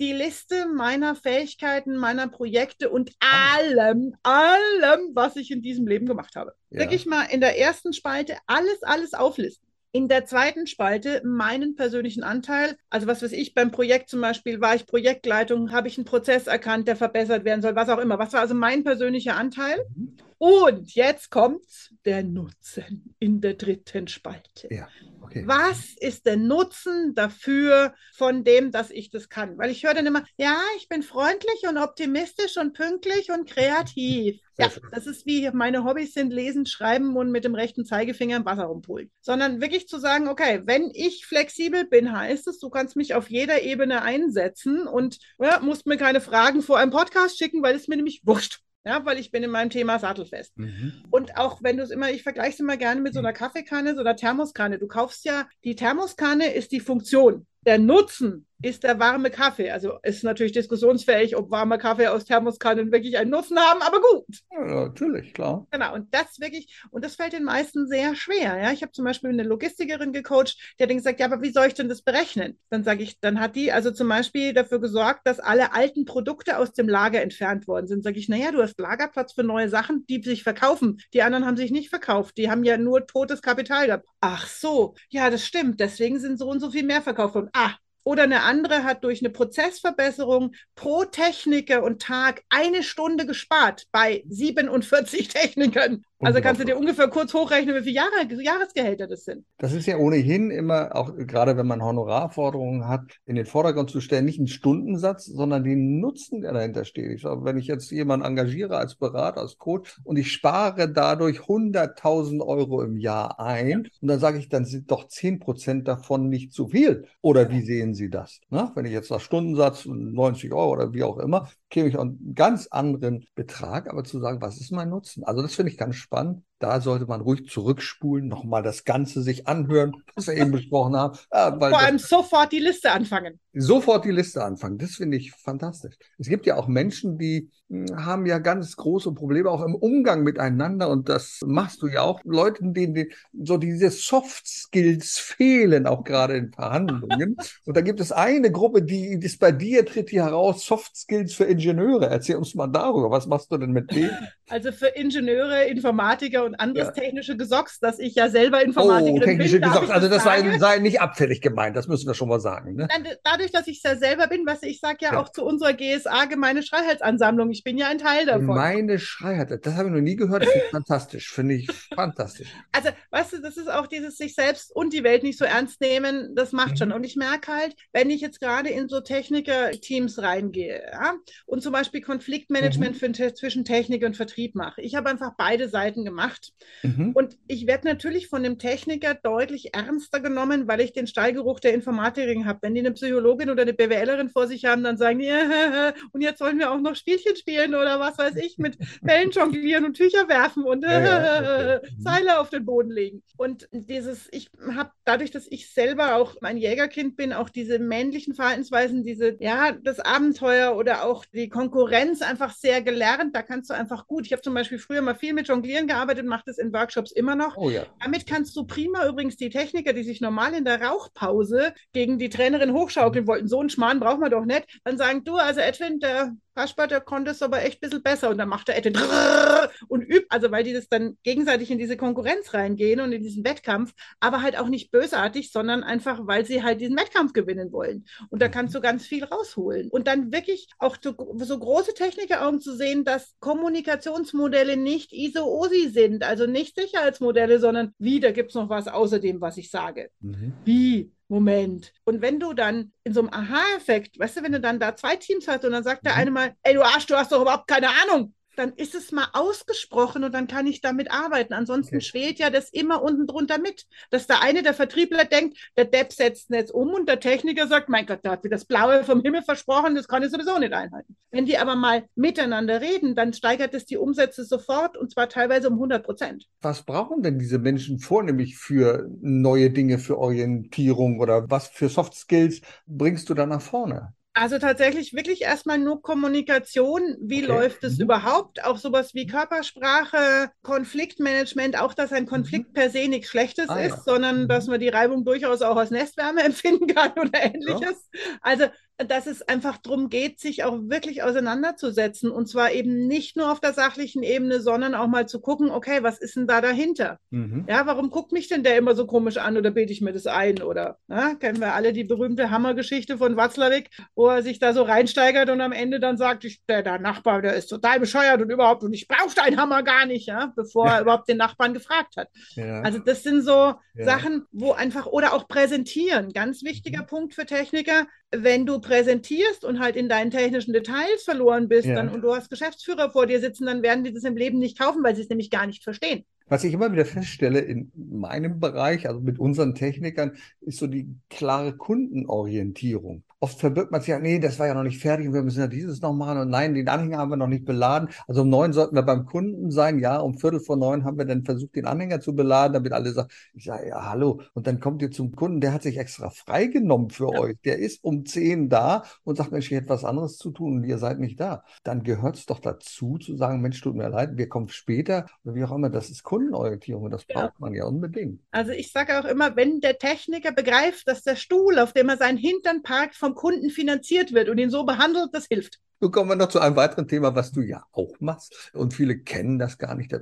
die 0.01 0.12
Liste 0.12 0.67
meiner 0.67 1.14
Fähigkeiten, 1.14 1.97
meiner 1.97 2.29
Projekte 2.29 2.90
und 2.90 3.12
ah. 3.21 3.57
allem, 3.57 4.14
allem, 4.23 5.11
was 5.14 5.37
ich 5.37 5.51
in 5.51 5.62
diesem 5.62 5.87
Leben 5.87 6.07
gemacht 6.07 6.37
habe. 6.37 6.53
Ja. 6.71 6.81
Wirklich 6.81 7.07
mal 7.07 7.25
in 7.25 7.40
der 7.40 7.59
ersten 7.59 7.93
Spalte 7.93 8.37
alles, 8.47 8.83
alles 8.83 9.14
auflisten. 9.14 9.64
In 9.93 10.09
der 10.09 10.25
zweiten 10.25 10.67
Spalte 10.67 11.23
meinen 11.25 11.77
persönlichen 11.77 12.25
Anteil. 12.25 12.77
Also 12.90 13.07
was 13.07 13.23
weiß 13.23 13.31
ich, 13.31 13.55
beim 13.55 13.71
Projekt 13.71 14.11
zum 14.11 14.21
Beispiel 14.21 14.61
war 14.61 14.75
ich 14.75 14.87
Projektleitung, 14.87 15.71
habe 15.71 15.87
ich 15.87 15.97
einen 15.97 16.05
Prozess 16.05 16.49
erkannt, 16.49 16.88
der 16.88 16.97
verbessert 16.97 17.45
werden 17.45 17.62
soll, 17.62 17.77
was 17.77 17.88
auch 17.88 17.99
immer. 17.99 18.19
Was 18.19 18.33
war 18.33 18.40
also 18.40 18.55
mein 18.55 18.83
persönlicher 18.83 19.37
Anteil? 19.37 19.79
Mhm. 19.95 20.17
Und 20.38 20.93
jetzt 20.97 21.31
kommt 21.31 21.93
der 22.05 22.25
Nutzen 22.25 23.14
in 23.21 23.40
der 23.40 23.55
dritten 23.55 24.09
Spalte. 24.09 24.67
Ja. 24.69 24.88
Okay. 25.25 25.45
Was 25.47 25.95
ist 25.99 26.27
der 26.27 26.37
Nutzen 26.37 27.15
dafür 27.15 27.95
von 28.13 28.45
dem, 28.45 28.71
dass 28.71 28.91
ich 28.91 29.11
das 29.11 29.31
kann? 29.31 29.57
Weil 29.57 29.71
ich 29.71 29.83
höre 29.83 29.95
dann 29.95 30.05
immer, 30.05 30.23
ja, 30.37 30.61
ich 30.77 30.89
bin 30.89 31.03
freundlich 31.03 31.67
und 31.67 31.79
optimistisch 31.79 32.59
und 32.59 32.75
pünktlich 32.75 33.31
und 33.31 33.49
kreativ. 33.49 34.39
Sehr 34.57 34.67
ja, 34.67 34.71
schön. 34.71 34.83
das 34.93 35.07
ist 35.07 35.25
wie 35.25 35.51
meine 35.53 35.85
Hobbys 35.85 36.13
sind 36.13 36.31
lesen, 36.31 36.67
schreiben 36.67 37.17
und 37.17 37.33
mit 37.33 37.45
dem 37.45 37.55
rechten 37.55 37.87
Zeigefinger 37.87 38.37
im 38.37 38.45
Wasser 38.45 38.65
rumpulen. 38.65 39.11
Sondern 39.21 39.63
wirklich 39.63 39.89
zu 39.89 39.99
sagen, 39.99 40.29
okay, 40.29 40.61
wenn 40.67 40.91
ich 40.93 41.25
flexibel 41.25 41.87
bin, 41.87 42.13
heißt 42.13 42.47
es, 42.47 42.59
du 42.59 42.69
kannst 42.69 42.95
mich 42.95 43.15
auf 43.15 43.31
jeder 43.31 43.63
Ebene 43.63 44.03
einsetzen 44.03 44.87
und 44.87 45.19
ja, 45.39 45.59
musst 45.61 45.87
mir 45.87 45.97
keine 45.97 46.21
Fragen 46.21 46.61
vor 46.61 46.79
einem 46.79 46.93
Podcast 46.93 47.39
schicken, 47.39 47.63
weil 47.63 47.75
es 47.75 47.89
mir 47.89 47.97
nämlich 47.97 48.21
wurscht. 48.25 48.61
Ja, 48.87 49.05
weil 49.07 49.18
ich 49.18 49.31
bin 49.31 49.42
in 49.42 49.51
meinem 49.51 49.70
Thema 49.70 49.99
sattelfest. 49.99 50.59
Mhm. 50.59 51.05
Und 51.11 51.38
auch 51.38 51.62
wenn 51.62 51.79
du 51.79 51.83
es 51.83 51.90
immer, 51.90 52.11
ich 52.11 52.23
vergleiche 52.23 52.55
es 52.55 52.61
immer 52.61 52.77
gerne 52.77 53.01
mit 53.01 53.14
so 53.14 53.18
einer 53.18 53.33
Kaffeekanne, 53.33 53.94
so 53.94 54.01
einer 54.01 54.16
Thermoskanne. 54.16 54.79
Du 54.79 54.87
kaufst 54.87 55.25
ja, 55.25 55.49
die 55.64 55.75
Thermoskanne 55.75 56.53
ist 56.53 56.70
die 56.70 56.81
Funktion. 56.81 57.47
Der 57.64 57.79
Nutzen 57.79 58.47
ist 58.64 58.83
der 58.83 58.98
warme 58.98 59.31
Kaffee. 59.31 59.70
Also 59.70 59.98
ist 60.03 60.24
natürlich 60.24 60.53
diskussionsfähig, 60.53 61.37
ob 61.37 61.50
warmer 61.50 61.77
Kaffee 61.77 62.09
aus 62.09 62.24
Thermoskannen 62.24 62.90
wirklich 62.92 63.18
einen 63.18 63.31
Nutzen 63.31 63.59
haben, 63.59 63.83
aber 63.83 64.00
gut. 64.00 64.24
Ja, 64.50 64.87
natürlich, 64.87 65.35
klar. 65.35 65.66
Genau, 65.70 65.94
und 65.94 66.14
das 66.14 66.40
wirklich, 66.40 66.81
und 66.90 67.05
das 67.05 67.16
fällt 67.16 67.35
den 67.35 67.44
meisten 67.44 67.87
sehr 67.87 68.16
schwer. 68.16 68.59
Ja? 68.59 68.72
Ich 68.72 68.83
habe 68.83 68.92
zum 68.92 69.05
Beispiel 69.05 69.31
eine 69.31 69.42
Logistikerin 69.42 70.12
gecoacht, 70.12 70.57
die 70.79 70.83
hat 70.83 70.90
gesagt, 70.90 71.20
ja, 71.20 71.27
aber 71.27 71.42
wie 71.42 71.50
soll 71.50 71.66
ich 71.66 71.74
denn 71.74 71.88
das 71.88 72.03
berechnen? 72.03 72.59
Dann 72.70 72.85
sage 72.85 73.03
ich, 73.03 73.20
dann 73.20 73.38
hat 73.38 73.55
die 73.55 73.70
also 73.70 73.90
zum 73.90 74.09
Beispiel 74.09 74.55
dafür 74.55 74.81
gesorgt, 74.81 75.27
dass 75.27 75.40
alle 75.40 75.74
alten 75.74 76.07
Produkte 76.07 76.59
aus 76.59 76.72
dem 76.72 76.88
Lager 76.88 77.20
entfernt 77.20 77.68
worden 77.68 77.87
sind. 77.87 78.03
Sage 78.03 78.18
ich, 78.18 78.29
naja, 78.29 78.50
du 78.50 78.62
hast 78.62 78.79
Lagerplatz 78.81 79.35
für 79.35 79.42
neue 79.44 79.68
Sachen, 79.68 80.07
die 80.07 80.22
sich 80.22 80.42
verkaufen. 80.42 81.00
Die 81.12 81.22
anderen 81.22 81.44
haben 81.44 81.57
sich 81.57 81.70
nicht 81.70 81.90
verkauft. 81.90 82.38
Die 82.38 82.50
haben 82.50 82.64
ja 82.64 82.79
nur 82.79 83.07
totes 83.07 83.42
Kapital 83.42 83.87
gehabt. 83.87 84.07
Ach 84.20 84.46
so, 84.46 84.94
ja, 85.11 85.29
das 85.29 85.44
stimmt. 85.44 85.81
Deswegen 85.81 86.18
sind 86.18 86.38
so 86.38 86.48
und 86.48 86.61
so 86.61 86.70
viel 86.70 86.85
mehr 86.85 87.03
verkauft 87.03 87.35
worden. 87.35 87.50
Ah, 87.53 87.74
oder 88.05 88.25
eine 88.25 88.43
andere 88.43 88.85
hat 88.85 89.03
durch 89.03 89.21
eine 89.21 89.31
Prozessverbesserung 89.31 90.55
pro 90.75 91.05
Techniker 91.05 91.83
und 91.83 92.03
Tag 92.03 92.45
eine 92.51 92.83
Stunde 92.83 93.27
gespart 93.27 93.87
bei 93.90 94.23
47 94.29 95.29
Technikern. 95.29 96.05
Also 96.25 96.41
kannst 96.41 96.61
du 96.61 96.65
dir 96.65 96.77
ungefähr 96.77 97.09
kurz 97.09 97.35
hochrechnen, 97.35 97.75
wie 97.77 97.83
viele 97.83 97.97
Jahre, 97.97 98.43
Jahresgehälter 98.43 99.07
das 99.07 99.25
sind. 99.25 99.45
Das 99.59 99.73
ist 99.73 99.87
ja 99.87 99.97
ohnehin 99.97 100.51
immer, 100.51 100.95
auch 100.95 101.15
gerade 101.17 101.57
wenn 101.57 101.67
man 101.67 101.83
Honorarforderungen 101.83 102.89
hat, 102.89 103.03
in 103.27 103.37
den 103.37 103.47
Vordergrund 103.47 103.91
zu 103.91 104.01
stellen, 104.01 104.25
nicht 104.25 104.39
einen 104.39 104.49
Stundensatz, 104.49 105.27
sondern 105.27 105.65
den 105.65 106.01
Nutzen, 106.01 106.41
der 106.41 106.53
dahinter 106.53 106.85
steht. 106.85 107.11
Ich 107.11 107.23
sage, 107.23 107.45
wenn 107.45 107.59
ich 107.59 107.67
jetzt 107.67 107.91
jemanden 107.91 108.27
engagiere 108.27 108.77
als 108.77 108.95
Berater, 108.95 109.41
als 109.41 109.59
Coach 109.59 110.01
und 110.05 110.17
ich 110.17 110.33
spare 110.33 110.91
dadurch 110.91 111.41
100.000 111.41 112.41
Euro 112.47 112.83
im 112.83 112.97
Jahr 112.97 113.39
ein 113.41 113.89
und 114.01 114.09
dann 114.09 114.21
sage 114.21 114.39
ich, 114.39 114.49
dann 114.49 114.65
sind 114.65 114.91
doch 114.91 115.09
10 115.09 115.41
Prozent 115.41 115.89
davon 115.89 116.29
nicht 116.29 116.53
zu 116.53 116.69
viel. 116.69 117.07
Oder 117.21 117.51
wie 117.51 117.63
sehen 117.63 117.95
Sie 117.95 118.11
das? 118.11 118.41
Na, 118.51 118.73
wenn 118.75 118.85
ich 118.87 118.93
jetzt 118.93 119.11
nach 119.11 119.21
Stundensatz 119.21 119.87
90 119.87 120.53
Euro 120.53 120.73
oder 120.73 120.93
wie 120.93 121.03
auch 121.03 121.19
immer, 121.19 121.49
käme 121.71 121.89
ich 121.89 121.97
auf 121.97 122.03
einen 122.03 122.35
ganz 122.35 122.69
anderen 122.69 123.27
Betrag, 123.35 123.91
aber 123.91 124.05
zu 124.05 124.21
sagen, 124.21 124.41
was 124.41 124.61
ist 124.61 124.71
mein 124.71 124.91
Nutzen? 124.91 125.25
Also 125.25 125.43
das 125.43 125.55
finde 125.55 125.73
ich 125.73 125.79
ganz 125.79 125.97
spannend. 125.97 126.13
spannend. 126.14 126.44
Da 126.64 126.81
sollte 126.81 127.05
man 127.05 127.20
ruhig 127.20 127.46
zurückspulen, 127.50 128.27
nochmal 128.27 128.62
das 128.62 128.85
Ganze 128.85 129.20
sich 129.20 129.46
anhören, 129.46 130.03
was 130.14 130.29
wir 130.29 130.35
eben 130.35 130.50
besprochen 130.50 130.96
haben. 130.96 131.18
Ja, 131.31 131.55
Vor 131.59 131.79
allem 131.79 131.98
sofort 131.98 132.53
die 132.53 132.59
Liste 132.59 132.90
anfangen. 132.90 133.38
Sofort 133.53 134.07
die 134.07 134.11
Liste 134.11 134.42
anfangen. 134.42 134.79
Das 134.79 134.96
finde 134.96 135.18
ich 135.18 135.33
fantastisch. 135.33 135.94
Es 136.18 136.29
gibt 136.29 136.46
ja 136.46 136.57
auch 136.57 136.66
Menschen, 136.66 137.18
die 137.18 137.50
hm, 137.68 138.05
haben 138.05 138.24
ja 138.24 138.38
ganz 138.38 138.77
große 138.77 139.12
Probleme 139.12 139.50
auch 139.50 139.62
im 139.62 139.74
Umgang 139.74 140.22
miteinander 140.22 140.88
und 140.88 141.09
das 141.09 141.40
machst 141.44 141.83
du 141.83 141.87
ja 141.87 142.00
auch. 142.00 142.20
Leuten, 142.24 142.72
denen 142.72 142.94
die, 142.94 143.12
so 143.33 143.59
diese 143.59 143.90
Soft 143.90 144.46
Skills 144.46 145.18
fehlen, 145.18 145.87
auch 145.87 146.03
gerade 146.03 146.37
in 146.37 146.50
Verhandlungen. 146.50 147.37
und 147.66 147.77
da 147.77 147.83
gibt 147.83 148.00
es 148.00 148.11
eine 148.11 148.50
Gruppe, 148.50 148.83
die 148.83 149.12
ist 149.22 149.38
bei 149.38 149.53
dir, 149.53 149.85
tritt 149.85 150.11
hier 150.11 150.24
heraus, 150.24 150.64
Soft 150.64 150.96
Skills 150.96 151.35
für 151.35 151.44
Ingenieure. 151.44 152.07
Erzähl 152.07 152.37
uns 152.37 152.55
mal 152.55 152.68
darüber. 152.68 153.11
Was 153.11 153.27
machst 153.27 153.53
du 153.53 153.59
denn 153.59 153.70
mit 153.70 153.90
denen? 153.90 154.16
Also 154.48 154.72
für 154.72 154.88
Ingenieure, 154.88 155.64
Informatiker 155.64 156.44
und 156.44 156.54
anderes 156.55 156.88
ja. 156.88 157.03
technische 157.03 157.37
Gesocks, 157.37 157.79
dass 157.81 157.99
ich 157.99 158.14
ja 158.14 158.29
selber 158.29 158.62
Informatikerin 158.62 159.23
oh, 159.23 159.25
technische 159.25 159.61
bin. 159.61 159.69
Gesocks. 159.69 159.90
Also 159.90 160.09
das 160.09 160.25
sei, 160.25 160.59
sei, 160.59 160.79
nicht 160.79 161.01
abfällig 161.01 161.40
gemeint, 161.40 161.77
das 161.77 161.88
müssen 161.88 162.07
wir 162.07 162.14
schon 162.14 162.29
mal 162.29 162.40
sagen. 162.40 162.75
Ne? 162.75 162.88
Dadurch, 163.25 163.53
dass 163.53 163.67
ich 163.67 163.79
es 163.79 163.83
ja 163.83 163.97
selber 163.97 164.27
bin, 164.27 164.47
was 164.47 164.62
ich 164.62 164.81
sage 164.81 164.99
ja, 165.01 165.12
ja, 165.12 165.21
auch 165.21 165.29
zu 165.31 165.45
unserer 165.45 165.73
GSA 165.73 166.27
Gemeine 166.27 166.62
Schreiheitsansammlung, 166.62 167.51
ich 167.51 167.64
bin 167.64 167.79
ja 167.79 167.88
ein 167.88 167.99
Teil 167.99 168.27
davon. 168.27 168.47
Gemeine 168.47 168.99
Schreiheit, 168.99 169.51
das 169.51 169.75
habe 169.75 169.88
ich 169.88 169.95
noch 169.95 170.01
nie 170.01 170.17
gehört, 170.17 170.45
das 170.45 170.55
ist 170.55 170.71
fantastisch, 170.71 171.33
finde 171.33 171.55
ich 171.55 171.71
fantastisch. 171.95 172.49
Also, 172.73 172.90
weißt 173.11 173.35
du, 173.35 173.43
das 173.43 173.57
ist 173.57 173.71
auch 173.71 173.87
dieses 173.87 174.17
sich 174.17 174.35
selbst 174.35 174.75
und 174.75 174.93
die 174.93 175.05
Welt 175.05 175.23
nicht 175.23 175.38
so 175.38 175.45
ernst 175.45 175.81
nehmen, 175.81 176.35
das 176.35 176.53
macht 176.53 176.73
mhm. 176.73 176.77
schon. 176.77 176.93
Und 176.93 177.05
ich 177.05 177.17
merke 177.17 177.53
halt, 177.53 177.77
wenn 177.93 178.11
ich 178.11 178.21
jetzt 178.21 178.40
gerade 178.40 178.71
in 178.71 178.88
so 178.88 179.01
Techniker-Teams 179.01 180.21
reingehe 180.21 180.83
ja, 180.93 181.14
und 181.47 181.62
zum 181.62 181.73
Beispiel 181.73 182.01
Konfliktmanagement 182.01 183.01
mhm. 183.01 183.14
für, 183.14 183.35
zwischen 183.35 183.64
Technik 183.64 184.05
und 184.05 184.17
Vertrieb 184.17 184.55
mache, 184.55 184.81
ich 184.81 184.95
habe 184.95 185.09
einfach 185.11 185.33
beide 185.37 185.69
Seiten 185.69 186.05
gemacht. 186.05 186.34
Mhm. 186.83 187.12
Und 187.14 187.37
ich 187.47 187.66
werde 187.66 187.87
natürlich 187.88 188.29
von 188.29 188.42
dem 188.42 188.59
Techniker 188.59 189.14
deutlich 189.14 189.75
ernster 189.75 190.20
genommen, 190.20 190.68
weil 190.68 190.81
ich 190.81 190.92
den 190.92 191.07
Stallgeruch 191.07 191.61
der 191.61 191.75
Informatikerin 191.75 192.47
habe. 192.47 192.61
Wenn 192.62 192.75
die 192.75 192.81
eine 192.81 192.92
Psychologin 192.92 193.51
oder 193.51 193.62
eine 193.62 193.73
BWLerin 193.73 194.29
vor 194.29 194.47
sich 194.47 194.64
haben, 194.64 194.83
dann 194.83 194.97
sagen 194.97 195.18
die, 195.18 195.31
und 196.12 196.20
jetzt 196.20 196.38
sollen 196.38 196.59
wir 196.59 196.70
auch 196.70 196.81
noch 196.81 196.97
Spielchen 196.97 197.37
spielen 197.37 197.75
oder 197.75 198.01
was 198.01 198.18
weiß 198.18 198.37
ich, 198.37 198.59
mit 198.59 198.79
Bällen 199.03 199.31
jonglieren 199.31 199.85
und 199.85 199.94
Tücher 199.94 200.29
werfen 200.29 200.64
und 200.64 200.85
ja, 200.85 201.01
ja, 201.01 201.79
okay. 201.79 201.88
Seile 201.99 202.40
auf 202.40 202.51
den 202.51 202.64
Boden 202.64 202.90
legen. 202.90 203.23
Und 203.37 203.68
dieses, 203.73 204.29
ich 204.31 204.51
habe 204.75 204.90
dadurch, 205.05 205.31
dass 205.31 205.47
ich 205.49 205.73
selber 205.73 206.16
auch 206.16 206.37
ein 206.42 206.57
Jägerkind 206.57 207.16
bin, 207.16 207.33
auch 207.33 207.49
diese 207.49 207.79
männlichen 207.79 208.35
Verhaltensweisen, 208.35 209.05
diese, 209.05 209.37
ja, 209.40 209.73
das 209.73 210.01
Abenteuer 210.01 210.77
oder 210.77 211.05
auch 211.05 211.25
die 211.25 211.49
Konkurrenz 211.49 212.23
einfach 212.23 212.53
sehr 212.55 212.83
gelernt. 212.83 213.35
Da 213.35 213.42
kannst 213.42 213.70
du 213.70 213.75
einfach 213.75 214.07
gut. 214.07 214.27
Ich 214.27 214.33
habe 214.33 214.42
zum 214.42 214.55
Beispiel 214.55 214.79
früher 214.79 215.03
mal 215.03 215.14
viel 215.14 215.33
mit 215.33 215.49
Jonglieren 215.49 215.87
gearbeitet, 215.87 216.24
mache 216.27 216.45
das 216.47 216.59
in 216.59 216.73
Workshops 216.73 217.13
immer 217.13 217.35
noch. 217.35 217.57
Oh 217.57 217.71
ja. 217.71 217.87
Damit 218.03 218.27
kannst 218.27 218.57
du 218.57 218.65
prima 218.65 219.07
übrigens 219.07 219.37
die 219.37 219.51
Techniker, 219.51 219.93
die 219.93 220.03
sich 220.03 220.21
normal 220.21 220.55
in 220.55 220.65
der 220.65 220.83
Rauchpause 220.83 221.75
gegen 221.93 222.19
die 222.19 222.29
Trainerin 222.29 222.73
hochschaukeln 222.73 223.27
wollten, 223.27 223.49
so 223.49 223.61
einen 223.61 223.71
Schmarrn 223.71 224.01
braucht 224.01 224.21
man 224.21 224.31
doch 224.31 224.45
nicht, 224.45 224.81
dann 224.85 224.99
sagen, 224.99 225.25
du, 225.25 225.37
also 225.37 225.61
Edwin, 225.61 226.01
der 226.01 226.35
Kasper, 226.55 226.87
der 226.87 227.01
konnte 227.01 227.33
es 227.33 227.43
aber 227.43 227.63
echt 227.63 227.79
ein 227.79 227.89
bisschen 227.89 228.03
besser. 228.03 228.31
Und 228.31 228.39
dann 228.39 228.49
macht 228.49 228.69
er 228.69 228.77
Edwin 228.77 228.97
und 229.89 230.03
übt, 230.03 230.27
also 230.29 230.51
weil 230.51 230.65
die 230.65 230.73
das 230.73 230.89
dann 230.89 231.19
gegenseitig 231.23 231.71
in 231.71 231.79
diese 231.79 231.97
Konkurrenz 231.97 232.55
reingehen 232.55 233.01
und 233.01 233.13
in 233.13 233.23
diesen 233.23 233.45
Wettkampf, 233.45 233.93
aber 234.21 234.43
halt 234.43 234.59
auch 234.59 234.69
nicht 234.69 234.91
bösartig, 234.91 235.51
sondern 235.51 235.83
einfach, 235.83 236.21
weil 236.27 236.45
sie 236.45 236.63
halt 236.63 236.81
diesen 236.81 236.97
Wettkampf 236.97 237.33
gewinnen 237.33 237.73
wollen. 237.73 238.07
Und 238.31 238.41
da 238.41 238.49
kannst 238.49 238.75
du 238.75 238.81
ganz 238.81 239.07
viel 239.07 239.25
rausholen. 239.25 239.91
Und 239.91 240.07
dann 240.07 240.33
wirklich 240.33 240.69
auch 240.79 240.97
so, 241.03 241.15
so 241.39 241.59
große 241.59 241.95
Technikeraugen 241.95 242.61
zu 242.61 242.77
sehen, 242.77 243.05
dass 243.05 243.35
Kommunikationsmodelle 243.41 244.77
nicht 244.77 245.13
ISO-OSI 245.13 245.89
sind, 245.89 246.13
also 246.22 246.46
nicht 246.46 246.74
Sicherheitsmodelle, 246.77 247.59
sondern 247.59 247.94
wie, 247.98 248.20
da 248.20 248.31
gibt 248.31 248.50
es 248.50 248.55
noch 248.55 248.68
was 248.68 248.88
außer 248.88 249.18
dem, 249.18 249.40
was 249.40 249.57
ich 249.57 249.70
sage. 249.70 250.11
Mhm. 250.20 250.53
Wie? 250.64 251.11
Moment. 251.29 251.92
Und 252.05 252.20
wenn 252.20 252.38
du 252.38 252.53
dann 252.53 252.92
in 253.03 253.14
so 253.14 253.20
einem 253.20 253.31
Aha-Effekt, 253.31 254.18
weißt 254.18 254.37
du, 254.37 254.42
wenn 254.42 254.53
du 254.53 254.61
dann 254.61 254.79
da 254.79 254.94
zwei 254.94 255.16
Teams 255.16 255.48
hast 255.48 255.64
und 255.64 255.72
dann 255.72 255.83
sagt 255.83 256.05
der 256.05 256.12
mhm. 256.12 256.18
eine 256.18 256.31
mal, 256.31 256.55
ey, 256.62 256.74
du 256.74 256.83
Arsch, 256.83 257.07
du 257.07 257.16
hast 257.16 257.33
doch 257.33 257.40
überhaupt 257.40 257.66
keine 257.66 257.88
Ahnung 257.88 258.35
dann 258.57 258.73
ist 258.75 258.95
es 258.95 259.12
mal 259.12 259.29
ausgesprochen 259.33 260.25
und 260.25 260.33
dann 260.33 260.47
kann 260.47 260.67
ich 260.67 260.81
damit 260.81 261.11
arbeiten. 261.11 261.53
Ansonsten 261.53 261.97
okay. 261.97 262.05
schwelt 262.05 262.38
ja 262.38 262.51
das 262.51 262.71
immer 262.71 263.03
unten 263.03 263.27
drunter 263.27 263.59
mit, 263.59 263.87
dass 264.11 264.27
der 264.27 264.43
eine, 264.43 264.62
der 264.62 264.75
Vertriebler, 264.75 265.25
denkt, 265.25 265.59
der 265.77 265.85
Depp 265.85 266.12
setzt 266.12 266.51
jetzt 266.51 266.73
um 266.73 266.90
und 266.90 267.09
der 267.09 267.21
Techniker 267.21 267.67
sagt, 267.67 267.88
mein 267.88 268.07
Gott, 268.07 268.25
der 268.25 268.33
hat 268.33 268.45
mir 268.45 268.51
das 268.51 268.64
Blaue 268.64 269.05
vom 269.05 269.23
Himmel 269.23 269.43
versprochen, 269.43 269.95
das 269.95 270.09
kann 270.09 270.23
ich 270.23 270.31
sowieso 270.31 270.59
nicht 270.59 270.73
einhalten. 270.73 271.17
Wenn 271.31 271.47
die 271.47 271.59
aber 271.59 271.75
mal 271.75 272.05
miteinander 272.14 272.81
reden, 272.81 273.14
dann 273.14 273.33
steigert 273.33 273.75
es 273.75 273.87
die 273.87 273.97
Umsätze 273.97 274.45
sofort 274.45 274.97
und 274.97 275.11
zwar 275.11 275.29
teilweise 275.29 275.69
um 275.69 275.75
100 275.75 276.05
Prozent. 276.05 276.47
Was 276.62 276.83
brauchen 276.83 277.23
denn 277.23 277.38
diese 277.38 277.59
Menschen 277.59 277.99
vornehmlich 277.99 278.57
für 278.57 279.09
neue 279.21 279.71
Dinge, 279.71 279.99
für 279.99 280.19
Orientierung 280.19 281.19
oder 281.19 281.51
was 281.51 281.69
für 281.69 281.88
Soft 281.88 282.14
Skills 282.14 282.61
bringst 282.87 283.29
du 283.29 283.35
da 283.35 283.47
nach 283.47 283.62
vorne? 283.62 284.14
Also 284.37 284.59
tatsächlich 284.59 285.14
wirklich 285.14 285.42
erstmal 285.42 285.79
nur 285.79 286.03
Kommunikation. 286.03 287.16
Wie 287.20 287.44
okay. 287.44 287.47
läuft 287.47 287.85
es 287.85 287.99
mhm. 287.99 288.05
überhaupt? 288.05 288.64
Auch 288.64 288.79
sowas 288.79 289.14
wie 289.14 289.29
Körpersprache, 289.29 290.51
Konfliktmanagement, 290.62 291.79
auch 291.79 291.94
dass 291.94 292.12
ein 292.12 292.27
Konflikt 292.27 292.70
mhm. 292.70 292.73
per 292.73 292.90
se 292.90 293.07
nichts 293.07 293.29
Schlechtes 293.29 293.68
ah, 293.68 293.79
ist, 293.79 293.97
ja. 293.97 294.03
sondern 294.05 294.42
mhm. 294.42 294.49
dass 294.49 294.66
man 294.66 294.81
die 294.81 294.88
Reibung 294.88 295.25
durchaus 295.25 295.62
auch 295.62 295.77
als 295.77 295.92
Nestwärme 295.92 296.42
empfinden 296.44 296.88
kann 296.88 297.12
oder 297.12 297.44
ähnliches. 297.44 298.09
Ja. 298.12 298.20
Also 298.42 298.64
dass 298.99 299.27
es 299.27 299.43
einfach 299.43 299.79
darum 299.79 300.09
geht, 300.09 300.39
sich 300.39 300.63
auch 300.63 300.79
wirklich 300.83 301.23
auseinanderzusetzen. 301.23 302.31
Und 302.31 302.49
zwar 302.49 302.73
eben 302.73 303.07
nicht 303.07 303.37
nur 303.37 303.51
auf 303.51 303.61
der 303.61 303.73
sachlichen 303.73 304.23
Ebene, 304.23 304.61
sondern 304.61 304.95
auch 304.95 305.09
mal 305.09 305.27
zu 305.27 305.41
gucken, 305.41 305.71
okay, 305.71 306.03
was 306.03 306.19
ist 306.19 306.37
denn 306.37 306.47
da 306.47 306.61
dahinter? 306.61 307.19
Mhm. 307.31 307.65
Ja, 307.69 307.87
warum 307.87 308.11
guckt 308.11 308.31
mich 308.31 308.49
denn 308.49 308.63
der 308.63 308.79
immer 308.79 308.95
so 308.95 309.07
komisch 309.07 309.37
an 309.37 309.57
oder 309.57 309.73
bete 309.73 309.93
ich 309.93 310.01
mir 310.01 310.13
das 310.13 310.27
ein? 310.27 310.63
Oder 310.63 310.99
na, 311.09 311.35
kennen 311.35 311.61
wir 311.61 311.75
alle 311.75 311.93
die 311.93 312.05
berühmte 312.05 312.51
Hammergeschichte 312.51 313.19
von 313.19 313.37
Watzlawick, 313.37 313.91
wo 314.15 314.29
er 314.29 314.43
sich 314.43 314.61
da 314.61 314.73
so 314.73 314.83
reinsteigert 314.83 315.51
und 315.51 315.61
am 315.61 315.73
Ende 315.73 315.99
dann 315.99 316.17
sagt, 316.17 316.45
ich, 316.45 316.65
der, 316.67 316.83
der 316.83 317.01
Nachbar, 317.01 317.43
der 317.43 317.55
ist 317.55 317.67
total 317.67 317.99
bescheuert 317.99 318.43
und 318.43 318.51
überhaupt 318.51 318.85
und 318.85 318.93
ich 318.93 319.09
brauche 319.09 319.35
deinen 319.35 319.61
Hammer 319.61 319.83
gar 319.83 320.07
nicht, 320.07 320.27
ja, 320.29 320.53
bevor 320.55 320.87
ja. 320.87 320.97
er 320.97 321.01
überhaupt 321.03 321.29
den 321.29 321.39
Nachbarn 321.39 321.75
gefragt 321.75 322.17
hat. 322.17 322.29
Ja. 322.55 322.83
Also 322.83 323.01
das 323.01 323.23
sind 323.25 323.43
so. 323.43 323.75
Sachen, 323.97 324.47
wo 324.51 324.73
einfach, 324.73 325.07
oder 325.07 325.35
auch 325.35 325.47
präsentieren, 325.47 326.33
ganz 326.33 326.65
wichtiger 326.65 327.03
mhm. 327.03 327.07
Punkt 327.07 327.35
für 327.35 327.47
Techniker, 327.47 328.07
wenn 328.33 328.67
du 328.67 328.81
präsentierst 328.85 329.64
und 329.64 329.81
halt 329.81 329.97
in 329.97 330.09
deinen 330.09 330.31
technischen 330.31 330.73
Details 330.73 331.25
verloren 331.25 331.68
bist 331.68 331.87
ja. 331.87 331.94
dann, 331.94 332.11
und 332.11 332.23
du 332.23 332.35
hast 332.35 332.51
Geschäftsführer 332.51 333.11
vor 333.11 333.27
dir 333.27 333.40
sitzen, 333.40 333.66
dann 333.66 333.83
werden 333.83 334.05
die 334.05 334.12
das 334.12 334.25
im 334.25 334.37
Leben 334.37 334.59
nicht 334.59 334.79
kaufen, 334.79 335.03
weil 335.03 335.16
sie 335.16 335.23
es 335.23 335.29
nämlich 335.29 335.51
gar 335.51 335.66
nicht 335.66 335.83
verstehen. 335.83 336.25
Was 336.47 336.62
ich 336.62 336.75
immer 336.75 336.92
wieder 336.92 337.07
feststelle 337.07 337.61
in 337.61 337.90
meinem 337.94 338.61
Bereich, 338.61 339.09
also 339.09 339.20
mit 339.20 339.38
unseren 339.38 339.75
Technikern, 339.75 340.33
ist 340.61 340.79
so 340.79 340.87
die 340.87 341.09
klare 341.31 341.75
Kundenorientierung. 341.75 343.25
Oft 343.45 343.61
verbirgt 343.61 343.91
man 343.93 344.01
sich 344.01 344.09
ja, 344.09 344.19
nee, 344.19 344.39
das 344.39 344.59
war 344.59 344.67
ja 344.67 344.73
noch 344.73 344.85
nicht 344.85 345.03
fertig 345.03 345.29
und 345.29 345.35
wir 345.35 345.43
müssen 345.43 345.61
ja 345.61 345.67
dieses 345.67 346.01
noch 346.01 346.15
machen 346.15 346.39
und 346.39 346.49
nein, 346.49 346.75
den 346.75 346.89
Anhänger 346.89 347.19
haben 347.19 347.29
wir 347.29 347.37
noch 347.37 347.47
nicht 347.47 347.67
beladen. 347.67 348.09
Also 348.27 348.41
um 348.41 348.49
neun 348.49 348.73
sollten 348.73 348.97
wir 348.97 349.03
beim 349.03 349.27
Kunden 349.27 349.71
sein, 349.71 349.99
ja, 349.99 350.17
um 350.17 350.39
Viertel 350.39 350.61
vor 350.61 350.79
neun 350.79 351.05
haben 351.05 351.19
wir 351.19 351.27
dann 351.27 351.45
versucht, 351.45 351.77
den 351.77 351.85
Anhänger 351.85 352.21
zu 352.21 352.35
beladen, 352.35 352.73
damit 352.73 352.93
alle 352.93 353.13
sagen, 353.13 353.29
ich 353.53 353.65
sage, 353.65 353.89
ja, 353.89 354.09
hallo. 354.09 354.41
Und 354.55 354.67
dann 354.67 354.81
kommt 354.81 355.03
ihr 355.03 355.11
zum 355.11 355.33
Kunden, 355.33 355.61
der 355.61 355.75
hat 355.75 355.83
sich 355.83 355.99
extra 355.99 356.31
freigenommen 356.31 357.11
für 357.11 357.35
ja. 357.35 357.39
euch. 357.39 357.57
Der 357.67 357.79
ist 357.79 358.03
um 358.03 358.25
zehn 358.25 358.71
da 358.71 359.03
und 359.25 359.37
sagt, 359.37 359.53
Mensch, 359.53 359.71
ich 359.71 359.77
hätte 359.77 359.91
was 359.91 360.07
anderes 360.07 360.39
zu 360.39 360.51
tun 360.51 360.79
und 360.79 360.85
ihr 360.85 360.97
seid 360.97 361.19
nicht 361.21 361.39
da. 361.39 361.65
Dann 361.83 362.03
gehört 362.03 362.37
es 362.37 362.47
doch 362.47 362.61
dazu, 362.61 363.19
zu 363.19 363.37
sagen, 363.37 363.61
Mensch, 363.61 363.79
tut 363.83 363.95
mir 363.95 364.09
leid, 364.09 364.39
wir 364.39 364.49
kommen 364.49 364.71
später 364.71 365.27
oder 365.45 365.55
wie 365.55 365.65
auch 365.65 365.73
immer. 365.73 365.91
Das 365.91 366.09
ist 366.09 366.23
Kundenorientierung 366.23 367.05
und 367.05 367.11
das 367.11 367.27
braucht 367.27 367.45
ja. 367.45 367.53
man 367.59 367.75
ja 367.75 367.85
unbedingt. 367.85 368.41
Also 368.53 368.73
ich 368.73 368.91
sage 368.91 369.21
auch 369.21 369.27
immer, 369.27 369.55
wenn 369.55 369.81
der 369.81 369.99
Techniker 369.99 370.53
begreift, 370.53 371.07
dass 371.07 371.23
der 371.23 371.37
Stuhl, 371.37 371.79
auf 371.79 371.93
dem 371.93 372.09
er 372.09 372.17
seinen 372.17 372.39
Hintern 372.39 372.83
parkt, 372.83 373.17
vom 373.17 373.34
Kunden 373.35 373.70
finanziert 373.70 374.33
wird 374.33 374.49
und 374.49 374.59
ihn 374.59 374.70
so 374.70 374.85
behandelt, 374.85 375.31
das 375.33 375.47
hilft. 375.47 375.81
Nun 376.01 376.11
kommen 376.11 376.29
wir 376.29 376.37
noch 376.37 376.49
zu 376.49 376.61
einem 376.61 376.77
weiteren 376.77 377.09
Thema, 377.09 377.35
was 377.35 377.53
du 377.53 377.62
ja 377.62 377.85
auch 377.92 378.20
machst. 378.20 378.70
Und 378.75 378.92
viele 378.92 379.18
kennen 379.18 379.59
das 379.59 379.79
gar 379.79 379.94
nicht. 379.94 380.14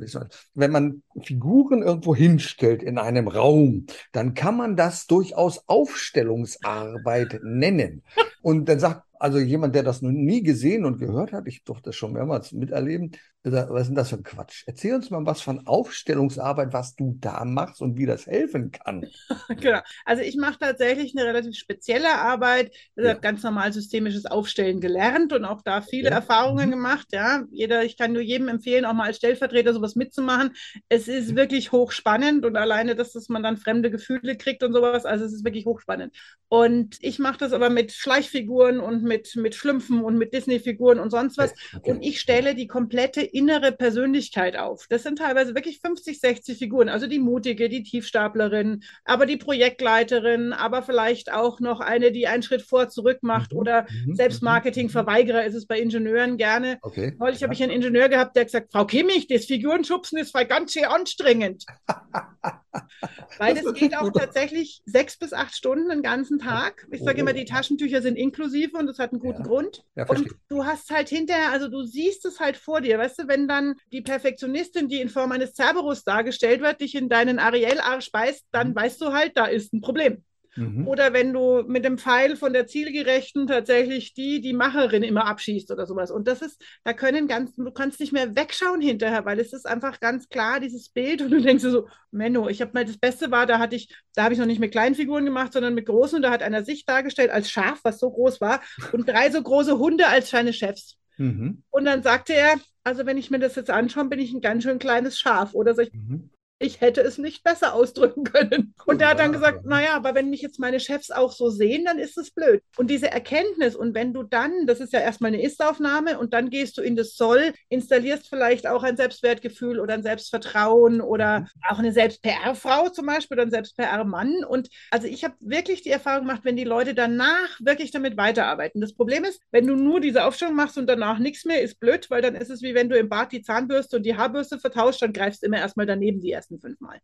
Wenn 0.54 0.70
man 0.70 1.02
Figuren 1.22 1.82
irgendwo 1.82 2.14
hinstellt 2.14 2.82
in 2.82 2.98
einem 2.98 3.26
Raum, 3.26 3.86
dann 4.12 4.34
kann 4.34 4.56
man 4.56 4.76
das 4.76 5.06
durchaus 5.06 5.66
Aufstellungsarbeit 5.66 7.40
nennen. 7.42 8.02
Und 8.42 8.68
dann 8.68 8.78
sagt 8.78 9.02
also 9.18 9.38
jemand, 9.38 9.74
der 9.74 9.84
das 9.84 10.02
noch 10.02 10.10
nie 10.10 10.42
gesehen 10.42 10.84
und 10.84 10.98
gehört 10.98 11.32
hat, 11.32 11.46
ich 11.46 11.62
durfte 11.62 11.90
das 11.90 11.96
schon 11.96 12.12
mehrmals 12.12 12.52
miterleben, 12.52 13.12
was 13.44 13.82
ist 13.82 13.88
denn 13.88 13.96
das 13.96 14.10
für 14.10 14.16
ein 14.16 14.22
Quatsch? 14.22 14.62
Erzähl 14.66 14.94
uns 14.94 15.10
mal 15.10 15.26
was 15.26 15.40
von 15.40 15.66
Aufstellungsarbeit, 15.66 16.72
was 16.72 16.94
du 16.94 17.16
da 17.18 17.44
machst 17.44 17.82
und 17.82 17.98
wie 17.98 18.06
das 18.06 18.26
helfen 18.26 18.70
kann. 18.70 19.06
genau. 19.60 19.80
Also 20.04 20.22
ich 20.22 20.36
mache 20.36 20.58
tatsächlich 20.60 21.16
eine 21.16 21.26
relativ 21.26 21.56
spezielle 21.56 22.12
Arbeit. 22.14 22.72
Ich 22.94 23.02
ja. 23.02 23.10
habe 23.10 23.20
ganz 23.20 23.42
normal 23.42 23.72
systemisches 23.72 24.26
Aufstellen 24.26 24.80
gelernt 24.80 25.32
und 25.32 25.44
auch 25.44 25.62
da 25.62 25.82
viele 25.82 26.10
ja. 26.10 26.16
Erfahrungen 26.16 26.68
mhm. 26.68 26.72
gemacht. 26.72 27.08
Ja, 27.10 27.42
jeder, 27.50 27.84
ich 27.84 27.96
kann 27.96 28.12
nur 28.12 28.22
jedem 28.22 28.46
empfehlen, 28.46 28.84
auch 28.84 28.92
mal 28.92 29.06
als 29.06 29.16
Stellvertreter 29.16 29.72
sowas 29.72 29.96
mitzumachen. 29.96 30.52
Es 30.88 31.08
ist 31.08 31.32
mhm. 31.32 31.36
wirklich 31.36 31.72
hochspannend 31.72 32.44
und 32.44 32.56
alleine, 32.56 32.94
dass, 32.94 33.12
dass 33.12 33.28
man 33.28 33.42
dann 33.42 33.56
fremde 33.56 33.90
Gefühle 33.90 34.36
kriegt 34.36 34.62
und 34.62 34.72
sowas. 34.72 35.04
Also 35.04 35.24
es 35.24 35.32
ist 35.32 35.44
wirklich 35.44 35.66
hochspannend. 35.66 36.14
Und 36.48 36.96
ich 37.00 37.18
mache 37.18 37.38
das 37.38 37.52
aber 37.52 37.70
mit 37.70 37.90
Schleichfiguren 37.92 38.78
und 38.78 39.02
mit, 39.02 39.34
mit 39.34 39.56
Schlümpfen 39.56 40.04
und 40.04 40.16
mit 40.16 40.32
Disney-Figuren 40.32 41.00
und 41.00 41.10
sonst 41.10 41.38
was. 41.38 41.54
Okay. 41.74 41.90
Und 41.90 42.02
ich 42.02 42.20
stelle 42.20 42.54
die 42.54 42.66
komplette 42.66 43.31
innere 43.32 43.72
Persönlichkeit 43.72 44.56
auf. 44.56 44.86
Das 44.88 45.02
sind 45.02 45.18
teilweise 45.18 45.54
wirklich 45.54 45.80
50, 45.80 46.20
60 46.20 46.58
Figuren. 46.58 46.88
Also 46.88 47.06
die 47.06 47.18
mutige, 47.18 47.68
die 47.68 47.82
Tiefstaplerin, 47.82 48.82
aber 49.04 49.26
die 49.26 49.36
Projektleiterin, 49.36 50.52
aber 50.52 50.82
vielleicht 50.82 51.32
auch 51.32 51.60
noch 51.60 51.80
eine, 51.80 52.12
die 52.12 52.26
einen 52.26 52.42
Schritt 52.42 52.62
vor, 52.62 52.88
zurück 52.88 53.18
macht 53.22 53.52
mhm. 53.52 53.58
oder 53.58 53.86
mhm. 54.06 54.14
Selbstmarketing-Verweigerer 54.14 55.44
ist 55.44 55.54
es 55.54 55.66
bei 55.66 55.80
Ingenieuren 55.80 56.36
gerne. 56.36 56.78
Okay. 56.82 57.14
Neulich 57.18 57.40
ja. 57.40 57.46
habe 57.46 57.54
ich 57.54 57.62
einen 57.62 57.72
Ingenieur 57.72 58.08
gehabt, 58.08 58.36
der 58.36 58.44
gesagt, 58.44 58.72
Frau 58.72 58.84
Kimmich, 58.84 59.26
das 59.26 59.46
Figurenschubsen 59.46 60.18
ist 60.18 60.32
ganz 60.48 60.72
schön 60.72 60.84
anstrengend. 60.84 61.64
Weil 63.38 63.54
das 63.54 63.72
geht 63.74 63.96
auch 63.96 64.10
tatsächlich 64.10 64.82
sechs 64.86 65.18
bis 65.18 65.32
acht 65.32 65.54
Stunden 65.54 65.88
den 65.88 66.02
ganzen 66.02 66.38
Tag. 66.38 66.86
Ich 66.90 67.02
sage 67.02 67.20
immer, 67.20 67.32
die 67.32 67.42
oh. 67.42 67.52
Taschentücher 67.52 68.02
sind 68.02 68.16
inklusive 68.16 68.76
und 68.76 68.86
das 68.86 68.98
hat 68.98 69.12
einen 69.12 69.20
guten 69.20 69.42
ja. 69.42 69.46
Grund. 69.46 69.84
Ja, 69.94 70.08
und 70.08 70.28
du 70.48 70.64
hast 70.64 70.90
halt 70.90 71.08
hinterher, 71.08 71.50
also 71.50 71.68
du 71.68 71.82
siehst 71.82 72.24
es 72.24 72.40
halt 72.40 72.56
vor 72.56 72.80
dir, 72.80 72.98
weißt 72.98 73.20
du, 73.20 73.21
wenn 73.28 73.48
dann 73.48 73.74
die 73.92 74.02
Perfektionistin, 74.02 74.88
die 74.88 75.00
in 75.00 75.08
Form 75.08 75.32
eines 75.32 75.54
Cerberus 75.54 76.04
dargestellt 76.04 76.60
wird, 76.60 76.80
dich 76.80 76.94
in 76.94 77.08
deinen 77.08 77.38
Ariel-Arsch 77.38 78.10
beißt, 78.12 78.46
dann 78.52 78.70
mhm. 78.70 78.76
weißt 78.76 79.00
du 79.00 79.12
halt, 79.12 79.36
da 79.36 79.46
ist 79.46 79.72
ein 79.72 79.80
Problem. 79.80 80.24
Mhm. 80.56 80.86
Oder 80.86 81.12
wenn 81.12 81.32
du 81.32 81.62
mit 81.66 81.84
dem 81.84 81.96
Pfeil 81.96 82.36
von 82.36 82.52
der 82.52 82.66
Zielgerechten 82.66 83.46
tatsächlich 83.46 84.12
die, 84.12 84.40
die 84.40 84.52
Macherin 84.52 85.02
immer 85.02 85.26
abschießt 85.26 85.70
oder 85.70 85.86
sowas. 85.86 86.10
Und 86.10 86.28
das 86.28 86.42
ist, 86.42 86.62
da 86.84 86.92
können 86.92 87.26
ganz, 87.26 87.54
du 87.56 87.70
kannst 87.70 88.00
nicht 88.00 88.12
mehr 88.12 88.36
wegschauen 88.36 88.80
hinterher, 88.80 89.24
weil 89.24 89.40
es 89.40 89.52
ist 89.52 89.66
einfach 89.66 90.00
ganz 90.00 90.28
klar, 90.28 90.60
dieses 90.60 90.90
Bild. 90.90 91.22
Und 91.22 91.30
du 91.30 91.40
denkst 91.40 91.62
so, 91.62 91.88
Menno, 92.10 92.48
ich 92.48 92.60
habe 92.60 92.72
mal 92.74 92.84
das 92.84 92.98
Beste 92.98 93.30
war, 93.30 93.46
da 93.46 93.58
hatte 93.58 93.76
ich, 93.76 93.94
da 94.14 94.24
habe 94.24 94.34
ich 94.34 94.40
noch 94.40 94.46
nicht 94.46 94.60
mit 94.60 94.72
kleinen 94.72 94.94
Figuren 94.94 95.24
gemacht, 95.24 95.54
sondern 95.54 95.74
mit 95.74 95.86
großen. 95.86 96.16
Und 96.16 96.22
da 96.22 96.30
hat 96.30 96.42
einer 96.42 96.64
sich 96.64 96.84
dargestellt 96.84 97.30
als 97.30 97.50
Schaf, 97.50 97.80
was 97.82 97.98
so 97.98 98.10
groß 98.10 98.40
war, 98.40 98.60
und 98.92 99.08
drei 99.08 99.30
so 99.30 99.42
große 99.42 99.78
Hunde 99.78 100.06
als 100.06 100.30
seine 100.30 100.52
Chefs. 100.52 100.98
Mhm. 101.16 101.62
Und 101.70 101.84
dann 101.84 102.02
sagte 102.02 102.34
er, 102.34 102.56
also 102.84 103.06
wenn 103.06 103.18
ich 103.18 103.30
mir 103.30 103.38
das 103.38 103.54
jetzt 103.54 103.70
anschaue, 103.70 104.06
bin 104.06 104.18
ich 104.18 104.32
ein 104.32 104.40
ganz 104.40 104.64
schön 104.64 104.78
kleines 104.78 105.18
Schaf. 105.18 105.54
Oder 105.54 105.74
so, 105.74 105.82
mhm 105.82 106.30
ich 106.62 106.80
hätte 106.80 107.00
es 107.00 107.18
nicht 107.18 107.44
besser 107.44 107.74
ausdrücken 107.74 108.24
können. 108.24 108.74
Und 108.86 109.00
der 109.00 109.08
hat 109.08 109.18
dann 109.18 109.32
gesagt, 109.32 109.64
naja, 109.64 109.94
aber 109.94 110.14
wenn 110.14 110.30
mich 110.30 110.42
jetzt 110.42 110.58
meine 110.58 110.80
Chefs 110.80 111.10
auch 111.10 111.32
so 111.32 111.50
sehen, 111.50 111.84
dann 111.84 111.98
ist 111.98 112.18
es 112.18 112.30
blöd. 112.30 112.62
Und 112.76 112.90
diese 112.90 113.10
Erkenntnis, 113.10 113.76
und 113.76 113.94
wenn 113.94 114.12
du 114.12 114.22
dann, 114.22 114.66
das 114.66 114.80
ist 114.80 114.92
ja 114.92 115.00
erstmal 115.00 115.28
eine 115.28 115.42
Ist-Aufnahme, 115.42 116.18
und 116.18 116.32
dann 116.34 116.50
gehst 116.50 116.78
du 116.78 116.82
in 116.82 116.96
das 116.96 117.16
Soll, 117.16 117.52
installierst 117.68 118.28
vielleicht 118.28 118.66
auch 118.66 118.82
ein 118.82 118.96
Selbstwertgefühl 118.96 119.80
oder 119.80 119.94
ein 119.94 120.02
Selbstvertrauen 120.02 121.00
oder 121.00 121.40
mhm. 121.40 121.46
auch 121.68 121.78
eine 121.78 121.92
Selbst-PR-Frau 121.92 122.88
zum 122.90 123.06
Beispiel 123.06 123.36
oder 123.36 123.46
ein 123.46 123.50
Selbst-PR-Mann. 123.50 124.44
Und 124.44 124.68
also 124.90 125.06
ich 125.06 125.24
habe 125.24 125.34
wirklich 125.40 125.82
die 125.82 125.90
Erfahrung 125.90 126.26
gemacht, 126.26 126.42
wenn 126.44 126.56
die 126.56 126.64
Leute 126.64 126.94
danach 126.94 127.58
wirklich 127.60 127.90
damit 127.90 128.16
weiterarbeiten. 128.16 128.80
Das 128.80 128.94
Problem 128.94 129.24
ist, 129.24 129.40
wenn 129.50 129.66
du 129.66 129.76
nur 129.76 130.00
diese 130.00 130.24
Aufstellung 130.24 130.54
machst 130.54 130.78
und 130.78 130.86
danach 130.86 131.18
nichts 131.18 131.44
mehr, 131.44 131.62
ist 131.62 131.80
blöd, 131.80 132.10
weil 132.10 132.22
dann 132.22 132.34
ist 132.34 132.50
es 132.50 132.62
wie 132.62 132.74
wenn 132.74 132.88
du 132.88 132.98
im 132.98 133.08
Bad 133.08 133.32
die 133.32 133.42
Zahnbürste 133.42 133.96
und 133.96 134.04
die 134.04 134.16
Haarbürste 134.16 134.58
vertauscht, 134.58 135.02
dann 135.02 135.12
greifst 135.12 135.42
du 135.42 135.46
immer 135.46 135.58
erstmal 135.58 135.86
daneben 135.86 136.20
die 136.20 136.32
ersten 136.32 136.51
ersten 136.52 136.58
fünfmal. 136.58 136.98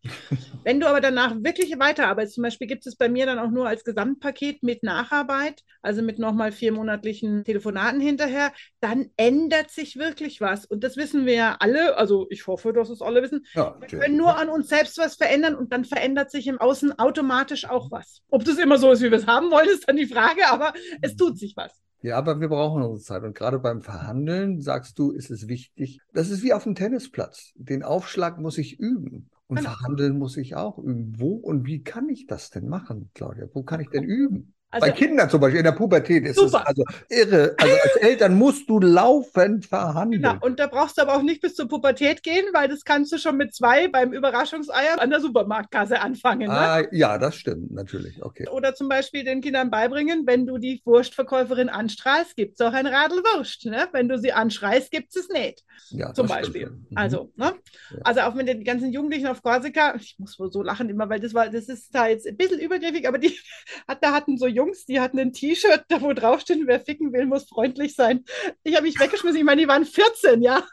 Wenn 0.65 0.81
du 0.81 0.87
aber 0.87 1.01
danach 1.01 1.35
wirklich 1.37 1.79
weiterarbeitest, 1.79 2.35
zum 2.35 2.43
Beispiel 2.43 2.67
gibt 2.67 2.87
es 2.87 2.97
bei 2.97 3.09
mir 3.09 3.27
dann 3.27 3.39
auch 3.39 3.51
nur 3.51 3.69
als 3.69 3.85
Gesamtpaket 3.85 4.63
mit 4.63 4.83
Nacharbeit, 4.83 5.63
also 5.83 6.03
mit 6.03 6.19
nochmal 6.19 6.53
vier 6.53 6.73
monatlichen 6.73 7.45
Telefonaten 7.45 8.01
hinterher, 8.01 8.53
dann 8.81 9.11
ändert 9.17 9.71
sich 9.71 9.97
wirklich 9.97 10.41
was. 10.41 10.65
Und 10.65 10.85
das 10.85 10.97
wissen 10.97 11.27
wir 11.27 11.35
ja 11.35 11.57
alle, 11.61 11.97
also 11.97 12.27
ich 12.31 12.47
hoffe, 12.47 12.73
dass 12.73 12.91
es 12.91 13.03
alle 13.03 13.23
wissen. 13.23 13.47
Ja, 13.55 13.77
wir 13.81 13.89
können 13.99 14.17
nur 14.17 14.37
an 14.37 14.49
uns 14.49 14.69
selbst 14.69 14.99
was 14.99 15.17
verändern 15.17 15.55
und 15.55 15.73
dann 15.73 15.85
verändert 15.85 16.31
sich 16.31 16.47
im 16.47 16.59
Außen 16.59 16.99
automatisch 16.99 17.69
auch 17.69 17.91
was. 17.91 18.23
Ob 18.31 18.45
das 18.45 18.59
immer 18.59 18.79
so 18.79 18.91
ist, 18.93 19.03
wie 19.03 19.11
wir 19.11 19.19
es 19.19 19.27
haben 19.27 19.51
wollen, 19.51 19.69
ist 19.69 19.89
dann 19.89 19.97
die 19.97 20.07
Frage, 20.07 20.43
aber 20.51 20.73
es 21.01 21.17
tut 21.17 21.39
sich 21.39 21.55
was. 21.57 21.73
Ja, 22.01 22.17
aber 22.17 22.41
wir 22.41 22.49
brauchen 22.49 22.83
unsere 22.83 23.01
Zeit. 23.01 23.25
Und 23.25 23.35
gerade 23.35 23.59
beim 23.59 23.83
Verhandeln, 23.83 24.61
sagst 24.61 24.99
du, 24.99 25.11
ist 25.11 25.31
es 25.31 25.49
wichtig. 25.49 26.01
Das 26.13 26.31
ist 26.31 26.43
wie 26.43 26.53
auf 26.53 26.63
dem 26.63 26.77
Tennisplatz. 26.77 27.53
Den 27.57 27.83
Aufschlag 27.83 28.39
muss 28.39 28.57
ich 28.57 28.79
üben. 28.79 29.31
Und 29.49 29.57
genau. 29.57 29.71
verhandeln 29.71 30.19
muss 30.19 30.37
ich 30.37 30.55
auch 30.57 30.79
üben. 30.79 31.19
Wo 31.19 31.33
und 31.33 31.67
wie 31.67 31.83
kann 31.83 32.09
ich 32.09 32.27
das 32.27 32.51
denn 32.51 32.69
machen, 32.69 33.11
Claudia? 33.15 33.49
Wo 33.53 33.63
kann 33.63 33.81
ich 33.81 33.89
denn 33.89 34.05
üben? 34.05 34.55
Also, 34.71 34.87
Bei 34.87 34.93
Kindern 34.93 35.31
zum 35.31 35.41
Beispiel 35.41 35.59
in 35.59 35.65
der 35.65 35.73
Pubertät 35.73 36.25
ist 36.25 36.37
super. 36.37 36.61
es 36.61 36.67
also 36.67 36.85
irre. 37.09 37.55
Also 37.59 37.75
als 37.83 37.97
Eltern 38.01 38.35
musst 38.35 38.69
du 38.69 38.81
laufend 38.81 39.67
verhandeln. 39.67 40.23
Genau, 40.23 40.37
und 40.41 40.59
da 40.59 40.67
brauchst 40.67 40.99
du 40.99 41.03
aber 41.03 41.17
auch 41.17 41.23
nicht 41.23 41.41
bis 41.41 41.55
zur 41.55 41.69
Pubertät 41.69 42.23
gehen, 42.23 42.47
weil 42.53 42.69
das 42.69 42.85
kannst 42.85 43.13
du 43.13 43.19
schon 43.19 43.37
mit 43.37 43.55
zwei 43.55 43.89
beim 43.89 44.13
Überraschungseier 44.13 45.01
an 45.01 45.11
der 45.11 45.21
Supermarktkasse 45.21 46.01
anfangen. 46.01 46.49
Ne? 46.49 46.59
Ah, 46.59 46.83
ja, 46.93 47.19
das 47.19 47.37
stimmt, 47.37 47.71
natürlich. 47.73 48.23
Okay. 48.23 48.49
Oder 48.49 48.75
zum 48.75 48.89
Beispiel 48.89 49.25
den 49.25 49.41
Kindern 49.41 49.71
beibringen, 49.71 50.27
wenn 50.27 50.47
du 50.47 50.59
die 50.59 50.83
Wurstverkäuferin 50.85 51.69
anstrahlst, 51.69 52.37
gibt 52.37 52.61
es 52.61 52.67
auch 52.67 52.73
ein 52.73 52.87
Radl 52.87 53.17
Wurst. 53.19 53.67
Ne? 53.67 53.89
Wenn 53.93 54.09
du 54.09 54.19
sie 54.19 54.33
anschreist, 54.33 54.91
gibt 54.91 55.15
es 55.15 55.19
es 55.19 55.29
nicht. 55.29 55.65
Ja, 55.91 56.13
zum 56.13 56.27
Beispiel. 56.27 56.71
Mhm. 56.71 56.87
Also, 56.95 57.33
ne? 57.37 57.55
Ja. 57.91 57.99
also 58.05 58.21
auch 58.23 58.35
mit 58.35 58.49
den 58.49 58.65
ganzen 58.65 58.93
Jugendlichen 58.93 59.27
auf 59.27 59.43
Korsika, 59.43 59.95
ich 59.97 60.17
muss 60.19 60.37
so 60.37 60.63
lachen 60.63 60.89
immer, 60.89 61.09
weil 61.09 61.21
das 61.21 61.35
war, 61.35 61.49
das 61.49 61.69
ist 61.69 61.95
da 61.95 62.07
jetzt 62.07 62.27
ein 62.27 62.37
bisschen 62.37 62.59
übergriffig, 62.59 63.07
aber 63.07 63.19
die 63.19 63.39
hat, 63.89 64.03
da 64.03 64.13
hatten 64.13 64.37
so 64.39 64.47
Jungs, 64.59 64.87
die 64.87 64.99
hatten 64.99 65.21
ein 65.21 65.33
T-Shirt, 65.33 65.85
da 65.89 66.01
wo 66.01 66.13
drauf 66.13 66.41
steht, 66.41 66.67
wer 66.67 66.81
ficken 66.81 67.13
will, 67.13 67.27
muss 67.27 67.49
freundlich 67.49 67.95
sein. 67.95 68.25
Ich 68.65 68.75
habe 68.75 68.87
mich 68.87 68.99
weggeschmissen. 68.99 69.39
Ich 69.39 69.45
meine, 69.45 69.61
die 69.61 69.69
waren 69.69 69.85
14, 69.85 70.43
ja. 70.43 70.67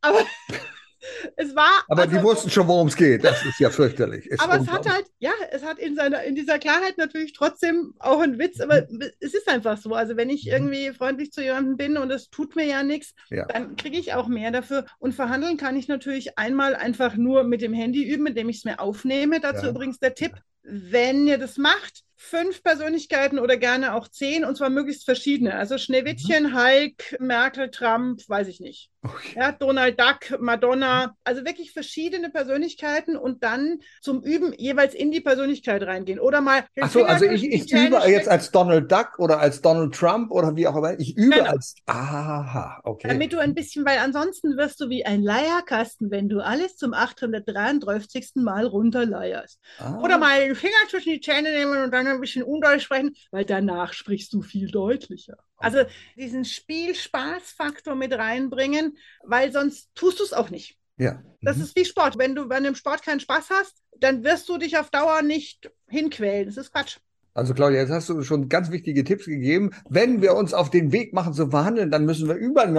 Aber 0.00 0.20
es 1.36 1.54
war. 1.56 1.82
Aber 1.88 2.02
also, 2.02 2.16
die 2.16 2.22
wussten 2.22 2.50
schon, 2.50 2.68
worum 2.68 2.86
es 2.86 2.96
geht. 2.96 3.24
Das 3.24 3.44
ist 3.44 3.58
ja 3.58 3.70
fürchterlich. 3.70 4.26
Ist 4.26 4.40
aber 4.40 4.60
es 4.60 4.68
hat 4.68 4.88
halt, 4.88 5.06
ja, 5.18 5.32
es 5.50 5.64
hat 5.64 5.80
in 5.80 5.96
seiner, 5.96 6.22
in 6.22 6.36
dieser 6.36 6.60
Klarheit 6.60 6.98
natürlich 6.98 7.32
trotzdem 7.32 7.94
auch 7.98 8.20
einen 8.20 8.38
Witz, 8.38 8.60
aber 8.60 8.86
mhm. 8.88 9.02
es 9.18 9.34
ist 9.34 9.48
einfach 9.48 9.76
so. 9.78 9.92
Also 9.94 10.16
wenn 10.16 10.30
ich 10.30 10.46
mhm. 10.46 10.52
irgendwie 10.52 10.92
freundlich 10.92 11.32
zu 11.32 11.42
jemandem 11.42 11.76
bin 11.76 11.96
und 11.96 12.10
es 12.12 12.30
tut 12.30 12.54
mir 12.54 12.66
ja 12.66 12.84
nichts, 12.84 13.14
ja. 13.30 13.46
dann 13.46 13.76
kriege 13.76 13.98
ich 13.98 14.14
auch 14.14 14.28
mehr 14.28 14.52
dafür. 14.52 14.86
Und 14.98 15.14
verhandeln 15.14 15.56
kann 15.56 15.76
ich 15.76 15.88
natürlich 15.88 16.38
einmal 16.38 16.76
einfach 16.76 17.16
nur 17.16 17.44
mit 17.44 17.60
dem 17.60 17.74
Handy 17.74 18.04
üben, 18.04 18.26
indem 18.28 18.48
ich 18.48 18.58
es 18.58 18.64
mir 18.64 18.78
aufnehme. 18.78 19.40
Dazu 19.40 19.64
ja. 19.64 19.70
übrigens 19.70 19.98
der 19.98 20.14
Tipp, 20.14 20.32
wenn 20.62 21.26
ihr 21.26 21.38
das 21.38 21.58
macht, 21.58 22.04
fünf 22.22 22.62
Persönlichkeiten 22.62 23.38
oder 23.38 23.56
gerne 23.56 23.94
auch 23.94 24.08
zehn 24.08 24.44
und 24.44 24.56
zwar 24.56 24.70
möglichst 24.70 25.04
verschiedene. 25.04 25.54
Also 25.54 25.76
Schneewittchen, 25.76 26.44
mhm. 26.44 26.56
Hulk, 26.56 27.16
Merkel, 27.18 27.70
Trump, 27.70 28.20
weiß 28.28 28.48
ich 28.48 28.60
nicht. 28.60 28.92
Okay. 29.04 29.36
Ja, 29.36 29.50
Donald 29.50 29.98
Duck, 29.98 30.40
Madonna, 30.40 31.16
also 31.24 31.44
wirklich 31.44 31.72
verschiedene 31.72 32.30
Persönlichkeiten 32.30 33.16
und 33.16 33.42
dann 33.42 33.80
zum 34.00 34.22
Üben 34.22 34.52
jeweils 34.56 34.94
in 34.94 35.10
die 35.10 35.20
Persönlichkeit 35.20 35.82
reingehen. 35.82 36.20
Oder 36.20 36.40
mal. 36.40 36.64
Achso, 36.80 37.02
also 37.02 37.24
ich, 37.24 37.44
ich 37.44 37.72
übe 37.72 37.98
jetzt 38.06 38.28
als 38.28 38.52
Donald 38.52 38.92
Duck 38.92 39.18
oder 39.18 39.40
als 39.40 39.60
Donald 39.60 39.92
Trump 39.92 40.30
oder 40.30 40.54
wie 40.54 40.68
auch 40.68 40.76
immer. 40.76 40.98
Ich 41.00 41.16
übe 41.16 41.34
genau. 41.34 41.50
als. 41.50 41.74
Aha, 41.86 42.80
okay. 42.84 43.08
Damit 43.08 43.32
du 43.32 43.40
ein 43.40 43.54
bisschen, 43.54 43.84
weil 43.84 43.98
ansonsten 43.98 44.56
wirst 44.56 44.80
du 44.80 44.88
wie 44.88 45.04
ein 45.04 45.24
Leierkasten, 45.24 46.12
wenn 46.12 46.28
du 46.28 46.38
alles 46.38 46.76
zum 46.76 46.94
833. 46.94 48.34
Mal 48.36 48.66
runterleierst. 48.66 49.58
Ah. 49.78 49.98
Oder 50.00 50.18
mal 50.18 50.46
den 50.46 50.54
Finger 50.54 50.72
zwischen 50.88 51.10
die 51.10 51.20
Zähne 51.20 51.50
nehmen 51.50 51.82
und 51.82 51.92
dann 51.92 52.06
ein 52.14 52.20
bisschen 52.20 52.42
undeutlich 52.42 52.84
sprechen, 52.84 53.14
weil 53.30 53.44
danach 53.44 53.92
sprichst 53.92 54.32
du 54.32 54.42
viel 54.42 54.70
deutlicher. 54.70 55.36
Also 55.56 55.84
diesen 56.16 56.44
Spiel-Spaß-Faktor 56.44 57.94
mit 57.94 58.12
reinbringen, 58.12 58.98
weil 59.22 59.52
sonst 59.52 59.90
tust 59.94 60.20
du 60.20 60.24
es 60.24 60.32
auch 60.32 60.50
nicht. 60.50 60.76
Ja. 60.96 61.22
Das 61.42 61.56
Mhm. 61.56 61.62
ist 61.64 61.76
wie 61.76 61.84
Sport. 61.84 62.18
Wenn 62.18 62.34
du 62.34 62.48
bei 62.48 62.56
einem 62.56 62.74
Sport 62.74 63.02
keinen 63.02 63.20
Spaß 63.20 63.50
hast, 63.50 63.82
dann 63.98 64.24
wirst 64.24 64.48
du 64.48 64.58
dich 64.58 64.78
auf 64.78 64.90
Dauer 64.90 65.22
nicht 65.22 65.70
hinquälen. 65.88 66.46
Das 66.46 66.56
ist 66.56 66.72
Quatsch. 66.72 66.98
Also 67.34 67.54
Claudia, 67.54 67.80
jetzt 67.80 67.90
hast 67.90 68.10
du 68.10 68.22
schon 68.22 68.50
ganz 68.50 68.70
wichtige 68.70 69.04
Tipps 69.04 69.24
gegeben. 69.24 69.70
Wenn 69.88 70.20
wir 70.20 70.34
uns 70.34 70.52
auf 70.52 70.68
den 70.68 70.92
Weg 70.92 71.14
machen 71.14 71.32
zu 71.32 71.48
verhandeln, 71.48 71.90
dann 71.90 72.04
müssen 72.04 72.28
wir 72.28 72.34
überall, 72.34 72.72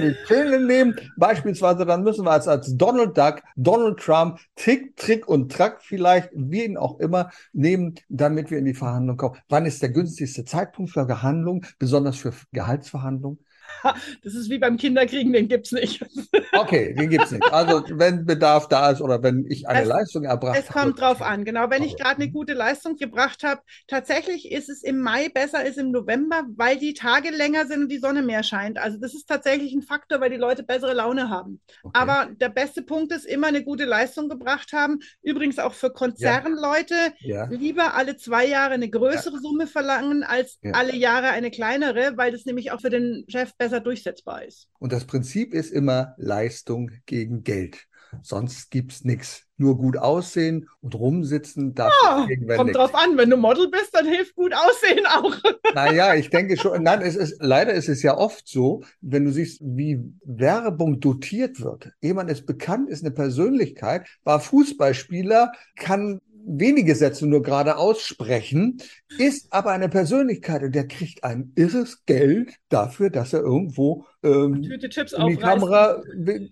die 0.00 0.14
Zähne 0.26 0.60
nehmen. 0.60 0.94
Beispielsweise, 1.16 1.86
dann 1.86 2.02
müssen 2.02 2.26
wir 2.26 2.32
als, 2.32 2.48
als 2.48 2.76
Donald 2.76 3.16
Duck, 3.16 3.40
Donald 3.56 3.98
Trump, 3.98 4.38
Tick, 4.56 4.94
Trick 4.96 5.26
und 5.26 5.50
Track 5.50 5.78
vielleicht, 5.80 6.30
wen 6.34 6.76
auch 6.76 7.00
immer, 7.00 7.30
nehmen, 7.54 7.94
damit 8.10 8.50
wir 8.50 8.58
in 8.58 8.66
die 8.66 8.74
Verhandlung 8.74 9.16
kommen. 9.16 9.38
Wann 9.48 9.64
ist 9.64 9.80
der 9.80 9.88
günstigste 9.88 10.44
Zeitpunkt 10.44 10.90
für 10.90 11.06
Verhandlungen, 11.06 11.66
besonders 11.78 12.18
für 12.18 12.34
Gehaltsverhandlungen? 12.52 13.38
Das 14.22 14.34
ist 14.34 14.50
wie 14.50 14.58
beim 14.58 14.76
Kinderkriegen, 14.76 15.32
den 15.32 15.48
gibt 15.48 15.66
es 15.66 15.72
nicht. 15.72 16.04
Okay, 16.52 16.94
den 16.94 17.08
gibt's 17.10 17.30
nicht. 17.30 17.44
Also 17.52 17.82
wenn 17.90 18.26
Bedarf 18.26 18.68
da 18.68 18.90
ist 18.90 19.00
oder 19.00 19.22
wenn 19.22 19.46
ich 19.48 19.68
eine 19.68 19.82
Es- 19.82 19.88
Leistung 19.88 20.24
erbracht 20.24 20.58
Es 20.58 20.66
kommt 20.66 20.84
habe. 20.84 20.92
drauf 21.00 21.22
an, 21.22 21.44
genau. 21.44 21.70
Wenn 21.70 21.82
ich 21.82 21.96
gerade 21.96 22.16
eine 22.20 22.30
gute 22.30 22.54
Leistung 22.54 22.96
gebracht 22.96 23.42
habe, 23.44 23.60
tatsächlich 23.86 24.50
ist 24.50 24.68
es 24.68 24.82
im 24.82 24.98
Mai 25.00 25.28
besser 25.28 25.58
als 25.58 25.76
im 25.76 25.90
November, 25.92 26.42
weil 26.56 26.76
die 26.78 26.92
Tage 26.94 27.30
länger 27.30 27.66
sind 27.66 27.82
und 27.82 27.88
die 27.88 27.98
Sonne 27.98 28.22
mehr 28.22 28.42
scheint. 28.42 28.78
Also 28.78 28.98
das 28.98 29.14
ist 29.14 29.28
tatsächlich 29.28 29.72
ein 29.72 29.82
Faktor, 29.82 30.20
weil 30.20 30.30
die 30.30 30.36
Leute 30.36 30.62
bessere 30.64 30.92
Laune 30.92 31.30
haben. 31.30 31.60
Okay. 31.82 31.92
Aber 31.98 32.28
der 32.40 32.48
beste 32.48 32.82
Punkt 32.82 33.12
ist 33.12 33.24
immer 33.26 33.46
eine 33.46 33.62
gute 33.62 33.84
Leistung 33.84 34.28
gebracht 34.28 34.72
haben. 34.72 34.98
Übrigens 35.22 35.58
auch 35.58 35.72
für 35.74 35.90
Konzernleute 35.90 36.94
ja. 37.20 37.44
lieber 37.50 37.94
alle 37.94 38.16
zwei 38.16 38.46
Jahre 38.46 38.74
eine 38.74 38.88
größere 38.90 39.38
Summe 39.38 39.66
verlangen 39.66 40.22
als 40.24 40.58
Ja. 40.62 40.72
alle 40.72 40.94
Jahre 40.96 41.28
eine 41.28 41.50
kleinere, 41.50 42.16
weil 42.16 42.32
das 42.32 42.44
nämlich 42.44 42.72
auch 42.72 42.80
für 42.80 42.90
den 42.90 43.24
Chef 43.28 43.52
besser 43.60 43.80
durchsetzbar 43.80 44.44
ist. 44.44 44.68
Und 44.80 44.92
das 44.92 45.04
Prinzip 45.04 45.54
ist 45.54 45.70
immer 45.70 46.14
Leistung 46.18 46.90
gegen 47.06 47.44
Geld. 47.44 47.86
Sonst 48.22 48.72
gibt's 48.72 49.04
nichts. 49.04 49.44
Nur 49.56 49.76
gut 49.78 49.96
aussehen 49.96 50.68
und 50.80 50.94
rumsitzen, 50.96 51.74
dafür 51.76 51.92
Ah, 52.08 52.24
kriegen 52.26 52.48
wir 52.48 52.56
kommt 52.56 52.68
nix. 52.68 52.78
drauf 52.78 52.94
an, 52.94 53.16
wenn 53.16 53.30
du 53.30 53.36
Model 53.36 53.68
bist, 53.70 53.94
dann 53.94 54.06
hilft 54.06 54.34
gut 54.34 54.52
aussehen 54.54 55.06
auch. 55.06 55.36
Naja, 55.74 56.14
ich 56.16 56.30
denke 56.30 56.56
schon, 56.56 56.82
nein, 56.82 57.02
es 57.02 57.14
ist, 57.14 57.36
leider 57.40 57.72
ist 57.74 57.88
es 57.88 58.02
ja 58.02 58.16
oft 58.18 58.48
so, 58.48 58.82
wenn 59.00 59.24
du 59.26 59.30
siehst, 59.30 59.60
wie 59.62 60.00
Werbung 60.24 60.98
dotiert 60.98 61.60
wird. 61.60 61.90
Jemand 62.00 62.28
ist 62.30 62.46
bekannt, 62.46 62.90
ist 62.90 63.04
eine 63.04 63.12
Persönlichkeit, 63.12 64.08
war 64.24 64.40
Fußballspieler, 64.40 65.52
kann 65.76 66.20
wenige 66.46 66.94
Sätze 66.94 67.26
nur 67.26 67.42
gerade 67.42 67.76
aussprechen, 67.76 68.78
ist 69.18 69.52
aber 69.52 69.72
eine 69.72 69.88
Persönlichkeit 69.88 70.62
und 70.62 70.74
der 70.74 70.86
kriegt 70.86 71.24
ein 71.24 71.52
irres 71.54 72.04
Geld 72.04 72.54
dafür, 72.68 73.10
dass 73.10 73.32
er 73.32 73.40
irgendwo 73.40 74.06
ähm, 74.22 74.62
Tüte 74.62 74.88
Chips 74.88 75.12
in 75.12 75.26
die 75.26 75.36
aufreißen. 75.36 75.40
Kamera 75.40 76.02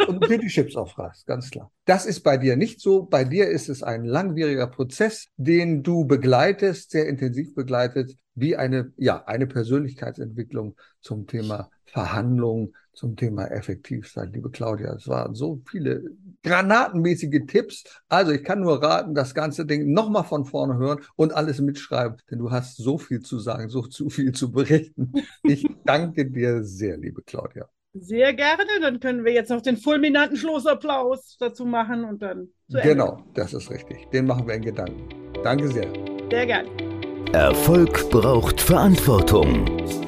und 0.07 0.21
Tüte 0.23 0.47
Chips 0.47 0.77
aufreißt, 0.77 1.27
ganz 1.27 1.51
klar. 1.51 1.71
Das 1.85 2.07
ist 2.07 2.21
bei 2.21 2.37
dir 2.37 2.57
nicht 2.57 2.81
so. 2.81 3.03
Bei 3.03 3.25
dir 3.25 3.49
ist 3.49 3.69
es 3.69 3.83
ein 3.83 4.05
langwieriger 4.05 4.67
Prozess, 4.67 5.29
den 5.37 5.83
du 5.83 6.05
begleitest, 6.05 6.91
sehr 6.91 7.09
intensiv 7.09 7.55
begleitet, 7.55 8.17
wie 8.35 8.57
eine, 8.57 8.93
ja, 8.97 9.25
eine 9.27 9.47
Persönlichkeitsentwicklung 9.47 10.77
zum 11.01 11.27
Thema 11.27 11.71
Verhandlungen, 11.87 12.75
zum 12.99 13.17
Thema 13.17 13.47
effektiv 13.51 14.09
sein. 14.09 14.33
Liebe 14.33 14.51
Claudia, 14.51 14.93
es 14.95 15.07
waren 15.07 15.35
so 15.35 15.63
viele 15.69 16.03
granatenmäßige 16.43 17.47
Tipps. 17.47 17.85
Also 18.09 18.33
ich 18.33 18.43
kann 18.43 18.61
nur 18.61 18.83
raten, 18.83 19.15
das 19.15 19.35
ganze 19.35 19.65
Ding 19.65 19.93
nochmal 19.93 20.25
von 20.25 20.45
vorne 20.45 20.77
hören 20.77 21.01
und 21.17 21.33
alles 21.33 21.61
mitschreiben, 21.61 22.19
denn 22.31 22.41
du 22.41 22.51
hast 22.51 22.77
so 22.77 22.99
viel 22.99 23.21
zu 23.21 23.39
sagen, 23.39 23.69
so 23.69 23.83
zu 23.83 24.11
viel 24.11 24.33
zu 24.33 24.51
berichten. 24.51 25.13
Ich 25.45 25.67
danke 25.85 26.29
dir 26.29 26.65
sehr, 26.65 26.97
liebe 26.97 27.23
Claudia. 27.23 27.69
Sehr 27.95 28.35
gerne. 28.35 28.65
Dann 28.81 29.01
können 29.01 29.25
wir 29.25 29.33
jetzt 29.33 29.51
noch 29.51 29.63
den 29.63 29.77
fulminanten 29.77 30.37
Schlussapplaus 30.37 31.37
dazu 31.39 31.65
machen 31.65 32.05
und 32.05 32.21
dann 32.21 32.49
zu 32.69 32.79
Ende. 32.79 32.89
Genau, 32.91 33.25
das 33.35 33.55
ist 33.55 33.71
richtig. 33.71 34.09
Den 34.11 34.27
machen 34.27 34.47
wir 34.47 34.55
in 34.55 34.63
Gedanken. 34.63 35.09
Danke 35.43 35.69
sehr. 35.69 35.89
Sehr 36.31 36.47
gerne. 36.47 36.69
Erfolg 37.33 38.11
braucht 38.11 38.61
Verantwortung. 38.61 40.08